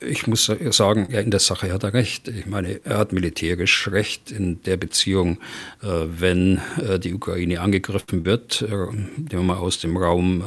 Ich 0.00 0.26
muss 0.26 0.50
sagen, 0.70 1.08
ja, 1.10 1.20
in 1.20 1.30
der 1.30 1.40
Sache 1.40 1.70
hat 1.70 1.84
er 1.84 1.92
recht. 1.92 2.28
Ich 2.28 2.46
meine, 2.46 2.80
er 2.84 2.96
hat 2.96 3.12
militärisch 3.12 3.86
recht 3.88 4.30
in 4.30 4.62
der 4.62 4.78
Beziehung, 4.78 5.36
äh, 5.82 6.06
wenn 6.08 6.62
die 7.02 7.12
Ukraine 7.12 7.60
angegriffen 7.60 8.24
wird, 8.24 8.62
nehmen 8.62 9.28
wir 9.28 9.42
mal 9.42 9.58
aus 9.58 9.78
dem 9.78 9.96
Raum 9.96 10.42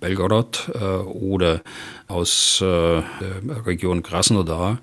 Belgorod 0.00 0.70
oder 1.06 1.62
aus 2.08 2.58
der 2.60 3.04
Region 3.66 4.02
Krasnodar 4.02 4.80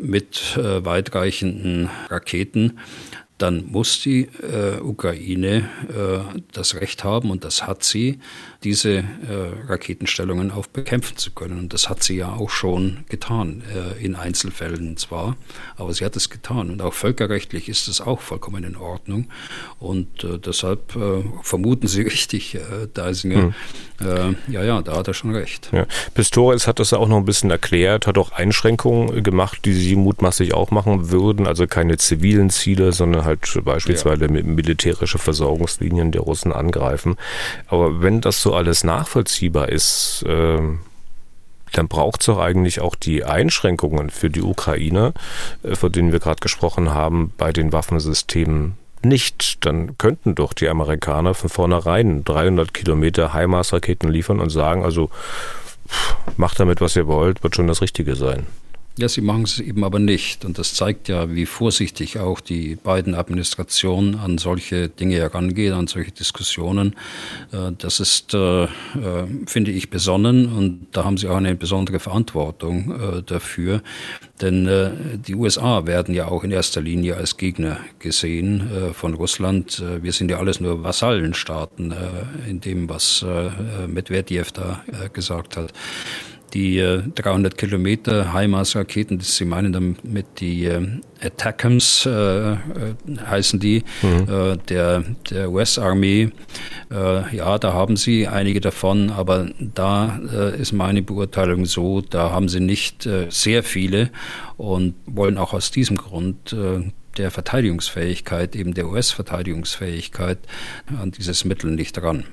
mit 0.00 0.56
weitreichenden 0.56 1.90
Raketen 2.08 2.78
dann 3.42 3.66
muss 3.70 4.00
die 4.00 4.28
äh, 4.40 4.80
Ukraine 4.80 5.68
äh, 5.88 6.38
das 6.52 6.76
Recht 6.76 7.02
haben, 7.02 7.30
und 7.30 7.44
das 7.44 7.66
hat 7.66 7.82
sie, 7.82 8.20
diese 8.64 8.98
äh, 8.98 9.04
Raketenstellungen 9.68 10.50
auch 10.50 10.66
bekämpfen 10.66 11.16
zu 11.16 11.32
können. 11.32 11.58
Und 11.58 11.72
das 11.72 11.88
hat 11.88 12.02
sie 12.02 12.16
ja 12.16 12.32
auch 12.32 12.50
schon 12.50 13.04
getan, 13.08 13.62
äh, 13.74 14.04
in 14.04 14.14
Einzelfällen 14.14 14.96
zwar, 14.96 15.36
aber 15.76 15.92
sie 15.92 16.04
hat 16.04 16.16
es 16.16 16.30
getan. 16.30 16.70
Und 16.70 16.80
auch 16.82 16.94
völkerrechtlich 16.94 17.68
ist 17.68 17.88
es 17.88 18.00
auch 18.00 18.20
vollkommen 18.20 18.64
in 18.64 18.76
Ordnung. 18.76 19.28
Und 19.78 20.24
äh, 20.24 20.38
deshalb 20.38 20.94
äh, 20.96 21.22
vermuten 21.42 21.88
Sie 21.88 22.02
richtig, 22.12 22.54
äh, 22.54 22.60
Deisinger, 22.92 23.54
hm. 23.98 24.36
ja, 24.48 24.64
ja, 24.64 24.82
da 24.82 24.96
hat 24.96 25.08
er 25.08 25.14
schon 25.14 25.32
recht. 25.34 25.70
Ja. 25.72 25.86
Pistorius 26.14 26.66
hat 26.66 26.80
das 26.80 26.92
auch 26.92 27.06
noch 27.06 27.18
ein 27.18 27.24
bisschen 27.24 27.50
erklärt, 27.50 28.06
hat 28.06 28.18
auch 28.18 28.32
Einschränkungen 28.32 29.22
gemacht, 29.22 29.60
die 29.64 29.72
Sie 29.74 29.94
mutmaßlich 29.94 30.54
auch 30.54 30.70
machen 30.72 31.10
würden, 31.10 31.46
also 31.46 31.66
keine 31.66 31.98
zivilen 31.98 32.50
Ziele, 32.50 32.92
sondern 32.92 33.24
halt 33.24 33.40
beispielsweise 33.64 34.24
ja. 34.24 34.42
militärische 34.42 35.18
Versorgungslinien 35.18 36.10
der 36.10 36.22
Russen 36.22 36.52
angreifen. 36.52 37.16
Aber 37.68 38.02
wenn 38.02 38.20
das 38.20 38.42
so 38.42 38.51
alles 38.52 38.84
nachvollziehbar 38.84 39.68
ist, 39.68 40.24
äh, 40.26 40.60
dann 41.72 41.88
braucht 41.88 42.20
es 42.20 42.26
doch 42.26 42.38
eigentlich 42.38 42.80
auch 42.80 42.94
die 42.94 43.24
Einschränkungen 43.24 44.10
für 44.10 44.30
die 44.30 44.42
Ukraine, 44.42 45.14
äh, 45.62 45.74
von 45.74 45.90
denen 45.90 46.12
wir 46.12 46.20
gerade 46.20 46.40
gesprochen 46.40 46.92
haben, 46.92 47.32
bei 47.36 47.52
den 47.52 47.72
Waffensystemen 47.72 48.76
nicht. 49.02 49.64
Dann 49.64 49.98
könnten 49.98 50.34
doch 50.34 50.52
die 50.52 50.68
Amerikaner 50.68 51.34
von 51.34 51.50
vornherein 51.50 52.24
300 52.24 52.72
Kilometer 52.72 53.34
HIMARS-Raketen 53.34 54.08
liefern 54.08 54.40
und 54.40 54.50
sagen, 54.50 54.84
also 54.84 55.10
macht 56.36 56.60
damit, 56.60 56.80
was 56.80 56.96
ihr 56.96 57.06
wollt, 57.06 57.42
wird 57.42 57.56
schon 57.56 57.66
das 57.66 57.82
Richtige 57.82 58.16
sein. 58.16 58.46
Ja, 58.98 59.08
sie 59.08 59.22
machen 59.22 59.44
es 59.44 59.58
eben 59.58 59.84
aber 59.84 59.98
nicht. 59.98 60.44
Und 60.44 60.58
das 60.58 60.74
zeigt 60.74 61.08
ja, 61.08 61.34
wie 61.34 61.46
vorsichtig 61.46 62.18
auch 62.18 62.40
die 62.40 62.76
beiden 62.76 63.14
Administrationen 63.14 64.16
an 64.16 64.36
solche 64.36 64.90
Dinge 64.90 65.16
herangehen, 65.16 65.72
an 65.72 65.86
solche 65.86 66.10
Diskussionen. 66.10 66.94
Äh, 67.52 67.72
das 67.78 68.00
ist, 68.00 68.34
äh, 68.34 68.64
äh, 68.64 68.68
finde 69.46 69.70
ich, 69.70 69.88
besonnen 69.88 70.46
und 70.52 70.88
da 70.92 71.04
haben 71.04 71.16
sie 71.16 71.26
auch 71.28 71.36
eine 71.36 71.54
besondere 71.54 72.00
Verantwortung 72.00 73.22
dafür. 73.26 73.82
Denn 74.40 74.68
die 75.26 75.34
USA 75.34 75.86
werden 75.86 76.14
ja 76.14 76.26
auch 76.26 76.44
in 76.44 76.50
erster 76.50 76.80
Linie 76.80 77.16
als 77.16 77.36
Gegner 77.36 77.78
gesehen 77.98 78.92
von 78.92 79.14
Russland. 79.14 79.82
Wir 80.02 80.12
sind 80.12 80.30
ja 80.30 80.38
alles 80.38 80.60
nur 80.60 80.82
Vasallenstaaten 80.82 81.94
in 82.48 82.60
dem, 82.60 82.88
was 82.88 83.24
Medvedev 83.86 84.52
da 84.52 84.82
gesagt 85.12 85.56
hat 85.56 85.72
die 86.54 86.78
äh, 86.78 87.02
300 87.14 87.56
Kilometer 87.56 88.32
HIMARS-Raketen, 88.32 89.18
das 89.18 89.36
Sie 89.36 89.44
meinen 89.44 89.72
damit 89.72 90.26
die 90.40 90.66
äh, 90.66 90.86
Attackams 91.22 92.06
äh, 92.06 92.52
äh, 92.52 92.56
heißen 93.26 93.60
die, 93.60 93.84
mhm. 94.02 94.28
äh, 94.28 94.56
der, 94.68 95.04
der 95.30 95.50
US-Armee. 95.50 96.30
Äh, 96.90 97.36
ja, 97.36 97.58
da 97.58 97.72
haben 97.72 97.96
sie 97.96 98.28
einige 98.28 98.60
davon, 98.60 99.10
aber 99.10 99.48
da 99.58 100.20
äh, 100.32 100.60
ist 100.60 100.72
meine 100.72 101.02
Beurteilung 101.02 101.64
so, 101.64 102.00
da 102.00 102.30
haben 102.30 102.48
sie 102.48 102.60
nicht 102.60 103.06
äh, 103.06 103.26
sehr 103.30 103.62
viele 103.62 104.10
und 104.56 104.94
wollen 105.06 105.38
auch 105.38 105.52
aus 105.52 105.70
diesem 105.70 105.96
Grund 105.96 106.52
äh, 106.52 106.90
der 107.16 107.30
Verteidigungsfähigkeit, 107.30 108.56
eben 108.56 108.74
der 108.74 108.88
US-Verteidigungsfähigkeit 108.88 110.38
an 111.00 111.10
dieses 111.12 111.44
Mittel 111.44 111.70
nicht 111.70 112.00
ran. 112.02 112.24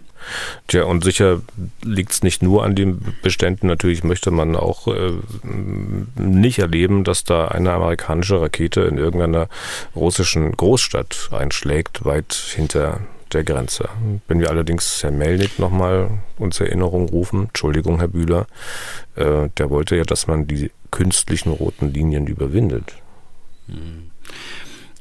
Tja, 0.67 0.83
und 0.83 1.03
sicher 1.03 1.41
liegt 1.81 2.11
es 2.11 2.23
nicht 2.23 2.43
nur 2.43 2.63
an 2.63 2.75
den 2.75 3.15
Beständen. 3.21 3.67
Natürlich 3.67 4.03
möchte 4.03 4.31
man 4.31 4.55
auch 4.55 4.87
äh, 4.87 5.13
nicht 6.15 6.59
erleben, 6.59 7.03
dass 7.03 7.23
da 7.23 7.47
eine 7.47 7.73
amerikanische 7.73 8.41
Rakete 8.41 8.81
in 8.81 8.97
irgendeiner 8.97 9.47
russischen 9.95 10.51
Großstadt 10.51 11.29
einschlägt, 11.31 12.05
weit 12.05 12.33
hinter 12.33 12.99
der 13.33 13.43
Grenze. 13.43 13.89
Wenn 14.27 14.39
wir 14.39 14.49
allerdings 14.49 15.03
Herrn 15.03 15.17
Melnik 15.17 15.59
nochmal 15.59 16.09
uns 16.37 16.59
Erinnerung 16.59 17.09
rufen, 17.09 17.47
Entschuldigung, 17.47 17.99
Herr 17.99 18.07
Bühler, 18.07 18.47
äh, 19.15 19.49
der 19.57 19.69
wollte 19.69 19.95
ja, 19.95 20.03
dass 20.03 20.27
man 20.27 20.47
die 20.47 20.71
künstlichen 20.91 21.51
roten 21.51 21.93
Linien 21.93 22.27
überwindet. 22.27 22.95
Hm. 23.67 24.11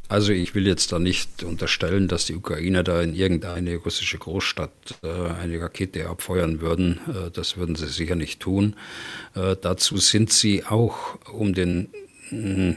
Also 0.08 0.32
ich 0.32 0.54
will 0.54 0.66
jetzt 0.66 0.92
da 0.92 0.98
nicht 0.98 1.42
unterstellen, 1.42 2.08
dass 2.08 2.24
die 2.24 2.34
Ukrainer 2.34 2.82
da 2.82 3.02
in 3.02 3.14
irgendeine 3.14 3.76
russische 3.76 4.16
Großstadt 4.16 4.72
äh, 5.02 5.08
eine 5.08 5.60
Rakete 5.60 6.08
abfeuern 6.08 6.62
würden. 6.62 6.98
Äh, 7.08 7.30
das 7.30 7.58
würden 7.58 7.76
sie 7.76 7.88
sicher 7.88 8.14
nicht 8.14 8.40
tun. 8.40 8.74
Äh, 9.34 9.56
dazu 9.60 9.98
sind 9.98 10.32
sie 10.32 10.64
auch 10.64 11.18
um 11.30 11.52
den 11.52 11.92
äh, 12.30 12.74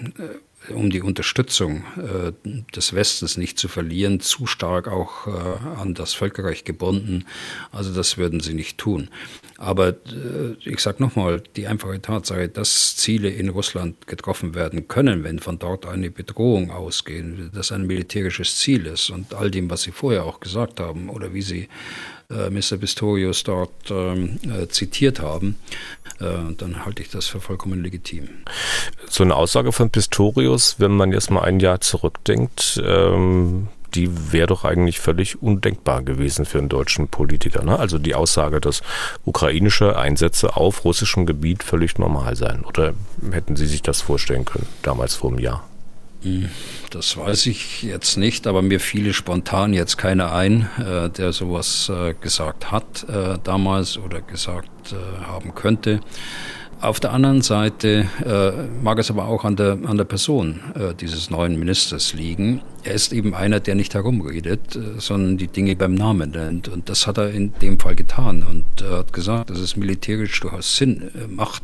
um 0.69 0.89
die 0.89 1.01
Unterstützung 1.01 1.83
äh, 1.97 2.31
des 2.75 2.93
Westens 2.93 3.37
nicht 3.37 3.57
zu 3.57 3.67
verlieren, 3.67 4.19
zu 4.19 4.45
stark 4.45 4.87
auch 4.87 5.27
äh, 5.27 5.31
an 5.79 5.93
das 5.93 6.13
Völkerrecht 6.13 6.65
gebunden. 6.65 7.25
Also 7.71 7.93
das 7.93 8.17
würden 8.17 8.39
sie 8.41 8.53
nicht 8.53 8.77
tun. 8.77 9.09
Aber 9.57 9.89
äh, 9.89 10.55
ich 10.63 10.79
sage 10.79 11.01
nochmal, 11.01 11.41
die 11.55 11.67
einfache 11.67 12.01
Tatsache, 12.01 12.47
dass 12.49 12.95
Ziele 12.95 13.29
in 13.29 13.49
Russland 13.49 14.07
getroffen 14.07 14.53
werden 14.53 14.87
können, 14.87 15.23
wenn 15.23 15.39
von 15.39 15.57
dort 15.59 15.85
eine 15.85 16.11
Bedrohung 16.11 16.71
ausgeht, 16.71 17.25
dass 17.53 17.71
ein 17.71 17.87
militärisches 17.87 18.57
Ziel 18.57 18.85
ist 18.85 19.09
und 19.09 19.33
all 19.33 19.51
dem, 19.51 19.69
was 19.69 19.83
Sie 19.83 19.91
vorher 19.91 20.25
auch 20.25 20.39
gesagt 20.39 20.79
haben 20.79 21.09
oder 21.09 21.33
wie 21.33 21.41
Sie 21.41 21.69
Mr. 22.49 22.77
Pistorius 22.77 23.43
dort 23.43 23.71
ähm, 23.89 24.39
äh, 24.43 24.67
zitiert 24.67 25.19
haben, 25.19 25.57
äh, 26.19 26.53
dann 26.57 26.85
halte 26.85 27.01
ich 27.01 27.09
das 27.09 27.27
für 27.27 27.39
vollkommen 27.39 27.83
legitim. 27.83 28.29
So 29.09 29.23
eine 29.23 29.35
Aussage 29.35 29.71
von 29.71 29.89
Pistorius, 29.89 30.75
wenn 30.79 30.91
man 30.91 31.11
jetzt 31.11 31.31
mal 31.31 31.41
ein 31.41 31.59
Jahr 31.59 31.81
zurückdenkt, 31.81 32.81
ähm, 32.85 33.67
die 33.93 34.31
wäre 34.31 34.47
doch 34.47 34.63
eigentlich 34.63 34.99
völlig 34.99 35.41
undenkbar 35.41 36.01
gewesen 36.01 36.45
für 36.45 36.59
einen 36.59 36.69
deutschen 36.69 37.09
Politiker. 37.09 37.63
Ne? 37.63 37.77
Also 37.77 37.97
die 37.97 38.15
Aussage, 38.15 38.61
dass 38.61 38.81
ukrainische 39.25 39.97
Einsätze 39.97 40.55
auf 40.55 40.85
russischem 40.85 41.25
Gebiet 41.25 41.63
völlig 41.63 41.97
normal 41.97 42.35
seien. 42.35 42.63
Oder 42.63 42.93
hätten 43.31 43.55
Sie 43.55 43.67
sich 43.67 43.81
das 43.81 44.01
vorstellen 44.01 44.45
können, 44.45 44.67
damals 44.81 45.15
vor 45.15 45.31
einem 45.31 45.39
Jahr? 45.39 45.67
Das 46.91 47.17
weiß 47.17 47.47
ich 47.47 47.81
jetzt 47.81 48.17
nicht, 48.17 48.45
aber 48.45 48.61
mir 48.61 48.79
fiel 48.79 49.11
spontan 49.13 49.73
jetzt 49.73 49.97
keiner 49.97 50.33
ein, 50.33 50.69
äh, 50.77 51.09
der 51.09 51.33
sowas 51.33 51.89
äh, 51.89 52.13
gesagt 52.13 52.71
hat 52.71 53.05
äh, 53.09 53.39
damals 53.43 53.97
oder 53.97 54.21
gesagt 54.21 54.93
äh, 54.93 55.25
haben 55.25 55.55
könnte. 55.55 55.99
Auf 56.81 56.99
der 56.99 57.13
anderen 57.13 57.43
Seite 57.43 58.09
äh, 58.25 58.51
mag 58.81 58.97
es 58.97 59.11
aber 59.11 59.27
auch 59.27 59.45
an 59.45 59.55
der, 59.55 59.77
an 59.85 59.97
der 59.97 60.03
Person 60.03 60.61
äh, 60.73 60.95
dieses 60.95 61.29
neuen 61.29 61.59
Ministers 61.59 62.13
liegen. 62.13 62.63
Er 62.83 62.95
ist 62.95 63.13
eben 63.13 63.35
einer, 63.35 63.59
der 63.59 63.75
nicht 63.75 63.93
herumredet, 63.93 64.75
äh, 64.75 64.99
sondern 64.99 65.37
die 65.37 65.47
Dinge 65.47 65.75
beim 65.75 65.93
Namen 65.93 66.31
nennt. 66.31 66.69
Und 66.69 66.89
das 66.89 67.05
hat 67.05 67.19
er 67.19 67.29
in 67.29 67.53
dem 67.61 67.79
Fall 67.79 67.95
getan 67.95 68.41
und 68.41 68.65
hat 68.89 69.13
gesagt, 69.13 69.51
dass 69.51 69.59
es 69.59 69.75
militärisch 69.75 70.39
durchaus 70.39 70.75
Sinn 70.75 71.11
äh, 71.13 71.27
macht, 71.27 71.61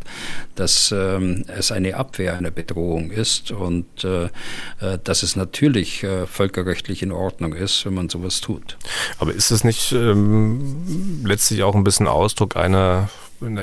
dass 0.54 0.94
ähm, 0.96 1.46
es 1.48 1.72
eine 1.72 1.96
Abwehr 1.96 2.38
einer 2.38 2.52
Bedrohung 2.52 3.10
ist 3.10 3.50
und 3.50 4.04
äh, 4.04 4.26
äh, 4.26 5.00
dass 5.04 5.24
es 5.24 5.36
natürlich 5.36 6.04
äh, 6.04 6.28
völkerrechtlich 6.28 7.02
in 7.02 7.12
Ordnung 7.12 7.54
ist, 7.54 7.88
wenn 7.88 7.96
man 7.96 8.10
sowas 8.10 8.40
tut. 8.40 8.78
Aber 9.18 9.34
ist 9.34 9.50
es 9.50 9.64
nicht 9.64 9.94
ähm, 9.94 11.24
letztlich 11.26 11.64
auch 11.64 11.74
ein 11.74 11.84
bisschen 11.84 12.08
Ausdruck 12.08 12.56
einer 12.56 13.10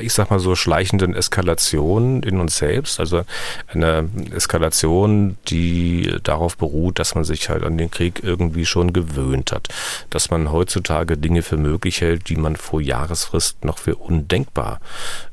ich 0.01 0.13
sag 0.13 0.31
mal 0.31 0.39
so, 0.39 0.55
schleichenden 0.55 1.15
Eskalation 1.15 2.23
in 2.23 2.41
uns 2.41 2.57
selbst. 2.59 3.01
Also 3.01 3.23
eine 3.69 4.09
Eskalation, 4.35 5.37
die 5.49 6.17
darauf 6.23 6.57
beruht, 6.57 6.99
dass 6.99 7.15
man 7.15 7.25
sich 7.25 7.49
halt 7.49 7.65
an 7.65 7.79
den 7.79 7.91
Krieg 7.91 8.23
irgendwie 8.23 8.67
schon 8.67 8.93
gewöhnt 8.93 9.53
hat. 9.53 9.69
Dass 10.11 10.31
man 10.31 10.53
heutzutage 10.53 11.17
Dinge 11.17 11.43
für 11.43 11.57
möglich 11.57 12.01
hält, 12.01 12.29
die 12.29 12.37
man 12.37 12.57
vor 12.57 12.81
Jahresfrist 12.81 13.65
noch 13.65 13.79
für 13.79 13.97
undenkbar 13.97 14.81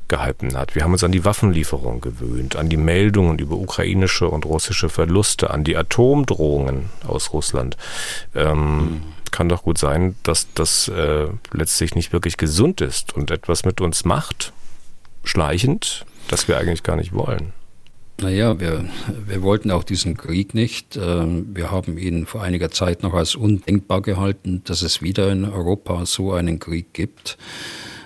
gehalten 0.08 0.56
hat. 0.56 0.74
Wir 0.74 0.84
haben 0.84 0.92
uns 0.92 1.04
an 1.04 1.12
die 1.12 1.24
Waffenlieferung 1.24 2.00
gewöhnt, 2.00 2.56
an 2.56 2.68
die 2.68 2.76
Meldungen 2.76 3.38
über 3.38 3.56
ukrainische 3.56 4.28
und 4.28 4.44
russische 4.44 4.88
Verluste, 4.88 5.50
an 5.50 5.64
die 5.64 5.76
Atomdrohungen 5.76 6.90
aus 7.06 7.32
Russland. 7.32 7.76
Ähm, 8.34 8.76
mhm 8.76 9.02
kann 9.32 9.48
doch 9.48 9.64
gut 9.64 9.78
sein, 9.78 10.14
dass 10.22 10.46
das 10.54 10.88
äh, 10.88 11.26
letztlich 11.52 11.96
nicht 11.96 12.12
wirklich 12.12 12.36
gesund 12.36 12.80
ist 12.80 13.16
und 13.16 13.30
etwas 13.32 13.64
mit 13.64 13.80
uns 13.80 14.04
macht, 14.04 14.52
schleichend, 15.24 16.06
das 16.28 16.46
wir 16.46 16.58
eigentlich 16.58 16.84
gar 16.84 16.96
nicht 16.96 17.12
wollen. 17.12 17.52
Naja, 18.20 18.60
wir, 18.60 18.84
wir 19.26 19.42
wollten 19.42 19.70
auch 19.72 19.82
diesen 19.82 20.16
Krieg 20.16 20.54
nicht. 20.54 20.96
Ähm, 20.96 21.46
wir 21.54 21.72
haben 21.72 21.98
ihn 21.98 22.26
vor 22.26 22.42
einiger 22.42 22.70
Zeit 22.70 23.02
noch 23.02 23.14
als 23.14 23.34
undenkbar 23.34 24.00
gehalten, 24.02 24.62
dass 24.64 24.82
es 24.82 25.02
wieder 25.02 25.32
in 25.32 25.44
Europa 25.44 26.06
so 26.06 26.32
einen 26.32 26.60
Krieg 26.60 26.92
gibt. 26.92 27.36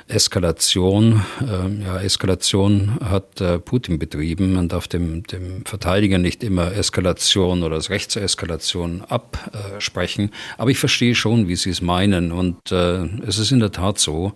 Eskalation. 0.09 1.23
Äh, 1.41 1.83
ja, 1.85 2.01
Eskalation 2.01 2.99
hat 3.03 3.41
äh, 3.41 3.59
Putin 3.59 3.99
betrieben. 3.99 4.55
Man 4.55 4.69
darf 4.69 4.87
dem, 4.89 5.25
dem 5.25 5.65
Verteidiger 5.65 6.19
nicht 6.19 6.45
immer 6.45 6.73
Eskalation 6.73 7.63
oder 7.63 7.77
das 7.77 7.91
Recht 7.91 8.11
zur 8.11 8.23
Eskalation 8.23 9.03
absprechen. 9.03 10.31
Aber 10.59 10.71
ich 10.71 10.79
verstehe 10.79 11.15
schon, 11.15 11.49
wie 11.49 11.57
Sie 11.57 11.71
es 11.71 11.83
meinen. 11.83 12.31
Und 12.33 12.71
äh, 12.71 13.05
es 13.27 13.39
ist 13.39 13.51
in 13.51 13.61
der 13.61 13.73
Tat 13.73 13.99
so, 13.99 14.33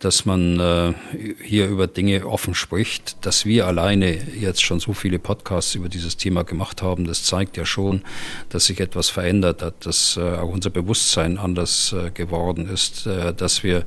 dass 0.00 0.24
man 0.24 0.58
äh, 0.58 0.94
hier 1.42 1.68
über 1.68 1.86
Dinge 1.86 2.26
offen 2.26 2.54
spricht, 2.54 3.24
dass 3.24 3.44
wir 3.44 3.66
alleine 3.66 4.18
jetzt 4.38 4.62
schon 4.62 4.80
so 4.80 4.92
viele 4.92 5.18
Podcasts 5.18 5.74
über 5.74 5.88
dieses 5.88 6.16
Thema 6.16 6.42
gemacht 6.42 6.82
haben. 6.82 7.04
Das 7.06 7.22
zeigt 7.24 7.56
ja 7.56 7.66
schon, 7.66 8.02
dass 8.48 8.66
sich 8.66 8.80
etwas 8.80 9.10
verändert 9.10 9.62
hat, 9.62 9.86
dass 9.86 10.16
äh, 10.16 10.20
auch 10.20 10.48
unser 10.48 10.70
Bewusstsein 10.70 11.38
anders 11.38 11.92
äh, 11.92 12.10
geworden 12.10 12.68
ist, 12.68 13.06
äh, 13.06 13.34
dass 13.34 13.62
wir 13.62 13.84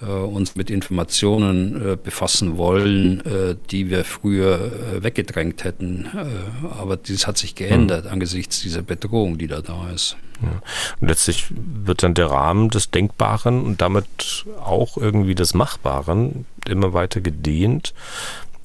äh, 0.00 0.06
uns 0.06 0.56
mit 0.56 0.70
Informationen 0.70 1.92
äh, 1.92 1.96
befassen 2.02 2.56
wollen, 2.56 3.20
äh, 3.26 3.56
die 3.70 3.90
wir 3.90 4.04
früher 4.04 4.72
äh, 4.96 5.02
weggedrängt 5.02 5.64
hätten. 5.64 6.06
Äh, 6.14 6.66
aber 6.78 6.96
dies 6.96 7.26
hat 7.26 7.36
sich 7.36 7.54
geändert 7.54 8.06
mhm. 8.06 8.12
angesichts 8.12 8.60
dieser 8.60 8.82
Bedrohung, 8.82 9.36
die 9.36 9.46
da 9.46 9.60
da 9.60 9.90
ist. 9.90 10.16
Ja. 10.42 10.62
Und 11.00 11.08
letztlich 11.08 11.46
wird 11.50 12.02
dann 12.02 12.14
der 12.14 12.30
Rahmen 12.30 12.70
des 12.70 12.90
Denkbaren 12.90 13.64
und 13.64 13.80
damit 13.80 14.44
auch 14.64 14.96
irgendwie 14.96 15.34
des 15.34 15.54
Machbaren 15.54 16.46
immer 16.66 16.92
weiter 16.92 17.20
gedehnt, 17.20 17.94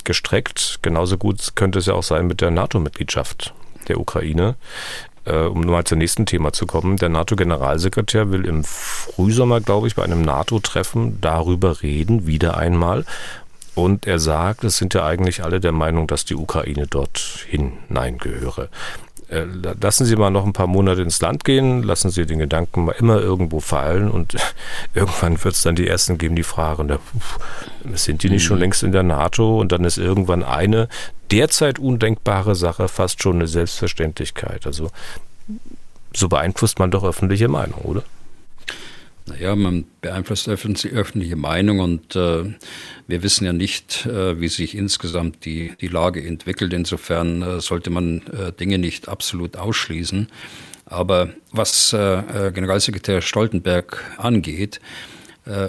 gestreckt. 0.03 0.79
Genauso 0.81 1.17
gut 1.17 1.55
könnte 1.55 1.79
es 1.79 1.87
ja 1.87 1.93
auch 1.93 2.03
sein 2.03 2.27
mit 2.27 2.41
der 2.41 2.51
NATO-Mitgliedschaft 2.51 3.53
der 3.87 3.99
Ukraine. 3.99 4.55
Äh, 5.25 5.45
um 5.45 5.61
mal 5.61 5.83
zum 5.85 5.97
nächsten 5.97 6.27
Thema 6.27 6.53
zu 6.53 6.67
kommen. 6.67 6.97
Der 6.97 7.09
NATO-Generalsekretär 7.09 8.31
will 8.31 8.45
im 8.45 8.63
Frühsommer, 8.63 9.59
glaube 9.59 9.87
ich, 9.87 9.95
bei 9.95 10.03
einem 10.03 10.21
NATO-Treffen 10.21 11.19
darüber 11.19 11.81
reden, 11.81 12.27
wieder 12.27 12.57
einmal. 12.57 13.05
Und 13.73 14.05
er 14.05 14.19
sagt, 14.19 14.63
es 14.63 14.77
sind 14.77 14.93
ja 14.93 15.05
eigentlich 15.05 15.43
alle 15.43 15.59
der 15.59 15.71
Meinung, 15.71 16.07
dass 16.07 16.25
die 16.25 16.35
Ukraine 16.35 16.85
dort 16.87 17.45
hineingehöre. 17.49 18.69
Äh, 19.29 19.45
lassen 19.81 20.05
Sie 20.05 20.15
mal 20.15 20.29
noch 20.29 20.45
ein 20.45 20.53
paar 20.53 20.67
Monate 20.67 21.01
ins 21.01 21.19
Land 21.19 21.43
gehen, 21.43 21.81
lassen 21.81 22.11
Sie 22.11 22.25
den 22.25 22.39
Gedanken 22.39 22.85
mal 22.85 22.95
immer 22.99 23.19
irgendwo 23.19 23.59
fallen 23.59 24.09
und 24.09 24.35
irgendwann 24.93 25.43
wird 25.43 25.55
es 25.55 25.63
dann 25.63 25.75
die 25.75 25.87
Ersten 25.87 26.17
geben, 26.17 26.35
die 26.35 26.43
fragen, 26.43 26.87
na, 26.87 26.99
sind 27.97 28.23
die 28.23 28.29
nicht 28.29 28.43
schon 28.43 28.57
mhm. 28.57 28.61
längst 28.61 28.83
in 28.83 28.91
der 28.91 29.03
NATO? 29.03 29.59
Und 29.59 29.71
dann 29.71 29.83
ist 29.83 29.97
irgendwann 29.97 30.43
eine 30.43 30.87
derzeit 31.31 31.79
undenkbare 31.79 32.55
Sache 32.55 32.87
fast 32.87 33.21
schon 33.21 33.37
eine 33.37 33.47
Selbstverständlichkeit. 33.47 34.67
Also 34.67 34.91
so 36.13 36.29
beeinflusst 36.29 36.79
man 36.79 36.91
doch 36.91 37.03
öffentliche 37.03 37.47
Meinung, 37.47 37.81
oder? 37.81 38.03
Naja, 39.27 39.55
man 39.55 39.85
beeinflusst 40.01 40.45
die 40.45 40.89
öffentliche 40.89 41.35
Meinung 41.35 41.79
und 41.79 42.15
äh, 42.15 42.43
wir 43.07 43.23
wissen 43.23 43.45
ja 43.45 43.53
nicht, 43.53 44.05
äh, 44.05 44.39
wie 44.39 44.49
sich 44.49 44.75
insgesamt 44.75 45.45
die, 45.45 45.73
die 45.81 45.87
Lage 45.87 46.23
entwickelt. 46.23 46.73
Insofern 46.73 47.41
äh, 47.41 47.59
sollte 47.59 47.89
man 47.89 48.21
äh, 48.27 48.51
Dinge 48.51 48.77
nicht 48.77 49.09
absolut 49.09 49.57
ausschließen. 49.57 50.27
Aber 50.85 51.29
was 51.51 51.91
äh, 51.93 51.97
äh, 52.47 52.51
Generalsekretär 52.51 53.21
Stoltenberg 53.21 54.03
angeht, 54.17 54.79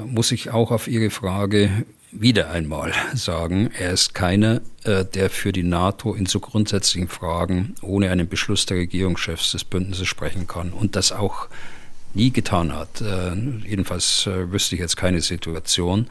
muss 0.06 0.32
ich 0.32 0.48
auch 0.52 0.70
auf 0.70 0.88
Ihre 0.88 1.10
Frage 1.10 1.84
wieder 2.10 2.50
einmal 2.50 2.94
sagen, 3.12 3.68
er 3.78 3.90
ist 3.90 4.14
keiner, 4.14 4.62
der 4.86 5.28
für 5.28 5.52
die 5.52 5.64
NATO 5.64 6.14
in 6.14 6.24
so 6.24 6.40
grundsätzlichen 6.40 7.08
Fragen 7.08 7.74
ohne 7.82 8.10
einen 8.10 8.26
Beschluss 8.26 8.64
der 8.64 8.78
Regierungschefs 8.78 9.52
des 9.52 9.64
Bündnisses 9.64 10.08
sprechen 10.08 10.46
kann 10.46 10.72
und 10.72 10.96
das 10.96 11.12
auch 11.12 11.48
nie 12.16 12.30
getan 12.32 12.72
hat. 12.74 13.00
Äh, 13.00 13.34
jedenfalls 13.66 14.26
äh, 14.26 14.50
wüsste 14.50 14.74
ich 14.74 14.80
jetzt 14.80 14.96
keine 14.96 15.20
Situation. 15.20 16.08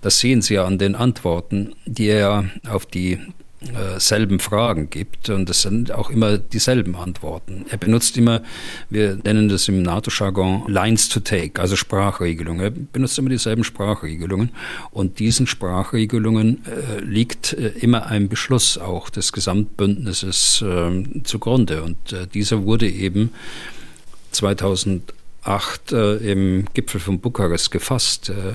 Das 0.00 0.18
sehen 0.18 0.42
Sie 0.42 0.54
ja 0.54 0.64
an 0.64 0.78
den 0.78 0.94
Antworten, 0.94 1.74
die 1.84 2.08
er 2.08 2.50
auf 2.68 2.86
die 2.86 3.18
äh, 3.62 3.98
selben 3.98 4.38
Fragen 4.38 4.90
gibt 4.90 5.30
und 5.30 5.48
das 5.48 5.62
sind 5.62 5.90
auch 5.90 6.10
immer 6.10 6.36
dieselben 6.36 6.94
Antworten. 6.94 7.64
Er 7.70 7.78
benutzt 7.78 8.16
immer, 8.18 8.42
wir 8.90 9.18
nennen 9.24 9.48
das 9.48 9.66
im 9.68 9.82
NATO-Jargon 9.82 10.64
Lines 10.68 11.08
to 11.08 11.20
Take, 11.20 11.60
also 11.60 11.74
Sprachregelungen. 11.74 12.60
Er 12.62 12.70
benutzt 12.70 13.18
immer 13.18 13.30
dieselben 13.30 13.64
Sprachregelungen 13.64 14.50
und 14.90 15.18
diesen 15.18 15.46
Sprachregelungen 15.46 16.64
äh, 16.66 17.00
liegt 17.00 17.54
äh, 17.54 17.68
immer 17.80 18.06
ein 18.06 18.28
Beschluss 18.28 18.76
auch 18.76 19.08
des 19.08 19.32
Gesamtbündnisses 19.32 20.62
äh, 20.62 21.22
zugrunde 21.24 21.82
und 21.82 21.96
dieser 22.34 22.62
wurde 22.64 22.88
eben 22.88 23.32
2000 24.32 25.14
8 25.46 25.92
äh, 25.92 26.16
im 26.32 26.66
Gipfel 26.74 27.00
von 27.00 27.20
Bukarest 27.20 27.70
gefasst. 27.70 28.30
Äh, 28.30 28.54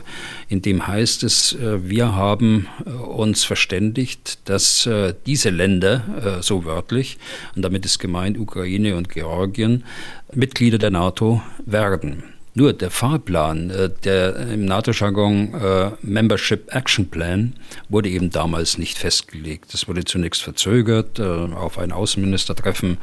in 0.50 0.62
dem 0.62 0.88
heißt 0.88 1.24
es, 1.24 1.54
äh, 1.54 1.90
wir 1.90 2.16
haben 2.16 2.68
äh, 2.86 2.90
uns 2.90 3.44
verständigt, 3.44 4.40
dass 4.50 4.86
äh, 4.86 5.14
diese 5.26 5.50
Länder, 5.50 6.40
äh, 6.40 6.44
so 6.44 6.66
wörtlich, 6.66 7.18
und 7.56 7.62
damit 7.62 7.86
ist 7.86 8.00
gemeint 8.00 8.38
Ukraine 8.38 8.96
und 8.96 9.10
Georgien, 9.10 9.84
Mitglieder 10.34 10.78
der 10.78 10.92
NATO 10.92 11.42
werden. 11.66 12.24
Nur 12.54 12.74
der 12.74 12.92
Fahrplan, 12.92 13.70
äh, 13.70 13.90
der 14.04 14.36
im 14.36 14.66
NATO-Jargon 14.66 15.54
äh, 15.54 15.92
Membership 16.02 16.74
Action 16.74 17.10
Plan, 17.10 17.54
wurde 17.88 18.10
eben 18.10 18.30
damals 18.30 18.78
nicht 18.78 18.98
festgelegt. 18.98 19.74
Das 19.74 19.88
wurde 19.88 20.04
zunächst 20.04 20.44
verzögert 20.44 21.18
äh, 21.20 21.24
auf 21.24 21.78
ein 21.78 21.94
Außenministertreffen 21.94 22.98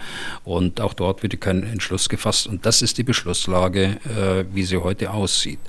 und 0.44 0.82
auch 0.82 0.92
dort 0.92 1.22
wurde 1.22 1.38
kein 1.38 1.62
Entschluss 1.62 2.11
gefasst. 2.11 2.46
Und 2.46 2.66
das 2.66 2.82
ist 2.82 2.99
die 2.99 3.05
Beschlusslage, 3.05 3.96
äh, 4.05 4.44
wie 4.53 4.64
sie 4.64 4.76
heute 4.76 5.12
aussieht. 5.12 5.61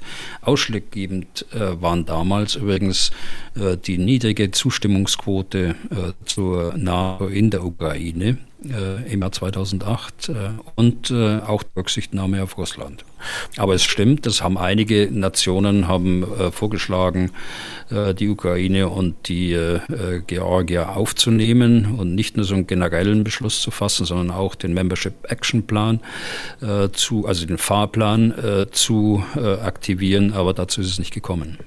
Ausschlaggebend 0.42 1.46
äh, 1.54 1.82
waren 1.82 2.06
damals 2.06 2.56
übrigens 2.56 3.12
äh, 3.56 3.78
die 3.78 3.98
niedrige 3.98 4.52
Zustimmungsquote 4.52 5.76
zur 6.26 6.74
NATO 6.78 7.28
in 7.28 7.50
der 7.50 7.64
Ukraine 7.64 8.38
im 8.62 9.22
Jahr 9.22 9.32
2008 9.32 10.30
äh, 10.30 10.34
und 10.76 11.12
auch 11.12 11.64
die 11.64 11.70
Rücksichtnahme 11.78 12.44
auf 12.44 12.58
Russland. 12.58 13.06
Aber 13.58 13.74
es 13.74 13.84
stimmt, 13.84 14.26
das 14.26 14.42
haben 14.42 14.58
einige 14.58 15.10
Nationen 15.12 15.88
haben 15.88 16.24
äh, 16.24 16.52
vorgeschlagen, 16.52 17.32
äh, 17.90 18.14
die 18.14 18.30
Ukraine 18.30 18.90
und 18.90 19.28
die 19.28 19.54
äh, 19.54 19.80
Georgier 20.28 20.96
aufzunehmen 20.96 21.96
und 21.98 22.16
nicht 22.16 22.38
nur 22.38 22.46
so 22.46 22.56
einen 22.56 22.68
generellen 22.68 23.24
Beschluss 23.24 23.62
zu 23.62 23.72
fassen, 23.72 24.06
sondern 24.06 24.32
auch 24.32 24.56
den 24.56 24.74
Membership 24.74 25.14
Action 25.24 25.66
Plan 25.66 26.00
zu, 26.94 27.26
also 27.26 27.46
den 27.46 27.58
Fahrplan 27.58 28.34
zu 28.72 29.24
aktivieren. 29.64 30.34
Aber 30.34 30.54
dazu 30.54 30.82
ist 30.82 30.88
es 30.88 31.00
nicht 31.00 31.14
gekommen. 31.14 31.58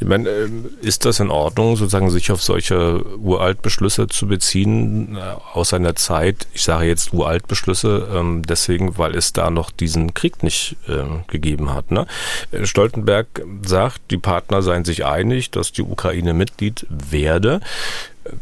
Ich 0.00 0.06
meine, 0.06 0.28
ähm, 0.28 0.66
ist 0.80 1.04
das 1.04 1.20
in 1.20 1.30
Ordnung, 1.30 1.76
sozusagen 1.76 2.10
sich 2.10 2.30
auf 2.30 2.42
solche 2.42 3.04
Uraltbeschlüsse 3.18 4.06
zu 4.06 4.26
beziehen 4.26 5.18
aus 5.52 5.72
einer 5.72 5.94
Zeit? 5.96 6.46
Ich 6.52 6.62
sage 6.62 6.86
jetzt 6.86 7.12
Uraltbeschlüsse, 7.12 8.08
ähm, 8.14 8.42
deswegen, 8.46 8.98
weil 8.98 9.14
es 9.14 9.32
da 9.32 9.50
noch 9.50 9.70
diesen 9.70 10.14
Krieg 10.14 10.42
nicht 10.42 10.76
äh, 10.88 10.97
gegeben 11.26 11.72
hat. 11.74 11.90
Ne? 11.90 12.06
Stoltenberg 12.62 13.26
sagt, 13.64 14.00
die 14.10 14.18
Partner 14.18 14.62
seien 14.62 14.84
sich 14.84 15.04
einig, 15.04 15.50
dass 15.50 15.72
die 15.72 15.82
Ukraine 15.82 16.34
Mitglied 16.34 16.86
werde 16.88 17.60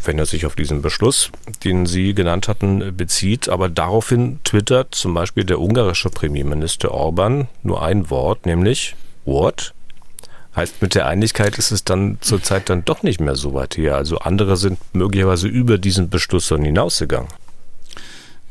wenn 0.04 0.18
er 0.18 0.26
sich 0.26 0.46
auf 0.46 0.56
diesen 0.56 0.82
Beschluss, 0.82 1.30
den 1.64 1.86
Sie 1.86 2.14
genannt 2.14 2.48
hatten, 2.48 2.96
bezieht. 2.96 3.48
Aber 3.48 3.68
daraufhin 3.68 4.40
twittert 4.44 4.94
zum 4.94 5.14
Beispiel 5.14 5.44
der 5.44 5.60
ungarische 5.60 6.10
Premierminister 6.10 6.92
Orban 6.92 7.48
nur 7.62 7.82
ein 7.82 8.10
Wort, 8.10 8.46
nämlich 8.46 8.96
What? 9.24 9.74
Heißt, 10.54 10.80
mit 10.80 10.94
der 10.94 11.06
Einigkeit 11.06 11.58
ist 11.58 11.70
es 11.70 11.84
dann 11.84 12.18
zurzeit 12.20 12.70
dann 12.70 12.84
doch 12.84 13.02
nicht 13.02 13.20
mehr 13.20 13.36
so 13.36 13.52
weit 13.52 13.76
her. 13.76 13.96
Also 13.96 14.18
andere 14.18 14.56
sind 14.56 14.78
möglicherweise 14.94 15.48
über 15.48 15.76
diesen 15.76 16.08
Beschluss 16.08 16.48
dann 16.48 16.62
hinausgegangen. 16.62 17.28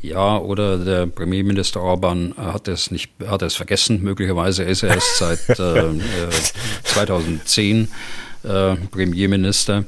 Ja, 0.06 0.38
oder 0.38 0.78
der 0.78 1.06
Premierminister 1.08 1.82
Orban 1.82 2.32
hat 2.36 2.68
es 2.68 2.92
nicht, 2.92 3.10
hat 3.26 3.42
es 3.42 3.56
vergessen. 3.56 4.02
Möglicherweise 4.04 4.62
ist 4.62 4.84
er 4.84 4.94
erst 4.94 5.16
seit 5.16 5.58
äh, 5.58 5.90
2010 6.84 7.88
äh, 8.44 8.48
äh, 8.48 8.76
Premierminister. 8.92 9.84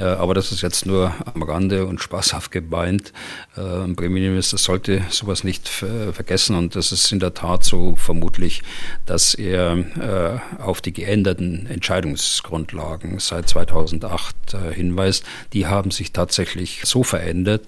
Aber 0.00 0.34
das 0.34 0.52
ist 0.52 0.62
jetzt 0.62 0.86
nur 0.86 1.14
am 1.32 1.42
Rande 1.42 1.86
und 1.86 2.00
spaßhaft 2.00 2.50
gemeint. 2.50 3.12
Äh, 3.56 3.60
ein 3.60 3.96
Premierminister 3.96 4.58
sollte 4.58 5.02
sowas 5.10 5.44
nicht 5.44 5.68
vergessen 5.68 6.56
und 6.56 6.76
das 6.76 6.92
ist 6.92 7.12
in 7.12 7.20
der 7.20 7.34
Tat 7.34 7.64
so 7.64 7.96
vermutlich, 7.96 8.62
dass 9.06 9.34
er 9.34 9.76
äh, 9.76 10.62
auf 10.62 10.80
die 10.80 10.92
geänderten 10.92 11.66
Entscheidungsgrundlagen 11.66 13.18
seit 13.18 13.48
2008 13.48 14.54
äh, 14.54 14.74
hinweist. 14.74 15.24
Die 15.52 15.66
haben 15.66 15.90
sich 15.90 16.12
tatsächlich 16.12 16.82
so 16.84 17.02
verändert, 17.02 17.66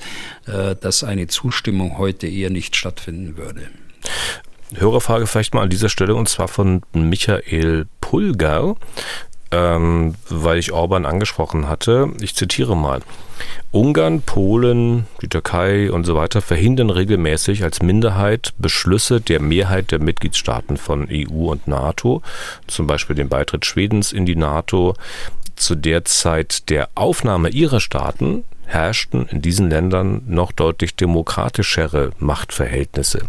dass 0.81 1.05
eine 1.05 1.27
Zustimmung 1.27 1.99
heute 1.99 2.27
eher 2.27 2.51
nicht 2.51 2.77
stattfinden 2.77 3.37
würde. 3.37 3.69
Hörerfrage 4.75 5.27
vielleicht 5.27 5.55
mal 5.55 5.63
an 5.63 5.71
dieser 5.71 5.89
Stelle 5.89 6.15
und 6.15 6.29
zwar 6.29 6.49
von 6.49 6.83
Michael 6.93 7.87
Pulgar 8.01 8.77
ähm, 9.51 10.15
weil 10.29 10.59
ich 10.59 10.73
Orban 10.73 11.07
angesprochen 11.07 11.69
hatte. 11.69 12.11
Ich 12.21 12.35
zitiere 12.35 12.77
mal. 12.77 13.01
Ungarn, 13.71 14.23
Polen, 14.23 15.07
die 15.21 15.29
Türkei 15.29 15.91
und 15.91 16.05
so 16.05 16.17
weiter 16.17 16.41
verhindern 16.41 16.91
regelmäßig 16.91 17.63
als 17.63 17.83
Minderheit 17.83 18.55
Beschlüsse 18.59 19.21
der 19.21 19.41
Mehrheit 19.41 19.91
der 19.91 19.99
Mitgliedstaaten 19.99 20.77
von 20.77 21.09
EU 21.11 21.51
und 21.51 21.69
NATO, 21.69 22.23
zum 22.67 22.87
Beispiel 22.87 23.17
den 23.17 23.29
Beitritt 23.29 23.67
Schwedens 23.67 24.13
in 24.13 24.27
die 24.27 24.37
NATO. 24.37 24.95
Zu 25.55 25.75
der 25.75 26.05
Zeit 26.05 26.69
der 26.69 26.91
Aufnahme 26.95 27.49
ihrer 27.49 27.81
Staaten 27.81 28.45
herrschten 28.67 29.27
in 29.27 29.41
diesen 29.41 29.71
Ländern 29.71 30.23
noch 30.27 30.53
deutlich 30.53 30.95
demokratischere 30.97 32.11
Machtverhältnisse. 32.19 33.23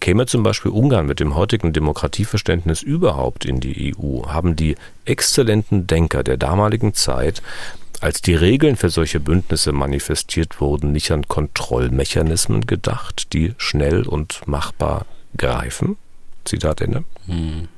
Käme 0.00 0.26
zum 0.26 0.42
Beispiel 0.42 0.70
Ungarn 0.70 1.06
mit 1.06 1.20
dem 1.20 1.34
heutigen 1.34 1.72
Demokratieverständnis 1.72 2.82
überhaupt 2.82 3.44
in 3.44 3.60
die 3.60 3.94
EU, 3.94 4.26
haben 4.26 4.56
die 4.56 4.76
exzellenten 5.04 5.86
Denker 5.86 6.22
der 6.22 6.38
damaligen 6.38 6.94
Zeit 6.94 7.42
als 8.00 8.22
die 8.22 8.34
Regeln 8.34 8.76
für 8.76 8.90
solche 8.90 9.18
Bündnisse 9.18 9.72
manifestiert 9.72 10.60
wurden, 10.60 10.92
nicht 10.92 11.10
an 11.10 11.26
Kontrollmechanismen 11.26 12.66
gedacht, 12.66 13.32
die 13.32 13.54
schnell 13.58 14.06
und 14.06 14.46
machbar 14.46 15.04
greifen? 15.36 15.96
Zitat 16.44 16.80
Ende. 16.80 17.04
Hm. 17.26 17.68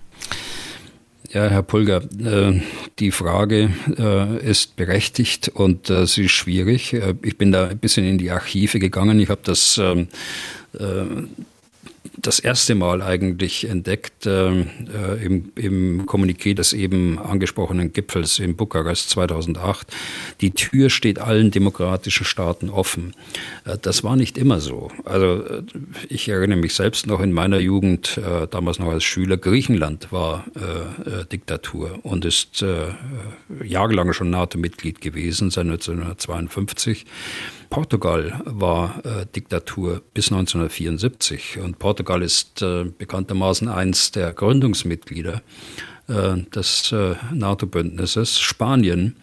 Ja, 1.32 1.46
Herr 1.46 1.62
Pulger, 1.62 2.02
äh, 2.18 2.60
die 2.98 3.12
Frage 3.12 3.70
äh, 3.96 4.44
ist 4.44 4.74
berechtigt 4.74 5.48
und 5.48 5.88
äh, 5.88 6.04
sie 6.04 6.24
ist 6.24 6.32
schwierig. 6.32 6.92
Ich 7.22 7.38
bin 7.38 7.52
da 7.52 7.68
ein 7.68 7.78
bisschen 7.78 8.04
in 8.04 8.18
die 8.18 8.32
Archive 8.32 8.80
gegangen. 8.80 9.20
Ich 9.20 9.28
habe 9.28 9.40
das 9.44 9.78
ähm, 9.78 10.08
das 12.22 12.38
erste 12.38 12.74
Mal 12.74 13.02
eigentlich 13.02 13.68
entdeckt 13.68 14.26
äh, 14.26 14.60
im, 15.22 15.52
im 15.54 16.06
Kommuniqué 16.06 16.54
des 16.54 16.72
eben 16.72 17.18
angesprochenen 17.18 17.92
Gipfels 17.92 18.38
in 18.38 18.56
Bukarest 18.56 19.10
2008. 19.10 19.86
Die 20.40 20.50
Tür 20.52 20.90
steht 20.90 21.18
allen 21.18 21.50
demokratischen 21.50 22.24
Staaten 22.24 22.70
offen. 22.70 23.14
Äh, 23.64 23.78
das 23.80 24.04
war 24.04 24.16
nicht 24.16 24.38
immer 24.38 24.60
so. 24.60 24.90
Also 25.04 25.44
äh, 25.44 25.62
ich 26.08 26.28
erinnere 26.28 26.58
mich 26.58 26.74
selbst 26.74 27.06
noch 27.06 27.20
in 27.20 27.32
meiner 27.32 27.58
Jugend, 27.58 28.18
äh, 28.18 28.46
damals 28.48 28.78
noch 28.78 28.88
als 28.88 29.04
Schüler, 29.04 29.36
Griechenland 29.36 30.12
war 30.12 30.44
äh, 30.56 31.20
äh, 31.20 31.24
Diktatur 31.26 31.98
und 32.02 32.24
ist 32.24 32.64
jahrelang 33.64 34.12
schon 34.12 34.30
NATO-Mitglied 34.30 35.00
gewesen, 35.00 35.50
seit 35.50 35.64
1952. 35.64 37.06
Portugal 37.70 38.42
war 38.44 39.00
äh, 39.04 39.26
Diktatur 39.34 40.02
bis 40.12 40.32
1974 40.32 41.58
und 41.58 41.78
Portugal 41.78 42.22
ist 42.22 42.60
äh, 42.62 42.84
bekanntermaßen 42.84 43.68
eins 43.68 44.10
der 44.10 44.32
Gründungsmitglieder 44.32 45.40
äh, 46.08 46.36
des 46.54 46.90
äh, 46.90 47.14
NATO-Bündnisses. 47.32 48.40
Spanien 48.40 49.16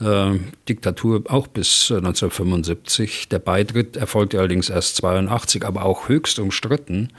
äh, 0.00 0.38
Diktatur 0.68 1.22
auch 1.28 1.46
bis 1.46 1.90
1975. 1.90 3.24
Äh, 3.24 3.28
Der 3.30 3.38
Beitritt 3.38 3.96
erfolgte 3.96 4.38
allerdings 4.38 4.70
erst 4.70 4.96
82, 4.96 5.64
aber 5.64 5.84
auch 5.84 6.08
höchst 6.08 6.38
umstritten. 6.38 7.10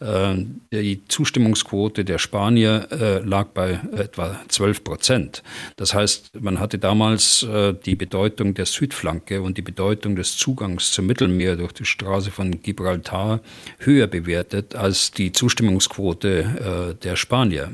Äh, 0.00 0.36
die 0.72 1.04
Zustimmungsquote 1.08 2.04
der 2.04 2.18
Spanier 2.18 2.88
äh, 2.90 3.18
lag 3.20 3.48
bei 3.48 3.80
etwa 3.96 4.40
12 4.48 4.84
Prozent. 4.84 5.42
Das 5.76 5.94
heißt, 5.94 6.40
man 6.40 6.60
hatte 6.60 6.78
damals 6.78 7.42
äh, 7.42 7.74
die 7.74 7.96
Bedeutung 7.96 8.54
der 8.54 8.66
Südflanke 8.66 9.42
und 9.42 9.58
die 9.58 9.62
Bedeutung 9.62 10.16
des 10.16 10.36
Zugangs 10.36 10.92
zum 10.92 11.06
Mittelmeer 11.06 11.56
durch 11.56 11.72
die 11.72 11.84
Straße 11.84 12.30
von 12.30 12.62
Gibraltar 12.62 13.40
höher 13.78 14.06
bewertet 14.06 14.74
als 14.74 15.10
die 15.12 15.32
Zustimmungsquote 15.32 16.94
äh, 16.98 17.04
der 17.04 17.16
Spanier. 17.16 17.70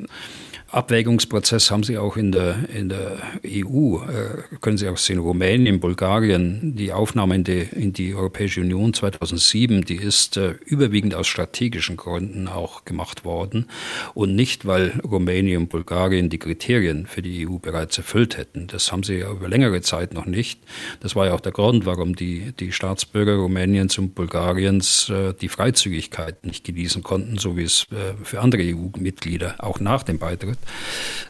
Abwägungsprozess 0.75 1.71
haben 1.71 1.85
Sie 1.85 1.99
auch 1.99 2.17
in 2.17 2.33
der, 2.33 2.69
in 2.69 2.89
der 2.89 3.19
EU, 3.47 3.99
äh, 3.99 4.57
können 4.61 4.77
Sie 4.77 4.89
auch 4.89 4.97
sehen, 4.97 5.21
Rumänien, 5.21 5.79
Bulgarien, 5.79 6.75
die 6.75 6.93
Aufnahme 6.93 7.37
in 7.37 7.45
die, 7.45 7.69
in 7.71 7.93
die 7.93 8.13
Europäische 8.13 8.61
Union 8.61 8.93
2007, 8.93 9.85
die 9.85 9.95
ist 9.95 10.37
äh, 10.37 10.55
überwiegend 10.65 11.15
aus 11.15 11.29
strategischen 11.29 11.97
Gründen 11.97 12.49
auch 12.49 12.85
gemacht 12.85 13.25
worden 13.25 13.67
und 14.15 14.35
nicht, 14.35 14.67
weil 14.67 15.01
Rumänien 15.05 15.63
und 15.63 15.69
Bulgarien 15.69 16.29
die 16.29 16.39
Kriterien 16.39 17.07
für 17.07 17.23
die 17.23 17.47
EU 17.47 17.59
bereits 17.59 17.97
erfüllt 17.97 18.37
hätten. 18.37 18.67
Das 18.67 18.91
haben 18.91 19.05
sie 19.05 19.19
ja 19.19 19.31
über 19.31 19.49
längere 19.49 19.81
Zeit 19.81 20.13
noch 20.13 20.27
nicht. 20.27 20.61
Das 20.99 21.15
war 21.15 21.27
ja 21.27 21.35
auch 21.35 21.41
der 21.41 21.53
Grund, 21.53 21.87
warum 21.87 22.17
die, 22.17 22.51
die 22.59 22.73
Staatsbürger 22.73 23.37
Rumäniens 23.37 23.97
und 23.99 24.17
Bulgariens 24.17 25.09
äh, 25.09 25.35
die 25.41 25.49
Freizügigkeit 25.49 26.45
nicht 26.45 26.65
genießen 26.65 27.05
konnten, 27.05 27.39
so 27.39 27.57
wie 27.57 27.63
es 27.63 27.87
äh, 27.93 28.25
für 28.25 28.41
andere 28.41 28.63
EU-Mitglieder 28.63 29.55
auch 29.59 29.79
nach 29.79 30.03
dem 30.03 30.19
Beitritt 30.19 30.59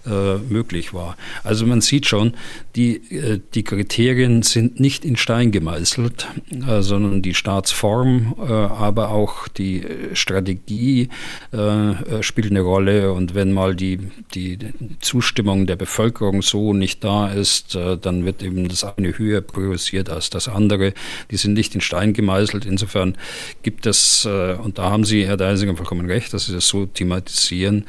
äh, 0.06 0.36
möglich 0.36 0.92
war. 0.92 1.16
Also 1.42 1.66
man 1.66 1.80
sieht 1.80 2.06
schon, 2.06 2.34
die, 2.76 2.96
äh, 3.10 3.40
die 3.54 3.62
Kriterien 3.62 4.42
sind 4.42 4.80
nicht 4.80 5.04
in 5.04 5.16
Stein 5.16 5.50
gemeißelt, 5.52 6.28
äh, 6.68 6.82
sondern 6.82 7.22
die 7.22 7.34
Staatsform, 7.34 8.34
äh, 8.38 8.52
aber 8.52 9.10
auch 9.10 9.48
die 9.48 9.84
Strategie 10.12 11.08
äh, 11.52 12.22
spielt 12.22 12.50
eine 12.50 12.60
Rolle. 12.60 13.12
Und 13.12 13.34
wenn 13.34 13.52
mal 13.52 13.74
die, 13.74 13.98
die 14.34 14.58
Zustimmung 15.00 15.66
der 15.66 15.76
Bevölkerung 15.76 16.42
so 16.42 16.74
nicht 16.74 17.02
da 17.02 17.28
ist, 17.28 17.74
dann 17.74 18.24
wird 18.24 18.42
eben 18.42 18.68
das 18.68 18.84
eine 18.84 19.16
höher 19.16 19.40
priorisiert 19.40 20.10
als 20.10 20.30
das 20.30 20.48
andere. 20.48 20.92
Die 21.30 21.36
sind 21.36 21.54
nicht 21.54 21.74
in 21.74 21.80
Stein 21.80 22.12
gemeißelt. 22.12 22.64
Insofern 22.64 23.16
gibt 23.62 23.86
es, 23.86 24.26
und 24.26 24.78
da 24.78 24.90
haben 24.90 25.04
Sie, 25.04 25.26
Herr 25.26 25.36
Deisinger, 25.36 25.76
vollkommen 25.76 26.06
recht, 26.06 26.32
dass 26.32 26.46
Sie 26.46 26.52
das 26.52 26.68
so 26.68 26.86
thematisieren, 26.86 27.86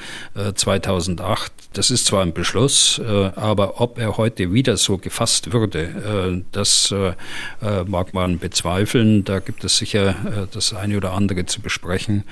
2008, 0.56 1.35
das 1.74 1.92
ist 1.92 2.06
zwar 2.06 2.22
ein 2.22 2.34
Beschluss, 2.34 3.02
aber 3.02 3.82
ob 3.82 3.98
er 3.98 4.18
heute 4.18 4.54
wieder 4.54 4.78
so 4.78 4.98
gefasst 4.98 5.52
würde, 5.54 6.44
das 6.52 6.94
mag 7.86 8.14
man 8.14 8.40
bezweifeln. 8.40 9.24
Da 9.24 9.40
gibt 9.40 9.64
es 9.64 9.78
sicher 9.78 10.48
das 10.52 10.74
eine 10.74 10.98
oder 10.98 11.14
andere 11.14 11.46
zu 11.46 11.62
besprechen. 11.62 12.24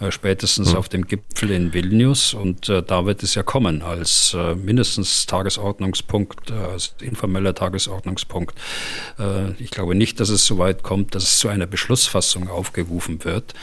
Äh, 0.00 0.12
spätestens 0.12 0.72
mhm. 0.72 0.78
auf 0.78 0.88
dem 0.88 1.06
Gipfel 1.06 1.50
in 1.50 1.72
Vilnius. 1.74 2.34
Und 2.34 2.68
äh, 2.68 2.82
da 2.82 3.04
wird 3.06 3.22
es 3.22 3.34
ja 3.34 3.42
kommen 3.42 3.82
als 3.82 4.34
äh, 4.34 4.54
mindestens 4.54 5.26
Tagesordnungspunkt, 5.26 6.50
als 6.52 6.94
informeller 7.00 7.54
Tagesordnungspunkt. 7.54 8.54
Ich 9.58 9.70
glaube 9.70 9.94
nicht, 9.94 10.20
dass 10.20 10.28
es 10.28 10.46
so 10.46 10.58
weit 10.58 10.82
kommt, 10.82 11.14
dass 11.14 11.24
es 11.24 11.38
zu 11.38 11.48
einer 11.48 11.66
Beschlussfassung 11.66 12.48
aufgerufen 12.48 13.24
wird. 13.24 13.54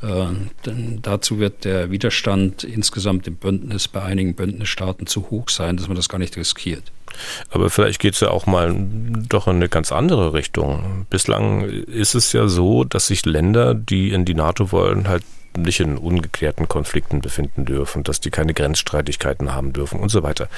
Denn 0.00 0.98
dazu 1.02 1.38
wird 1.38 1.64
der 1.64 1.90
Widerstand 1.90 2.64
insgesamt 2.64 3.26
im 3.26 3.36
Bündnis 3.36 3.88
bei 3.88 4.02
einigen 4.02 4.34
Bündnisstaaten 4.34 5.06
zu 5.06 5.30
hoch 5.30 5.48
sein, 5.48 5.76
dass 5.76 5.88
man 5.88 5.96
das 5.96 6.08
gar 6.08 6.18
nicht 6.18 6.36
riskiert. 6.36 6.92
Aber 7.50 7.70
vielleicht 7.70 8.00
geht 8.00 8.14
es 8.14 8.20
ja 8.20 8.30
auch 8.30 8.46
mal 8.46 8.74
doch 9.28 9.46
in 9.46 9.56
eine 9.56 9.68
ganz 9.68 9.92
andere 9.92 10.32
Richtung. 10.32 11.06
Bislang 11.10 11.62
ist 11.64 12.14
es 12.14 12.32
ja 12.32 12.48
so, 12.48 12.84
dass 12.84 13.08
sich 13.08 13.24
Länder, 13.24 13.74
die 13.74 14.10
in 14.10 14.24
die 14.24 14.34
NATO 14.34 14.72
wollen, 14.72 15.08
halt 15.08 15.24
nicht 15.56 15.80
in 15.80 15.98
ungeklärten 15.98 16.68
Konflikten 16.68 17.20
befinden 17.20 17.64
dürfen, 17.64 18.04
dass 18.04 18.20
die 18.20 18.30
keine 18.30 18.54
Grenzstreitigkeiten 18.54 19.52
haben 19.52 19.72
dürfen 19.72 20.00
und 20.00 20.08
so 20.08 20.22
weiter. 20.22 20.48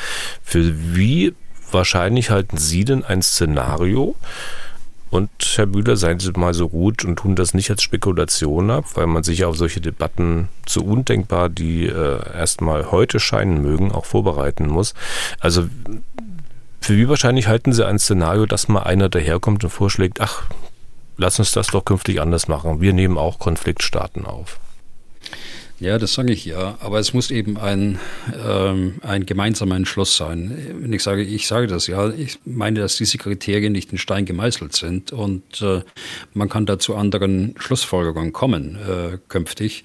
Für 0.42 0.72
wie 0.94 1.34
wahrscheinlich 1.70 2.30
halten 2.30 2.56
Sie 2.56 2.84
denn 2.84 3.04
ein 3.04 3.22
Szenario? 3.22 4.14
Und 5.10 5.30
Herr 5.54 5.66
Bühler, 5.66 5.96
seien 5.96 6.18
Sie 6.18 6.32
mal 6.32 6.54
so 6.54 6.68
gut 6.68 7.04
und 7.04 7.16
tun 7.16 7.36
das 7.36 7.54
nicht 7.54 7.70
als 7.70 7.84
Spekulation 7.84 8.70
ab, 8.70 8.84
weil 8.94 9.06
man 9.06 9.22
sich 9.22 9.44
auf 9.44 9.56
solche 9.56 9.80
Debatten 9.80 10.48
so 10.66 10.82
undenkbar, 10.82 11.48
die 11.48 11.86
äh, 11.86 12.18
erstmal 12.36 12.90
heute 12.90 13.20
scheinen 13.20 13.62
mögen, 13.62 13.92
auch 13.92 14.06
vorbereiten 14.06 14.66
muss. 14.66 14.94
Also 15.38 15.68
für 16.80 16.96
wie 16.96 17.08
wahrscheinlich 17.08 17.46
halten 17.46 17.72
Sie 17.72 17.86
ein 17.86 18.00
Szenario, 18.00 18.44
dass 18.46 18.66
mal 18.66 18.82
einer 18.82 19.08
daherkommt 19.08 19.62
und 19.62 19.70
vorschlägt, 19.70 20.20
ach, 20.20 20.42
lass 21.16 21.38
uns 21.38 21.52
das 21.52 21.68
doch 21.68 21.84
künftig 21.84 22.20
anders 22.20 22.48
machen. 22.48 22.80
Wir 22.80 22.92
nehmen 22.92 23.16
auch 23.16 23.38
Konfliktstaaten 23.38 24.26
auf. 24.26 24.58
Ja, 25.80 25.98
das 25.98 26.14
sage 26.14 26.32
ich 26.32 26.44
ja. 26.44 26.78
Aber 26.80 27.00
es 27.00 27.12
muss 27.12 27.30
eben 27.30 27.58
ein, 27.58 27.98
ähm, 28.46 28.94
ein 29.02 29.26
gemeinsamer 29.26 29.74
Entschluss 29.74 30.16
sein. 30.16 30.56
Wenn 30.80 30.92
ich 30.92 31.02
sage, 31.02 31.22
ich 31.22 31.48
sage 31.48 31.66
das 31.66 31.88
ja, 31.88 32.10
ich 32.10 32.38
meine, 32.44 32.80
dass 32.80 32.96
diese 32.96 33.18
Kriterien 33.18 33.72
nicht 33.72 33.90
in 33.90 33.98
Stein 33.98 34.24
gemeißelt 34.24 34.74
sind 34.74 35.12
und 35.12 35.60
äh, 35.62 35.82
man 36.32 36.48
kann 36.48 36.64
da 36.64 36.78
zu 36.78 36.94
anderen 36.94 37.54
Schlussfolgerungen 37.58 38.32
kommen 38.32 38.76
äh, 38.76 39.18
künftig. 39.28 39.82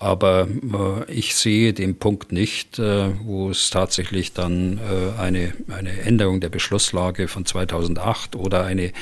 Aber 0.00 0.48
äh, 0.48 1.12
ich 1.12 1.36
sehe 1.36 1.74
den 1.74 1.98
Punkt 1.98 2.32
nicht, 2.32 2.78
äh, 2.78 3.10
wo 3.22 3.50
es 3.50 3.68
tatsächlich 3.68 4.32
dann 4.32 4.78
äh, 4.78 5.20
eine, 5.20 5.52
eine 5.68 6.00
Änderung 6.00 6.40
der 6.40 6.48
Beschlusslage 6.48 7.28
von 7.28 7.44
2008 7.44 8.34
oder 8.34 8.64
eine, 8.64 8.92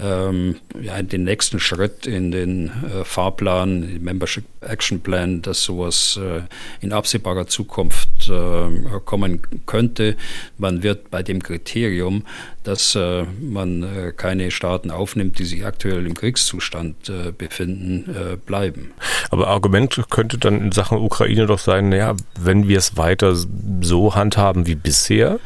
ähm, 0.00 0.56
ja, 0.78 1.00
den 1.00 1.24
nächsten 1.24 1.58
Schritt 1.58 2.06
in 2.06 2.32
den 2.32 2.66
äh, 2.68 3.02
Fahrplan, 3.02 3.80
den 3.80 4.04
Membership 4.04 4.44
Action 4.60 5.00
Plan, 5.00 5.40
dass 5.40 5.64
sowas 5.64 6.20
äh, 6.22 6.42
in 6.84 6.92
absehbarer 6.92 7.46
Zukunft 7.46 8.28
äh, 8.28 8.98
kommen 9.06 9.40
könnte. 9.64 10.16
Man 10.58 10.82
wird 10.82 11.10
bei 11.10 11.22
dem 11.22 11.42
Kriterium, 11.42 12.24
dass 12.62 12.96
man 13.40 14.12
keine 14.16 14.52
Staaten 14.52 14.92
aufnimmt, 14.92 15.40
die 15.40 15.44
sich 15.44 15.66
aktuell 15.66 16.06
im 16.06 16.14
Kriegszustand 16.14 17.10
befinden, 17.36 18.38
bleiben. 18.46 18.92
Aber 19.30 19.48
Argument 19.48 20.00
könnte 20.10 20.38
dann 20.44 20.60
in 20.60 20.72
Sachen 20.72 20.98
Ukraine 20.98 21.46
doch 21.46 21.58
sein, 21.58 21.88
naja, 21.88 22.14
wenn 22.38 22.68
wir 22.68 22.78
es 22.78 22.96
weiter 22.96 23.34
so 23.80 24.14
handhaben 24.14 24.66
wie 24.66 24.74
bisher, 24.74 25.38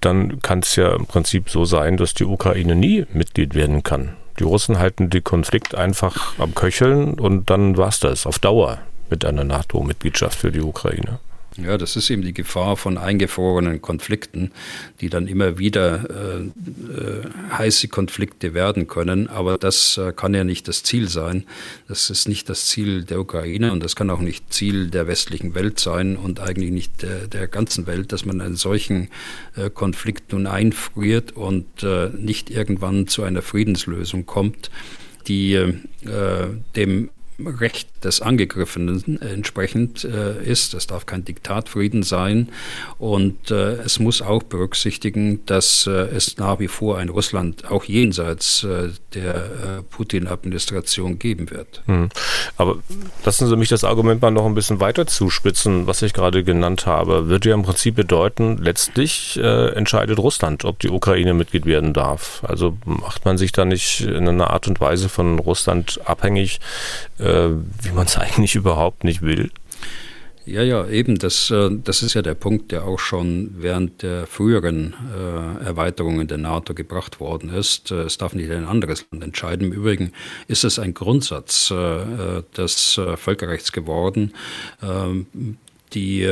dann 0.00 0.40
kann 0.42 0.60
es 0.60 0.76
ja 0.76 0.94
im 0.94 1.06
Prinzip 1.06 1.50
so 1.50 1.64
sein, 1.64 1.96
dass 1.96 2.14
die 2.14 2.24
Ukraine 2.24 2.76
nie 2.76 3.06
Mitglied 3.12 3.54
werden 3.54 3.82
kann. 3.82 4.16
Die 4.38 4.44
Russen 4.44 4.78
halten 4.78 5.10
den 5.10 5.24
Konflikt 5.24 5.74
einfach 5.74 6.38
am 6.38 6.54
Köcheln 6.54 7.14
und 7.14 7.50
dann 7.50 7.76
war 7.76 7.88
es 7.88 7.98
das 7.98 8.26
auf 8.26 8.38
Dauer 8.38 8.78
mit 9.10 9.24
einer 9.24 9.44
NATO-Mitgliedschaft 9.44 10.38
für 10.38 10.52
die 10.52 10.60
Ukraine. 10.60 11.18
Ja, 11.62 11.76
das 11.76 11.96
ist 11.96 12.08
eben 12.08 12.22
die 12.22 12.34
Gefahr 12.34 12.76
von 12.76 12.98
eingefrorenen 12.98 13.82
Konflikten, 13.82 14.52
die 15.00 15.10
dann 15.10 15.26
immer 15.26 15.58
wieder 15.58 16.08
äh, 16.08 16.40
äh, 16.40 17.22
heiße 17.50 17.88
Konflikte 17.88 18.54
werden 18.54 18.86
können. 18.86 19.26
Aber 19.26 19.58
das 19.58 19.98
äh, 19.98 20.12
kann 20.12 20.34
ja 20.34 20.44
nicht 20.44 20.68
das 20.68 20.84
Ziel 20.84 21.08
sein. 21.08 21.44
Das 21.88 22.10
ist 22.10 22.28
nicht 22.28 22.48
das 22.48 22.68
Ziel 22.68 23.02
der 23.02 23.18
Ukraine 23.18 23.72
und 23.72 23.82
das 23.82 23.96
kann 23.96 24.08
auch 24.10 24.20
nicht 24.20 24.52
Ziel 24.52 24.88
der 24.88 25.08
westlichen 25.08 25.56
Welt 25.56 25.80
sein 25.80 26.16
und 26.16 26.38
eigentlich 26.38 26.70
nicht 26.70 27.02
der, 27.02 27.26
der 27.26 27.48
ganzen 27.48 27.88
Welt, 27.88 28.12
dass 28.12 28.24
man 28.24 28.40
einen 28.40 28.56
solchen 28.56 29.08
äh, 29.56 29.68
Konflikt 29.68 30.32
nun 30.32 30.46
einfriert 30.46 31.32
und 31.32 31.82
äh, 31.82 32.10
nicht 32.16 32.50
irgendwann 32.50 33.08
zu 33.08 33.24
einer 33.24 33.42
Friedenslösung 33.42 34.26
kommt 34.26 34.70
die 35.26 35.54
äh, 35.54 35.74
dem 36.74 37.10
Recht 37.44 38.04
des 38.04 38.20
Angegriffenen 38.20 39.20
entsprechend 39.22 40.04
äh, 40.04 40.42
ist. 40.42 40.74
Es 40.74 40.86
darf 40.86 41.06
kein 41.06 41.24
Diktatfrieden 41.24 42.02
sein 42.02 42.48
und 42.98 43.50
äh, 43.50 43.74
es 43.74 44.00
muss 44.00 44.22
auch 44.22 44.42
berücksichtigen, 44.42 45.44
dass 45.46 45.86
äh, 45.86 45.90
es 45.90 46.36
nach 46.38 46.58
wie 46.58 46.68
vor 46.68 46.98
ein 46.98 47.08
Russland 47.08 47.70
auch 47.70 47.84
jenseits 47.84 48.64
äh, 48.64 48.88
der 49.14 49.34
äh, 49.34 49.82
Putin-Administration 49.88 51.18
geben 51.18 51.50
wird. 51.50 51.82
Hm. 51.86 52.08
Aber 52.56 52.78
lassen 53.24 53.46
Sie 53.46 53.56
mich 53.56 53.68
das 53.68 53.84
Argument 53.84 54.20
mal 54.20 54.30
noch 54.30 54.46
ein 54.46 54.54
bisschen 54.54 54.80
weiter 54.80 55.06
zuspitzen, 55.06 55.86
was 55.86 56.02
ich 56.02 56.12
gerade 56.12 56.42
genannt 56.42 56.86
habe. 56.86 57.28
Würde 57.28 57.50
ja 57.50 57.54
im 57.54 57.62
Prinzip 57.62 57.94
bedeuten, 57.94 58.58
letztlich 58.58 59.38
äh, 59.38 59.68
entscheidet 59.74 60.18
Russland, 60.18 60.64
ob 60.64 60.80
die 60.80 60.88
Ukraine 60.88 61.34
Mitglied 61.34 61.66
werden 61.66 61.92
darf. 61.92 62.42
Also 62.44 62.76
macht 62.84 63.24
man 63.24 63.38
sich 63.38 63.52
da 63.52 63.64
nicht 63.64 64.00
in 64.00 64.28
einer 64.28 64.50
Art 64.50 64.66
und 64.66 64.80
Weise 64.80 65.08
von 65.08 65.38
Russland 65.38 66.00
abhängig, 66.04 66.60
äh, 67.28 67.50
wie 67.82 67.92
man 67.92 68.06
es 68.06 68.16
eigentlich 68.18 68.54
überhaupt 68.54 69.04
nicht 69.04 69.22
will. 69.22 69.50
Ja, 70.48 70.62
ja, 70.62 70.86
eben. 70.88 71.18
Das, 71.18 71.50
äh, 71.50 71.68
das 71.84 72.02
ist 72.02 72.14
ja 72.14 72.22
der 72.22 72.34
Punkt, 72.34 72.72
der 72.72 72.84
auch 72.84 72.98
schon 72.98 73.50
während 73.58 74.02
der 74.02 74.26
früheren 74.26 74.94
äh, 75.14 75.64
Erweiterungen 75.64 76.26
der 76.26 76.38
NATO 76.38 76.72
gebracht 76.72 77.20
worden 77.20 77.50
ist. 77.50 77.90
Äh, 77.90 78.02
es 78.02 78.16
darf 78.16 78.34
nicht 78.34 78.50
ein 78.50 78.64
anderes 78.64 79.04
Land 79.10 79.24
entscheiden. 79.24 79.66
Im 79.66 79.72
Übrigen 79.74 80.12
ist 80.46 80.64
es 80.64 80.78
ein 80.78 80.94
Grundsatz 80.94 81.68
des 81.68 83.00
Völkerrechts 83.16 83.72
geworden. 83.72 84.32
Ähm, 84.82 85.26
die 85.92 86.22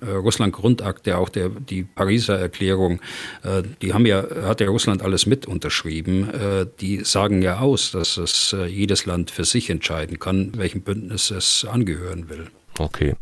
äh, 0.00 0.10
Russland-Grundakte, 0.10 1.18
auch 1.18 1.28
der, 1.28 1.48
die 1.48 1.82
Pariser 1.84 2.38
Erklärung, 2.38 3.00
äh, 3.42 3.62
die 3.82 3.94
haben 3.94 4.06
ja, 4.06 4.24
hat 4.42 4.60
ja 4.60 4.68
Russland 4.68 5.02
alles 5.02 5.26
mit 5.26 5.46
unterschrieben. 5.46 6.30
Äh, 6.30 6.66
die 6.80 7.04
sagen 7.04 7.42
ja 7.42 7.58
aus, 7.58 7.92
dass 7.92 8.16
es 8.16 8.54
jedes 8.66 9.06
Land 9.06 9.30
für 9.30 9.44
sich 9.44 9.70
entscheiden 9.70 10.18
kann, 10.18 10.52
welchem 10.56 10.82
Bündnis 10.82 11.30
es 11.30 11.66
angehören 11.68 12.28
will. 12.28 12.46
Okay. 12.78 13.14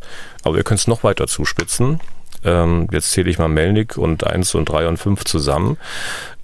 Aber 0.43 0.57
wir 0.57 0.65
können 0.65 0.77
es 0.77 0.87
noch 0.87 1.05
weiter 1.05 1.27
zuspitzen. 1.27 2.01
Ähm, 2.45 2.89
jetzt 2.93 3.13
zähle 3.13 3.31
ich 3.31 3.39
mal 3.39 3.49
Melnik 3.49 3.97
und 3.97 4.25
1 4.25 4.55
und 4.55 4.67
3 4.67 4.89
und 4.89 4.97
5 4.99 5.25
zusammen. 5.25 5.79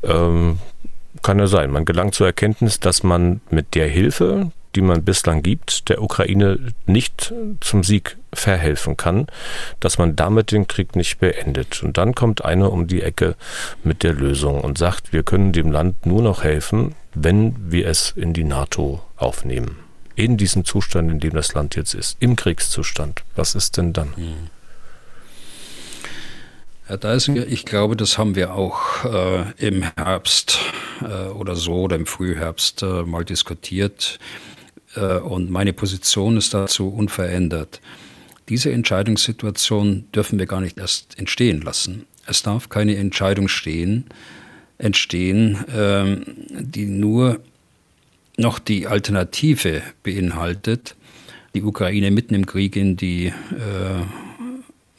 Ähm, 0.02 0.58
kann 1.22 1.38
ja 1.38 1.46
sein. 1.46 1.70
Man 1.70 1.84
gelangt 1.84 2.14
zur 2.14 2.26
Erkenntnis, 2.26 2.80
dass 2.80 3.02
man 3.02 3.40
mit 3.50 3.74
der 3.74 3.88
Hilfe, 3.88 4.50
die 4.74 4.80
man 4.80 5.04
bislang 5.04 5.42
gibt, 5.42 5.88
der 5.88 6.02
Ukraine 6.02 6.58
nicht 6.86 7.32
zum 7.60 7.84
Sieg 7.84 8.16
verhelfen 8.32 8.96
kann, 8.96 9.26
dass 9.80 9.98
man 9.98 10.16
damit 10.16 10.52
den 10.52 10.66
Krieg 10.66 10.96
nicht 10.96 11.18
beendet. 11.18 11.82
Und 11.82 11.98
dann 11.98 12.14
kommt 12.14 12.44
einer 12.44 12.72
um 12.72 12.86
die 12.86 13.02
Ecke 13.02 13.36
mit 13.84 14.02
der 14.02 14.14
Lösung 14.14 14.60
und 14.60 14.78
sagt, 14.78 15.12
wir 15.12 15.22
können 15.22 15.52
dem 15.52 15.70
Land 15.70 16.06
nur 16.06 16.22
noch 16.22 16.42
helfen, 16.42 16.94
wenn 17.14 17.54
wir 17.70 17.86
es 17.86 18.12
in 18.16 18.32
die 18.32 18.44
NATO 18.44 19.02
aufnehmen. 19.16 19.76
In 20.14 20.36
diesem 20.36 20.64
Zustand, 20.64 21.10
in 21.10 21.20
dem 21.20 21.34
das 21.34 21.54
Land 21.54 21.76
jetzt 21.76 21.94
ist, 21.94 22.16
im 22.20 22.36
Kriegszustand. 22.36 23.22
Was 23.34 23.54
ist 23.54 23.76
denn 23.76 23.92
dann? 23.92 24.12
Mhm. 24.16 24.50
Herr 26.84 26.98
Deisinger, 26.98 27.46
ich 27.46 27.64
glaube, 27.64 27.96
das 27.96 28.18
haben 28.18 28.34
wir 28.34 28.54
auch 28.54 29.04
äh, 29.04 29.44
im 29.56 29.82
Herbst 29.96 30.58
äh, 31.00 31.28
oder 31.28 31.54
so 31.54 31.82
oder 31.82 31.96
im 31.96 32.06
Frühherbst 32.06 32.82
äh, 32.82 33.04
mal 33.04 33.24
diskutiert. 33.24 34.18
Äh, 34.94 35.18
und 35.18 35.50
meine 35.50 35.72
Position 35.72 36.36
ist 36.36 36.54
dazu 36.54 36.88
unverändert. 36.88 37.80
diese 38.48 38.72
Entscheidungssituation 38.72 40.04
dürfen 40.14 40.38
wir 40.38 40.46
gar 40.46 40.60
nicht 40.60 40.76
erst 40.76 41.18
entstehen 41.18 41.62
lassen. 41.62 42.06
Es 42.26 42.42
darf 42.42 42.68
keine 42.68 42.96
Entscheidung 42.96 43.48
stehen, 43.48 44.06
entstehen, 44.78 45.64
ähm, 45.74 46.24
die 46.50 46.86
nur 46.86 47.40
noch 48.36 48.58
die 48.58 48.86
Alternative 48.86 49.82
beinhaltet, 50.02 50.96
die 51.54 51.62
Ukraine 51.62 52.10
mitten 52.10 52.34
im 52.34 52.46
Krieg 52.46 52.76
in 52.76 52.96
die 52.96 53.26
äh, 53.26 53.32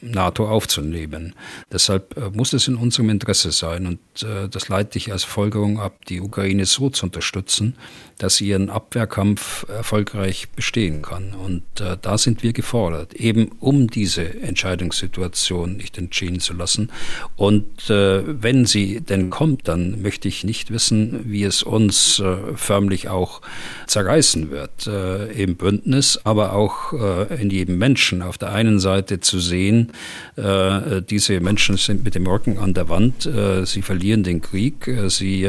NATO 0.04 0.48
aufzunehmen. 0.48 1.34
Deshalb 1.72 2.16
äh, 2.16 2.30
muss 2.30 2.52
es 2.52 2.68
in 2.68 2.76
unserem 2.76 3.10
Interesse 3.10 3.52
sein 3.52 3.86
und 3.86 4.22
äh, 4.22 4.48
das 4.48 4.68
leite 4.68 4.98
ich 4.98 5.12
als 5.12 5.24
Folgerung 5.24 5.80
ab, 5.80 6.04
die 6.06 6.20
Ukraine 6.20 6.66
so 6.66 6.90
zu 6.90 7.06
unterstützen, 7.06 7.76
dass 8.18 8.36
sie 8.36 8.48
ihren 8.48 8.70
Abwehrkampf 8.70 9.66
erfolgreich 9.68 10.48
bestehen 10.50 11.02
kann. 11.02 11.34
Und 11.34 11.62
äh, 11.80 11.96
da 12.00 12.18
sind 12.18 12.42
wir 12.42 12.52
gefordert, 12.52 13.14
eben 13.14 13.50
um 13.60 13.88
diese 13.88 14.40
Entscheidungssituation 14.40 15.76
nicht 15.76 15.98
entschieden 15.98 16.40
zu 16.40 16.52
lassen. 16.54 16.90
Und 17.36 17.88
wenn 17.88 18.66
sie 18.66 19.00
denn 19.00 19.30
kommt, 19.30 19.68
dann 19.68 20.02
möchte 20.02 20.28
ich 20.28 20.44
nicht 20.44 20.70
wissen, 20.70 21.30
wie 21.30 21.44
es 21.44 21.62
uns 21.62 22.22
förmlich 22.54 23.08
auch 23.08 23.40
zerreißen 23.86 24.50
wird 24.50 24.86
im 24.86 25.56
Bündnis, 25.56 26.20
aber 26.24 26.52
auch 26.52 26.92
in 27.30 27.50
jedem 27.50 27.78
Menschen. 27.78 28.22
Auf 28.22 28.38
der 28.38 28.52
einen 28.52 28.78
Seite 28.78 29.20
zu 29.20 29.38
sehen, 29.40 29.92
äh, 30.36 31.02
diese 31.02 31.40
Menschen 31.40 31.76
sind 31.76 32.04
mit 32.04 32.14
dem 32.14 32.26
Rücken 32.26 32.58
an 32.58 32.74
der 32.74 32.88
Wand, 32.88 33.28
sie 33.64 33.82
verlieren 33.82 34.22
den 34.22 34.40
Krieg, 34.40 34.90
sie 35.08 35.48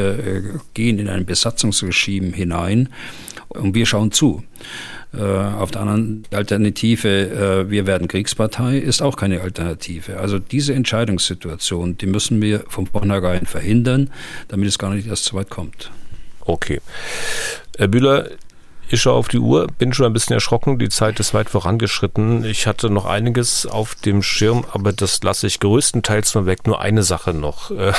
gehen 0.74 1.00
in 1.00 1.10
ein 1.10 1.26
Besatzungsregime 1.26 2.32
hinein 2.32 2.46
hinein 2.46 2.89
und 3.50 3.76
wir 3.76 3.86
schauen 3.86 4.12
zu. 4.12 4.43
Äh, 5.14 5.22
auf 5.22 5.72
der 5.72 5.82
anderen 5.82 6.24
Alternative, 6.32 7.08
äh, 7.08 7.70
wir 7.70 7.88
werden 7.88 8.08
Kriegspartei, 8.08 8.78
ist 8.78 9.02
auch 9.02 9.16
keine 9.16 9.41
Alternative. 9.41 10.20
Also 10.20 10.39
diese 10.39 10.74
Entscheidungssituation, 10.74 11.98
die 11.98 12.08
müssen 12.08 12.41
wir 12.41 12.66
von 12.68 12.88
vornherein 12.88 13.46
verhindern, 13.46 14.10
damit 14.50 14.68
es 14.68 14.78
gar 14.78 14.93
nicht 14.93 15.08
erst 15.08 15.26
so 15.26 15.38
weit 15.38 15.50
kommt. 15.50 15.91
Okay. 16.41 16.82
Herr 17.78 17.88
Bühler, 17.88 18.30
ich 18.90 19.02
schaue 19.02 19.14
auf 19.16 19.28
die 19.28 19.40
Uhr, 19.40 19.68
bin 19.78 19.94
schon 19.94 20.06
ein 20.06 20.14
bisschen 20.14 20.34
erschrocken, 20.34 20.78
die 20.80 20.90
Zeit 20.90 21.20
ist 21.20 21.34
weit 21.34 21.50
vorangeschritten. 21.50 22.46
Ich 22.46 22.68
hatte 22.68 22.90
noch 22.90 23.06
einiges 23.06 23.66
auf 23.66 23.96
dem 23.96 24.22
Schirm, 24.22 24.66
aber 24.72 24.94
das 24.94 25.22
lasse 25.24 25.48
ich 25.48 25.60
größtenteils 25.60 26.36
mal 26.36 26.46
weg. 26.46 26.68
Nur 26.68 26.82
eine 26.82 27.04
Sache 27.04 27.34
noch. 27.34 27.72
Äh, 27.72 27.94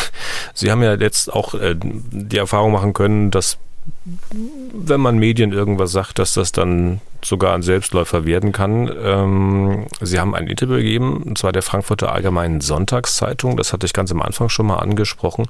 Sie 0.55 0.71
haben 0.71 0.83
ja 0.83 0.95
jetzt 0.95 1.33
auch 1.33 1.55
die 1.61 2.37
Erfahrung 2.37 2.73
machen 2.73 2.93
können, 2.93 3.31
dass 3.31 3.59
wenn 4.05 5.01
man 5.01 5.19
Medien 5.19 5.53
irgendwas 5.53 5.93
sagt, 5.93 6.19
dass 6.19 6.35
das 6.35 6.53
dann 6.53 7.01
sogar 7.27 7.55
ein 7.55 7.63
Selbstläufer 7.63 8.25
werden 8.25 8.53
kann. 8.53 8.91
Ähm, 9.03 9.87
Sie 10.01 10.21
haben 10.21 10.35
ein 10.35 10.47
Interview 10.47 10.77
gegeben, 10.77 11.23
und 11.23 11.39
zwar 11.39 11.53
der 11.53 11.63
Frankfurter 11.63 12.13
Allgemeinen 12.13 12.61
Sonntagszeitung. 12.61 13.57
Das 13.57 13.73
hatte 13.73 13.87
ich 13.87 13.93
ganz 13.93 14.11
am 14.13 14.23
Anfang 14.23 14.49
schon 14.49 14.67
mal 14.67 14.77
angesprochen. 14.77 15.47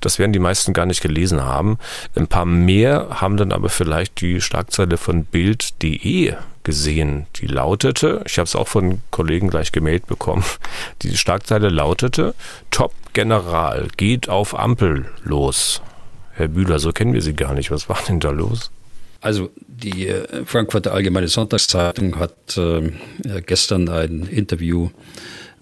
Das 0.00 0.18
werden 0.18 0.32
die 0.32 0.38
meisten 0.38 0.72
gar 0.72 0.86
nicht 0.86 1.00
gelesen 1.00 1.42
haben. 1.44 1.78
Ein 2.14 2.28
paar 2.28 2.44
mehr 2.44 3.08
haben 3.20 3.36
dann 3.36 3.52
aber 3.52 3.68
vielleicht 3.68 4.20
die 4.20 4.40
Schlagzeile 4.40 4.96
von 4.96 5.24
Bild.de 5.24 6.34
gesehen. 6.64 7.26
Die 7.36 7.46
lautete, 7.46 8.22
ich 8.26 8.38
habe 8.38 8.44
es 8.44 8.54
auch 8.54 8.68
von 8.68 9.00
Kollegen 9.10 9.48
gleich 9.48 9.72
gemeldet 9.72 10.06
bekommen, 10.06 10.44
die 11.02 11.16
Schlagzeile 11.16 11.70
lautete, 11.70 12.34
Top-General 12.70 13.88
geht 13.96 14.28
auf 14.28 14.58
Ampel 14.58 15.06
los. 15.24 15.80
Herr 16.34 16.48
Bühler, 16.48 16.78
so 16.78 16.92
kennen 16.92 17.14
wir 17.14 17.22
Sie 17.22 17.34
gar 17.34 17.54
nicht. 17.54 17.70
Was 17.70 17.88
war 17.88 17.98
denn 18.06 18.20
da 18.20 18.30
los? 18.30 18.70
Also 19.20 19.50
die 19.66 20.08
äh, 20.08 20.44
Frankfurter 20.44 20.92
Allgemeine 20.92 21.28
Sonntagszeitung 21.28 22.18
hat 22.18 22.56
äh, 22.56 22.92
gestern 23.44 23.88
ein 23.88 24.26
Interview 24.26 24.90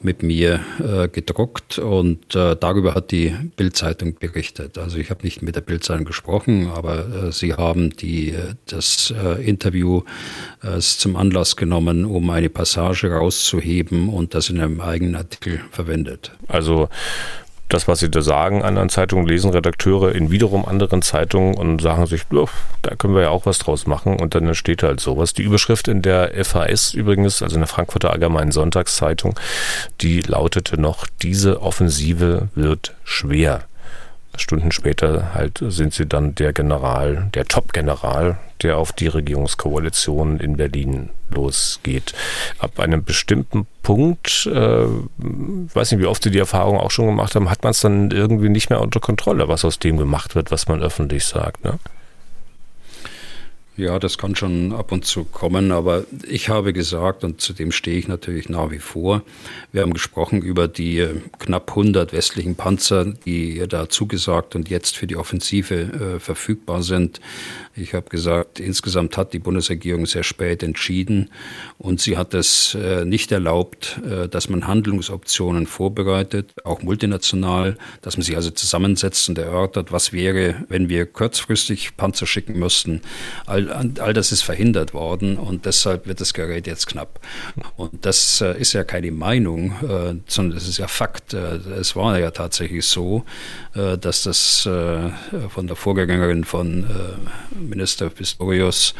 mit 0.02 0.22
mir 0.22 0.61
äh, 0.78 1.09
gedruckt 1.09 1.78
und 1.78 2.34
äh, 2.34 2.54
darüber 2.54 2.94
hat 2.94 3.11
die 3.11 3.34
Bildzeitung 3.57 4.14
berichtet. 4.14 4.76
Also 4.76 4.98
ich 4.98 5.11
habe 5.11 5.24
nicht 5.24 5.42
mit 5.42 5.57
der 5.57 5.62
Bildzeitung 5.62 6.04
gesprochen, 6.04 6.68
aber 6.68 7.28
äh, 7.28 7.32
sie 7.32 7.54
haben 7.54 7.96
die, 7.96 8.30
äh, 8.30 8.54
das 8.66 9.12
Interview 9.42 10.02
zum 10.80 11.16
Anlass 11.16 11.57
genommen, 11.57 12.04
um 12.04 12.28
eine 12.30 12.48
Passage 12.48 13.11
rauszuheben 13.11 14.09
und 14.09 14.34
das 14.34 14.50
in 14.50 14.61
einem 14.61 14.80
eigenen 14.80 15.14
Artikel 15.14 15.61
verwendet. 15.70 16.32
Also 16.48 16.88
das, 17.69 17.89
was 17.89 17.99
sie 17.99 18.11
da 18.11 18.23
sagen, 18.23 18.62
anderen 18.62 18.89
Zeitungen 18.89 19.27
lesen 19.27 19.51
Redakteure 19.51 20.14
in 20.14 20.31
wiederum 20.31 20.64
anderen 20.64 21.03
Zeitungen 21.03 21.55
und 21.55 21.81
sagen 21.81 22.07
sich, 22.07 22.23
da 22.83 22.95
können 22.95 23.14
wir 23.14 23.23
ja 23.23 23.31
auch 23.31 23.47
was 23.47 23.59
draus 23.59 23.87
machen 23.87 24.21
und 24.21 24.35
dann 24.35 24.47
entsteht 24.47 24.83
halt 24.83 25.01
sowas. 25.01 25.33
Die 25.33 25.43
Überschrift 25.43 25.89
in 25.89 26.03
der 26.03 26.33
FAS 26.45 26.95
übrigens, 26.95 27.43
also 27.43 27.57
in 27.57 27.61
der 27.61 27.69
Frankfurter 27.69 28.11
Allgemeinen 28.11 28.53
Sonntagszeitung, 28.53 29.39
die 30.01 30.21
lautete 30.21 30.81
noch, 30.81 31.07
diese 31.23 31.62
Offensive 31.62 32.49
wird 32.55 32.95
schwer. 33.05 33.64
Stunden 34.39 34.72
später 34.72 35.34
halt 35.34 35.62
sind 35.62 35.95
sie 35.95 36.07
dann 36.07 36.34
der 36.34 36.53
General, 36.53 37.28
der 37.34 37.47
Top-General, 37.47 38.39
der 38.62 38.78
auf 38.78 38.93
die 38.93 39.09
Regierungskoalition 39.09 40.41
in 40.41 40.57
Berlin 40.57 41.11
losgeht. 41.30 42.14
Ab 42.59 42.78
einem 42.80 43.05
bestimmten 43.05 43.66
Punkt, 43.82 44.47
äh, 44.47 44.87
weiß 44.87 45.93
nicht, 45.93 46.01
wie 46.01 46.07
oft 46.07 46.22
Sie 46.22 46.30
die 46.30 46.39
Erfahrung 46.39 46.78
auch 46.78 46.91
schon 46.91 47.07
gemacht 47.07 47.34
haben, 47.34 47.51
hat 47.51 47.62
man 47.62 47.72
es 47.72 47.80
dann 47.80 48.11
irgendwie 48.11 48.49
nicht 48.49 48.70
mehr 48.70 48.80
unter 48.80 49.01
Kontrolle, 49.01 49.49
was 49.49 49.64
aus 49.64 49.78
dem 49.78 49.97
gemacht 49.97 50.34
wird, 50.34 50.51
was 50.51 50.68
man 50.68 50.82
öffentlich 50.82 51.24
sagt. 51.24 51.64
Ne? 51.64 51.78
Ja, 53.77 53.99
das 53.99 54.16
kann 54.16 54.35
schon 54.35 54.72
ab 54.72 54.91
und 54.91 55.05
zu 55.05 55.24
kommen, 55.24 55.70
aber 55.70 56.05
ich 56.27 56.49
habe 56.49 56.72
gesagt, 56.72 57.24
und 57.24 57.43
zu 57.43 57.53
dem 57.53 57.72
stehe 57.72 57.99
ich 57.99 58.09
natürlich 58.09 58.49
nach 58.49 58.70
wie 58.70 58.79
vor, 58.79 59.22
wir 59.70 59.83
haben 59.83 59.93
gesprochen 59.93 60.41
über 60.41 60.66
die 60.66 61.01
äh, 61.01 61.20
knapp 61.39 61.68
100 61.70 62.14
westlichen 62.14 62.55
Panzer, 62.55 63.05
die 63.05 63.62
da 63.68 63.91
zugesagt 63.91 64.57
und 64.57 64.70
jetzt 64.70 64.97
für 64.97 65.07
die 65.07 65.16
Offensive 65.16 65.74
äh, 65.74 66.20
verfügbar 66.20 66.83
sind. 66.83 67.20
Ich 67.79 67.93
habe 67.93 68.09
gesagt, 68.09 68.59
insgesamt 68.59 69.18
hat 69.18 69.35
die 69.35 69.39
Bundesregierung 69.39 70.07
sehr 70.07 70.22
spät 70.22 70.62
entschieden 70.62 71.31
und 71.77 72.01
sie 72.01 72.16
hat 72.16 72.33
es 72.33 72.74
äh, 72.74 73.05
nicht 73.05 73.33
erlaubt, 73.33 74.01
äh, 74.09 74.29
dass 74.29 74.49
man 74.49 74.66
Handlungsoptionen 74.66 75.66
vorbereitet, 75.66 76.55
auch 76.64 76.81
multinational, 76.81 77.77
dass 78.01 78.16
man 78.16 78.24
sich 78.24 78.35
also 78.35 78.51
zusammensetzt 78.51 79.29
und 79.29 79.37
erörtert, 79.37 79.93
was 79.93 80.14
wäre, 80.14 80.64
wenn 80.70 80.89
wir 80.89 81.05
kurzfristig 81.05 81.99
Panzer 81.99 82.27
schicken 82.27 82.59
müssten. 82.59 83.03
All, 83.45 83.70
all 83.99 84.14
das 84.14 84.33
ist 84.33 84.41
verhindert 84.41 84.95
worden 84.95 85.37
und 85.37 85.66
deshalb 85.66 86.07
wird 86.07 86.22
das 86.22 86.33
Gerät 86.33 86.66
jetzt 86.66 86.87
knapp. 86.87 87.20
Und 87.77 88.07
das 88.07 88.41
äh, 88.41 88.59
ist 88.59 88.72
ja 88.72 88.85
keine 88.85 89.12
Meinung, 89.12 89.74
sondern 90.27 90.57
das 90.57 90.68
ist 90.68 90.79
ja 90.79 90.89
Fakt. 90.89 91.35
Es 91.35 91.95
war 91.95 92.18
ja 92.18 92.31
tatsächlich 92.31 92.87
so, 92.87 93.24
dass 93.74 94.22
das 94.22 94.62
von 94.62 95.66
der 95.66 95.77
Vorgängerin 95.77 96.45
von 96.45 96.87
Minister 97.69 98.11
Pistorius, 98.11 98.95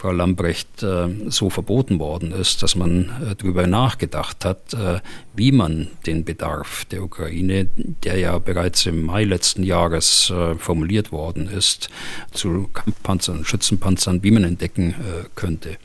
Frau 0.00 0.12
Lambrecht, 0.12 0.82
äh, 0.82 1.08
so 1.28 1.50
verboten 1.50 1.98
worden 1.98 2.32
ist, 2.32 2.62
dass 2.62 2.74
man 2.74 3.10
äh, 3.22 3.34
darüber 3.36 3.66
nachgedacht 3.66 4.46
hat, 4.46 4.72
äh, 4.72 5.00
wie 5.34 5.52
man 5.52 5.88
den 6.06 6.24
Bedarf 6.24 6.86
der 6.86 7.02
Ukraine, 7.02 7.68
der 7.76 8.18
ja 8.18 8.38
bereits 8.38 8.86
im 8.86 9.04
Mai 9.04 9.24
letzten 9.24 9.62
Jahres 9.62 10.32
formuliert 10.58 11.12
worden 11.12 11.48
ist, 11.48 11.90
zu 12.32 12.68
Kampfpanzern 12.72 13.38
und 13.38 13.46
Schützenpanzern, 13.46 14.22
wie 14.22 14.30
man 14.30 14.44
entdecken 14.44 14.94
könnte. 15.34 15.78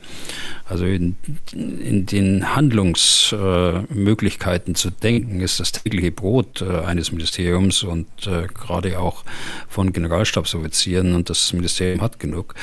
Also 0.68 0.84
in, 0.84 1.14
in 1.52 2.06
den 2.06 2.56
Handlungsmöglichkeiten 2.56 4.74
zu 4.74 4.90
denken, 4.90 5.40
ist 5.40 5.60
das 5.60 5.70
tägliche 5.70 6.10
Brot 6.10 6.60
äh, 6.60 6.80
eines 6.80 7.12
Ministeriums 7.12 7.84
und 7.84 8.08
äh, 8.26 8.48
gerade 8.48 8.98
auch 8.98 9.22
von 9.68 9.92
Generalstabsoffizieren 9.92 11.14
und 11.14 11.30
das 11.30 11.52
Ministerium 11.52 12.00
hat 12.00 12.18
genug. 12.18 12.56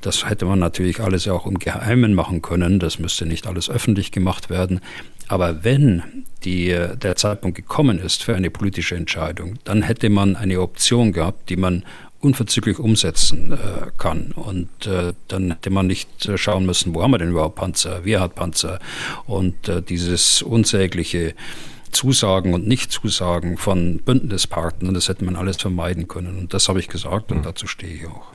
Das 0.00 0.28
hätte 0.28 0.44
man 0.44 0.60
natürlich 0.60 1.00
alles 1.00 1.26
auch 1.26 1.46
im 1.46 1.58
Geheimen 1.58 2.14
machen 2.14 2.42
können. 2.42 2.78
Das 2.78 3.00
müsste 3.00 3.26
nicht 3.26 3.48
alles 3.48 3.68
öffentlich 3.68 4.12
gemacht 4.12 4.50
werden. 4.50 4.78
Aber 5.26 5.64
wenn 5.64 6.24
die, 6.44 6.68
der 6.68 7.16
Zeitpunkt 7.16 7.56
gekommen 7.56 7.98
ist 7.98 8.22
für 8.22 8.34
eine 8.34 8.50
politische 8.50 8.96
Entscheidung, 8.96 9.58
dann 9.64 9.82
hätte 9.82 10.08
man 10.08 10.36
eine 10.36 10.60
Option 10.60 11.12
gehabt, 11.12 11.50
die 11.50 11.56
man 11.56 11.84
unverzüglich 12.20 12.78
umsetzen 12.78 13.52
äh, 13.52 13.90
kann. 13.96 14.32
Und 14.32 14.86
äh, 14.86 15.12
dann 15.28 15.50
hätte 15.50 15.70
man 15.70 15.86
nicht 15.86 16.26
äh, 16.26 16.36
schauen 16.36 16.66
müssen, 16.66 16.94
wo 16.94 17.02
haben 17.02 17.12
wir 17.12 17.18
denn 17.18 17.30
überhaupt 17.30 17.56
Panzer, 17.56 18.00
wer 18.02 18.20
hat 18.20 18.34
Panzer. 18.34 18.80
Und 19.26 19.68
äh, 19.68 19.82
dieses 19.82 20.42
unsägliche 20.42 21.34
Zusagen 21.90 22.54
und 22.54 22.66
Nichtzusagen 22.66 23.56
von 23.56 23.98
Bündnispartnern, 23.98 24.94
das 24.94 25.08
hätte 25.08 25.24
man 25.24 25.36
alles 25.36 25.56
vermeiden 25.56 26.08
können. 26.08 26.38
Und 26.38 26.54
das 26.54 26.68
habe 26.68 26.80
ich 26.80 26.88
gesagt 26.88 27.30
und 27.30 27.38
mhm. 27.38 27.42
dazu 27.42 27.66
stehe 27.66 27.94
ich 27.94 28.06
auch. 28.06 28.26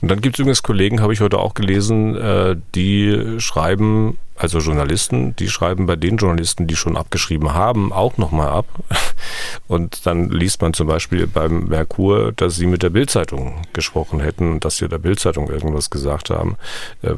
Und 0.00 0.10
dann 0.10 0.20
gibt 0.20 0.36
es 0.36 0.40
übrigens 0.40 0.62
Kollegen, 0.62 1.00
habe 1.00 1.12
ich 1.12 1.20
heute 1.20 1.38
auch 1.38 1.54
gelesen, 1.54 2.16
äh, 2.16 2.56
die 2.74 3.36
schreiben, 3.38 4.18
also 4.36 4.58
Journalisten, 4.58 5.34
die 5.36 5.48
schreiben 5.48 5.86
bei 5.86 5.96
den 5.96 6.16
Journalisten, 6.16 6.66
die 6.66 6.76
schon 6.76 6.96
abgeschrieben 6.96 7.54
haben, 7.54 7.92
auch 7.92 8.18
nochmal 8.18 8.48
ab. 8.48 8.66
Und 9.68 10.06
dann 10.06 10.30
liest 10.30 10.62
man 10.62 10.74
zum 10.74 10.86
Beispiel 10.86 11.26
beim 11.26 11.64
Merkur, 11.64 12.32
dass 12.32 12.56
sie 12.56 12.66
mit 12.66 12.82
der 12.82 12.90
Bildzeitung 12.90 13.62
gesprochen 13.72 14.20
hätten 14.20 14.52
und 14.52 14.64
dass 14.64 14.76
sie 14.76 14.88
der 14.88 14.98
Bildzeitung 14.98 15.48
irgendwas 15.50 15.90
gesagt 15.90 16.30
haben, 16.30 16.56
äh, 17.02 17.14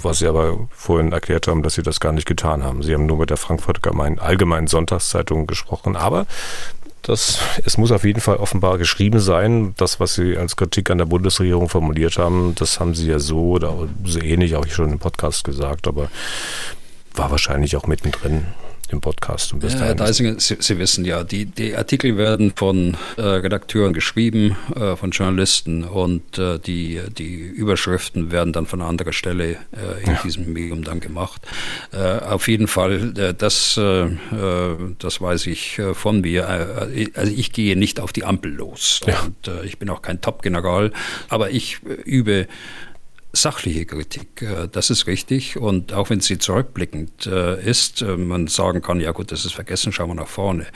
was 0.00 0.18
sie 0.18 0.28
aber 0.28 0.68
vorhin 0.70 1.12
erklärt 1.12 1.48
haben, 1.48 1.62
dass 1.62 1.74
sie 1.74 1.82
das 1.82 2.00
gar 2.00 2.12
nicht 2.12 2.26
getan 2.26 2.62
haben. 2.62 2.82
Sie 2.82 2.94
haben 2.94 3.06
nur 3.06 3.18
mit 3.18 3.30
der 3.30 3.36
Frankfurter 3.36 3.92
Allgemeinen 4.18 4.66
Sonntagszeitung 4.66 5.46
gesprochen, 5.46 5.96
aber 5.96 6.26
das, 7.02 7.38
es 7.64 7.78
muss 7.78 7.92
auf 7.92 8.04
jeden 8.04 8.20
Fall 8.20 8.36
offenbar 8.36 8.78
geschrieben 8.78 9.20
sein. 9.20 9.74
Das, 9.76 10.00
was 10.00 10.14
Sie 10.14 10.36
als 10.36 10.56
Kritik 10.56 10.90
an 10.90 10.98
der 10.98 11.06
Bundesregierung 11.06 11.68
formuliert 11.68 12.16
haben, 12.18 12.54
das 12.54 12.80
haben 12.80 12.94
Sie 12.94 13.08
ja 13.08 13.18
so 13.18 13.50
oder 13.50 13.88
so 14.04 14.20
ähnlich 14.20 14.56
auch 14.56 14.66
schon 14.68 14.92
im 14.92 14.98
Podcast 14.98 15.44
gesagt, 15.44 15.88
aber 15.88 16.10
war 17.14 17.30
wahrscheinlich 17.30 17.76
auch 17.76 17.86
mittendrin 17.86 18.46
im 18.92 19.00
Podcast. 19.00 19.52
Und 19.52 19.62
ja, 19.64 19.70
Herr 19.70 19.94
Deisinger, 19.94 20.38
Sie, 20.38 20.56
Sie, 20.58 20.78
wissen 20.78 21.04
ja, 21.04 21.24
die, 21.24 21.46
die 21.46 21.74
Artikel 21.74 22.16
werden 22.16 22.52
von 22.54 22.96
äh, 23.16 23.22
Redakteuren 23.22 23.92
geschrieben, 23.92 24.56
äh, 24.74 24.96
von 24.96 25.10
Journalisten 25.10 25.84
und 25.84 26.38
äh, 26.38 26.58
die, 26.58 27.00
die 27.16 27.34
Überschriften 27.34 28.30
werden 28.30 28.52
dann 28.52 28.66
von 28.66 28.82
anderer 28.82 29.12
Stelle 29.12 29.52
äh, 29.52 30.02
in 30.04 30.12
ja. 30.12 30.20
diesem 30.22 30.52
Medium 30.52 30.84
dann 30.84 31.00
gemacht. 31.00 31.42
Äh, 31.92 31.98
auf 31.98 32.48
jeden 32.48 32.68
Fall, 32.68 33.12
äh, 33.18 33.34
das, 33.34 33.74
das 33.74 35.20
weiß 35.20 35.46
ich 35.46 35.80
von 35.94 36.20
mir. 36.20 36.48
also 36.48 37.32
ich 37.32 37.52
gehe 37.52 37.76
nicht 37.76 38.00
auf 38.00 38.12
die 38.12 38.24
Ampel 38.24 38.52
los 38.52 39.00
ja. 39.06 39.20
und 39.22 39.64
ich 39.64 39.78
bin 39.78 39.88
auch 39.90 40.02
kein 40.02 40.20
Top-General, 40.20 40.92
aber 41.28 41.50
ich 41.50 41.80
übe 41.82 42.46
sachliche 43.32 43.86
Kritik. 43.86 44.42
Äh, 44.42 44.68
das 44.70 44.90
ist 44.90 45.06
richtig. 45.06 45.56
Und 45.56 45.92
auch 45.92 46.10
wenn 46.10 46.20
sie 46.20 46.38
zurückblickend 46.38 47.26
äh, 47.26 47.62
ist, 47.62 48.02
äh, 48.02 48.16
man 48.16 48.46
sagen 48.46 48.82
kann, 48.82 49.00
ja 49.00 49.12
gut, 49.12 49.32
das 49.32 49.44
ist 49.44 49.54
vergessen, 49.54 49.92
schauen 49.92 50.10
wir 50.10 50.14
nach 50.14 50.28
vorne. 50.28 50.66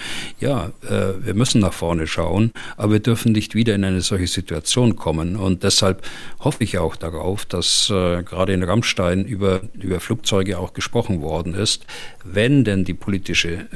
Ja, 0.40 0.70
wir 0.80 1.34
müssen 1.34 1.60
nach 1.60 1.72
vorne 1.72 2.06
schauen, 2.06 2.52
aber 2.76 2.94
wir 2.94 3.00
dürfen 3.00 3.32
nicht 3.32 3.54
wieder 3.54 3.74
in 3.74 3.84
eine 3.84 4.00
solche 4.00 4.26
Situation 4.26 4.96
kommen. 4.96 5.36
Und 5.36 5.62
deshalb 5.62 6.02
hoffe 6.40 6.64
ich 6.64 6.78
auch 6.78 6.96
darauf, 6.96 7.44
dass 7.44 7.88
gerade 7.88 8.52
in 8.52 8.62
Rammstein 8.62 9.24
über, 9.24 9.62
über 9.74 10.00
Flugzeuge 10.00 10.58
auch 10.58 10.72
gesprochen 10.72 11.20
worden 11.20 11.54
ist. 11.54 11.86
Wenn 12.24 12.64
denn 12.64 12.84
die 12.84 12.94
politische 12.94 13.66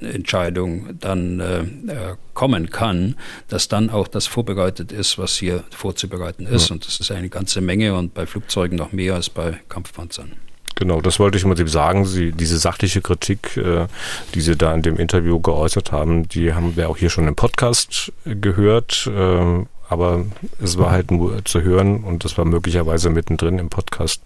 Entscheidung 0.00 0.98
dann 0.98 1.42
kommen 2.40 2.70
kann, 2.70 3.16
dass 3.48 3.68
dann 3.68 3.90
auch 3.90 4.08
das 4.08 4.26
vorbereitet 4.26 4.92
ist, 4.92 5.18
was 5.18 5.36
hier 5.36 5.62
vorzubereiten 5.68 6.46
ist. 6.46 6.70
Ja. 6.70 6.74
Und 6.74 6.86
das 6.86 6.98
ist 6.98 7.10
eine 7.10 7.28
ganze 7.28 7.60
Menge 7.60 7.94
und 7.94 8.14
bei 8.14 8.24
Flugzeugen 8.24 8.78
noch 8.78 8.92
mehr 8.92 9.14
als 9.14 9.28
bei 9.28 9.60
Kampfpanzern. 9.68 10.32
Genau, 10.74 11.02
das 11.02 11.20
wollte 11.20 11.36
ich 11.36 11.44
im 11.44 11.50
Prinzip 11.50 11.68
sagen. 11.68 12.06
Sie, 12.06 12.32
diese 12.32 12.56
sachliche 12.56 13.02
Kritik, 13.02 13.58
äh, 13.58 13.88
die 14.32 14.40
Sie 14.40 14.56
da 14.56 14.72
in 14.72 14.80
dem 14.80 14.96
Interview 14.96 15.38
geäußert 15.38 15.92
haben, 15.92 16.30
die 16.30 16.54
haben 16.54 16.76
wir 16.76 16.88
auch 16.88 16.96
hier 16.96 17.10
schon 17.10 17.28
im 17.28 17.36
Podcast 17.36 18.10
gehört. 18.24 19.06
Äh, 19.14 19.66
aber 19.90 20.24
es 20.62 20.78
war 20.78 20.92
halt 20.92 21.10
nur 21.10 21.44
zu 21.44 21.60
hören 21.60 22.04
und 22.04 22.24
das 22.24 22.38
war 22.38 22.46
möglicherweise 22.46 23.10
mittendrin 23.10 23.58
im 23.58 23.68
Podcast. 23.68 24.22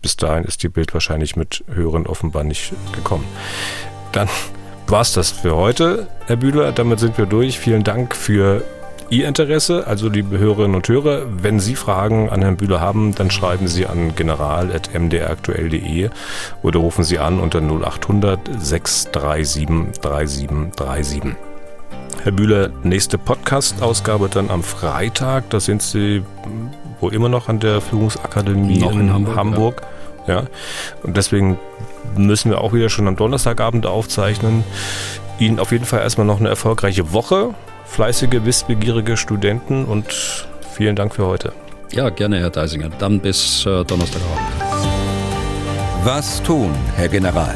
Bis 0.00 0.16
dahin 0.16 0.44
ist 0.44 0.62
die 0.62 0.70
Bild 0.70 0.94
wahrscheinlich 0.94 1.36
mit 1.36 1.64
Hören 1.66 2.06
offenbar 2.06 2.44
nicht 2.44 2.72
gekommen. 2.94 3.26
Dann 4.12 4.30
war 4.86 5.00
es 5.00 5.12
das 5.12 5.30
für 5.30 5.56
heute, 5.56 6.06
Herr 6.26 6.36
Bühler. 6.36 6.72
Damit 6.72 7.00
sind 7.00 7.18
wir 7.18 7.26
durch. 7.26 7.58
Vielen 7.58 7.84
Dank 7.84 8.14
für 8.14 8.62
Ihr 9.10 9.28
Interesse, 9.28 9.86
also 9.86 10.08
liebe 10.08 10.38
Hörerinnen 10.38 10.74
und 10.74 10.88
Hörer, 10.88 11.24
wenn 11.42 11.60
Sie 11.60 11.74
Fragen 11.74 12.30
an 12.30 12.40
Herrn 12.40 12.56
Bühler 12.56 12.80
haben, 12.80 13.14
dann 13.14 13.30
schreiben 13.30 13.68
Sie 13.68 13.86
an 13.86 14.14
general.mdraktuell.de 14.16 16.08
oder 16.62 16.78
rufen 16.78 17.04
Sie 17.04 17.18
an 17.18 17.38
unter 17.38 17.60
0800 17.60 18.40
637 18.58 20.00
3737. 20.00 21.22
Herr 22.22 22.32
Bühler, 22.32 22.70
nächste 22.84 23.18
Podcast-Ausgabe 23.18 24.30
dann 24.30 24.48
am 24.48 24.62
Freitag. 24.62 25.50
Da 25.50 25.60
sind 25.60 25.82
Sie 25.82 26.22
wo 27.02 27.08
immer 27.08 27.28
noch 27.28 27.48
an 27.48 27.58
der 27.58 27.80
Führungsakademie 27.80 28.78
noch 28.78 28.92
in, 28.92 29.00
in 29.00 29.12
Hamburg. 29.12 29.36
Hamburg. 29.36 29.82
Ja. 30.26 30.34
ja. 30.34 30.42
Und 31.02 31.16
deswegen 31.16 31.58
müssen 32.16 32.50
wir 32.50 32.60
auch 32.60 32.72
wieder 32.72 32.88
schon 32.88 33.08
am 33.08 33.16
Donnerstagabend 33.16 33.86
aufzeichnen. 33.86 34.64
Ihnen 35.38 35.58
auf 35.58 35.72
jeden 35.72 35.84
Fall 35.84 36.00
erstmal 36.00 36.26
noch 36.26 36.40
eine 36.40 36.48
erfolgreiche 36.48 37.12
Woche 37.12 37.54
fleißige, 37.92 38.44
wissbegierige 38.44 39.16
Studenten 39.16 39.84
und 39.84 40.46
vielen 40.74 40.96
Dank 40.96 41.14
für 41.14 41.26
heute. 41.26 41.52
Ja, 41.92 42.08
gerne, 42.08 42.40
Herr 42.40 42.50
Deisinger. 42.50 42.88
Dann 42.98 43.20
bis 43.20 43.66
äh, 43.66 43.84
Donnerstagabend. 43.84 44.38
Was 46.04 46.42
tun, 46.42 46.74
Herr 46.96 47.08
General? 47.08 47.54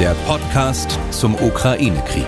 Der 0.00 0.14
Podcast 0.26 0.98
zum 1.10 1.36
Ukraine-Krieg. 1.36 2.26